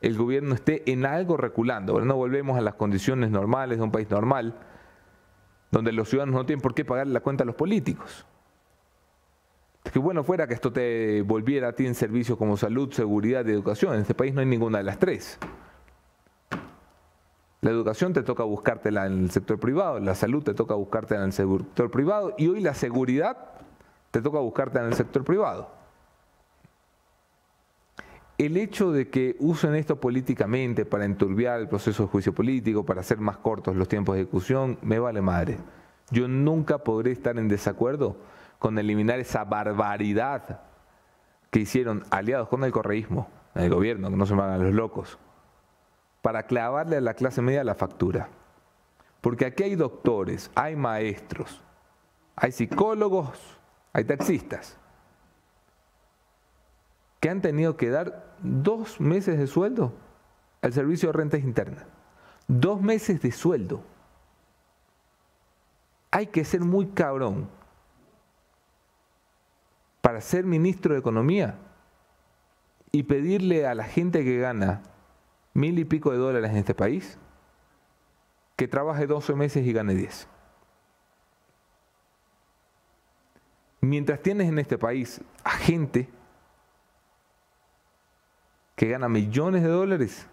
[0.00, 2.00] el gobierno esté en algo reculando.
[2.00, 4.54] no volvemos a las condiciones normales de un país normal,
[5.70, 8.26] donde los ciudadanos no tienen por qué pagar la cuenta a los políticos.
[9.90, 13.50] Que bueno fuera que esto te volviera a ti en servicio como salud, seguridad y
[13.50, 13.94] educación.
[13.94, 15.38] En este país no hay ninguna de las tres.
[17.60, 21.26] La educación te toca buscártela en el sector privado, la salud te toca buscártela en
[21.26, 23.36] el sector privado y hoy la seguridad
[24.10, 25.70] te toca buscártela en el sector privado.
[28.36, 33.02] El hecho de que usen esto políticamente para enturbiar el proceso de juicio político, para
[33.02, 35.58] hacer más cortos los tiempos de ejecución, me vale madre.
[36.10, 38.16] Yo nunca podré estar en desacuerdo
[38.62, 40.60] con eliminar esa barbaridad
[41.50, 45.18] que hicieron aliados con el correísmo, el gobierno, que no se van a los locos,
[46.22, 48.28] para clavarle a la clase media la factura.
[49.20, 51.60] Porque aquí hay doctores, hay maestros,
[52.36, 53.58] hay psicólogos,
[53.92, 54.78] hay taxistas,
[57.18, 59.92] que han tenido que dar dos meses de sueldo
[60.60, 61.84] al servicio de rentas internas.
[62.46, 63.82] Dos meses de sueldo.
[66.12, 67.48] Hay que ser muy cabrón
[70.02, 71.56] para ser ministro de Economía
[72.90, 74.82] y pedirle a la gente que gana
[75.54, 77.18] mil y pico de dólares en este país
[78.56, 80.28] que trabaje 12 meses y gane 10.
[83.80, 86.08] Mientras tienes en este país a gente
[88.76, 90.26] que gana millones de dólares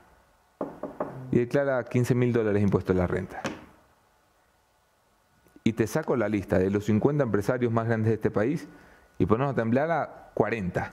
[1.31, 3.41] y declara 15 mil dólares impuesto a la renta.
[5.63, 8.67] Y te saco la lista de los 50 empresarios más grandes de este país
[9.19, 10.91] y ponemos a temblar a 40.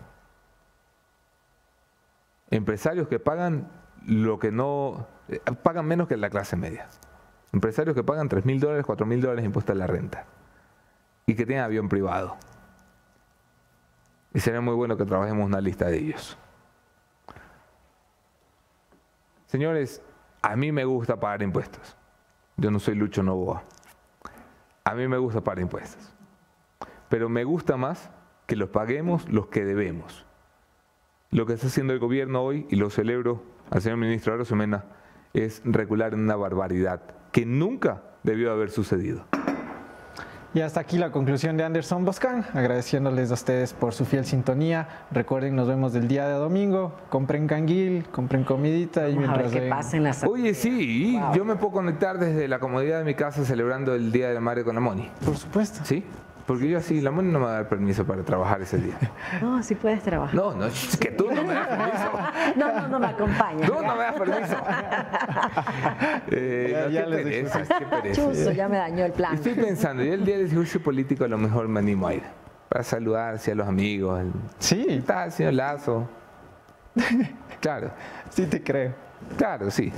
[2.51, 3.70] Empresarios que pagan
[4.05, 6.89] lo que no, eh, pagan menos que la clase media.
[7.53, 10.27] Empresarios que pagan 3 mil dólares, 4 mil dólares impuestos a la renta.
[11.24, 12.36] Y que tienen avión privado.
[14.35, 16.36] Y sería muy bueno que trabajemos una lista de ellos.
[19.47, 20.03] Señores,
[20.43, 21.97] a mí me gusta pagar impuestos.
[22.57, 23.62] Yo no soy Lucho Novoa.
[24.82, 26.12] A mí me gusta pagar impuestos.
[27.09, 28.11] Pero me gusta más
[28.47, 30.24] que los paguemos los que debemos.
[31.31, 34.85] Lo que está haciendo el gobierno hoy, y lo celebro al señor ministro Arosemena,
[35.35, 37.02] es recular en una barbaridad
[37.32, 39.27] que nunca debió haber sucedido.
[40.55, 44.89] Y hasta aquí la conclusión de Anderson Boscan, agradeciéndoles a ustedes por su fiel sintonía.
[45.10, 46.94] Recuerden, nos vemos el día de domingo.
[47.10, 52.18] Compren canguil, compren comidita y mientras que pasen las Oye, sí, yo me puedo conectar
[52.18, 55.10] desde la comodidad de mi casa celebrando el Día de la Madre con la Moni.
[55.27, 55.81] Por supuesto.
[55.85, 56.02] Sí.
[56.47, 58.94] Porque yo así, la mano no me va a dar permiso para trabajar ese día.
[59.43, 60.35] No, sí puedes trabajar.
[60.35, 62.12] No, no, es que tú no me das permiso.
[62.56, 63.68] no, no, no me acompañas.
[63.68, 64.56] Tú no me das permiso.
[66.31, 68.23] eh, ya, no, qué pereza, qué pereza.
[68.23, 69.35] Chuso, ya me dañó el plan.
[69.35, 72.23] Estoy pensando, yo el día del juicio político a lo mejor me animo a ir.
[72.68, 74.23] Para saludar a los amigos.
[74.59, 74.86] Sí.
[74.89, 76.09] Está, señor Lazo.
[77.60, 77.90] claro.
[78.31, 78.94] Sí te creo.
[79.36, 79.93] Claro, sí.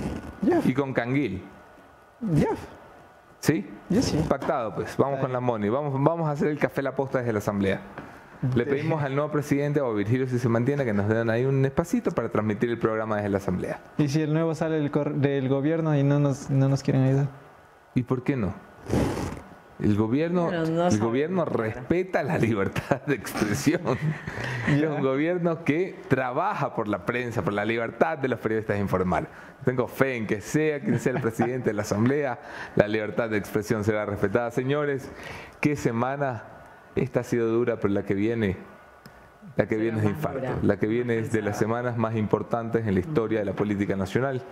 [0.64, 1.42] Y con Canguil.
[2.20, 2.48] Ya.
[3.40, 3.66] ¿Sí?
[3.88, 4.18] Yo sí.
[4.28, 4.96] Pactado, pues.
[4.96, 5.68] Vamos con la Moni.
[5.68, 7.80] Vamos, vamos a hacer el café La Posta desde la Asamblea.
[8.54, 11.44] Le pedimos al nuevo presidente o a Virgilio si se mantiene que nos den ahí
[11.44, 13.80] un espacito para transmitir el programa desde la Asamblea.
[13.98, 17.28] ¿Y si el nuevo sale del, del gobierno y no nos, no nos quieren ayudar?
[17.94, 18.54] ¿Y por qué no?
[19.80, 23.82] El gobierno, el gobierno respeta la libertad de expresión.
[24.68, 28.82] Es un gobierno que trabaja por la prensa, por la libertad de los periodistas de
[28.82, 29.28] informar.
[29.64, 32.38] Tengo fe en que sea quien sea el presidente de la Asamblea,
[32.76, 34.50] la libertad de expresión será respetada.
[34.50, 35.10] Señores,
[35.60, 36.44] qué semana.
[36.96, 38.56] Esta ha sido dura, pero la que viene,
[39.56, 40.58] la que viene es de infarto.
[40.62, 43.94] La que viene es de las semanas más importantes en la historia de la política
[43.94, 44.42] nacional.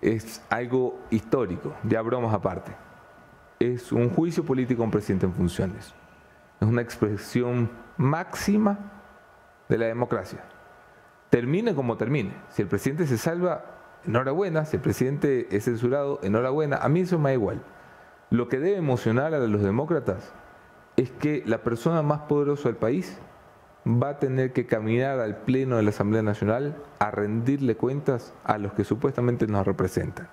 [0.00, 2.72] Es algo histórico, ya bromas aparte
[3.60, 5.94] es un juicio político a un presidente en funciones.
[6.60, 8.78] Es una expresión máxima
[9.68, 10.42] de la democracia.
[11.28, 12.32] Termine como termine.
[12.48, 13.64] Si el presidente se salva,
[14.06, 14.64] enhorabuena.
[14.64, 16.78] Si el presidente es censurado, enhorabuena.
[16.78, 17.62] A mí eso me da igual.
[18.30, 20.32] Lo que debe emocionar a los demócratas
[20.96, 23.18] es que la persona más poderosa del país
[23.86, 28.56] va a tener que caminar al Pleno de la Asamblea Nacional a rendirle cuentas a
[28.56, 30.28] los que supuestamente nos representan.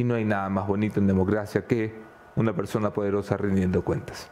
[0.00, 1.92] Y no hay nada más bonito en democracia que
[2.34, 4.30] una persona poderosa rindiendo cuentas.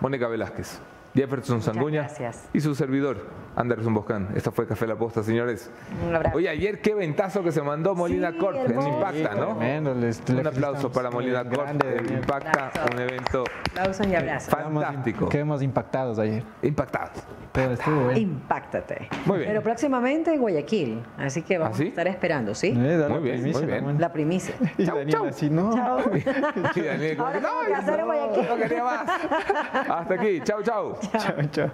[0.00, 0.80] Mónica Velázquez.
[1.14, 2.48] Jefferson Sanguña gracias.
[2.54, 4.28] y su servidor, Anderson Boscan.
[4.34, 5.70] Esta fue Café La Posta, señores.
[6.08, 6.36] Un abrazo.
[6.38, 8.88] Oye, ayer qué ventazo que se mandó Molina Sí, Corp en hermoso.
[8.88, 9.46] Impacta, ¿no?
[9.58, 12.18] Tremendo, les- Un aplauso para Molina Corp en bien.
[12.18, 12.88] Impacta, Abrazo.
[12.94, 14.54] un evento Aplausos y abrazos.
[14.54, 15.28] fantástico.
[15.28, 16.42] Quedamos impactados ayer.
[16.62, 17.22] Impactados.
[17.52, 18.18] Pero estuvo bueno.
[18.18, 19.08] Impactate.
[19.26, 19.50] Muy bien.
[19.50, 21.02] Pero próximamente en Guayaquil.
[21.18, 21.84] Así que vamos ¿Ah, sí?
[21.84, 22.68] a estar esperando, ¿sí?
[22.68, 24.00] Eh, Muy bien, primicia, muy bien.
[24.00, 24.54] La primicia.
[24.78, 25.26] Y Chau, Daniel chau.
[25.26, 25.74] así, no.
[25.74, 25.98] Chao.
[26.74, 29.04] Y Daniel, no quería más.
[29.90, 30.40] Hasta aquí.
[30.42, 30.96] Chau, chau.
[31.10, 31.70] Chao, chao.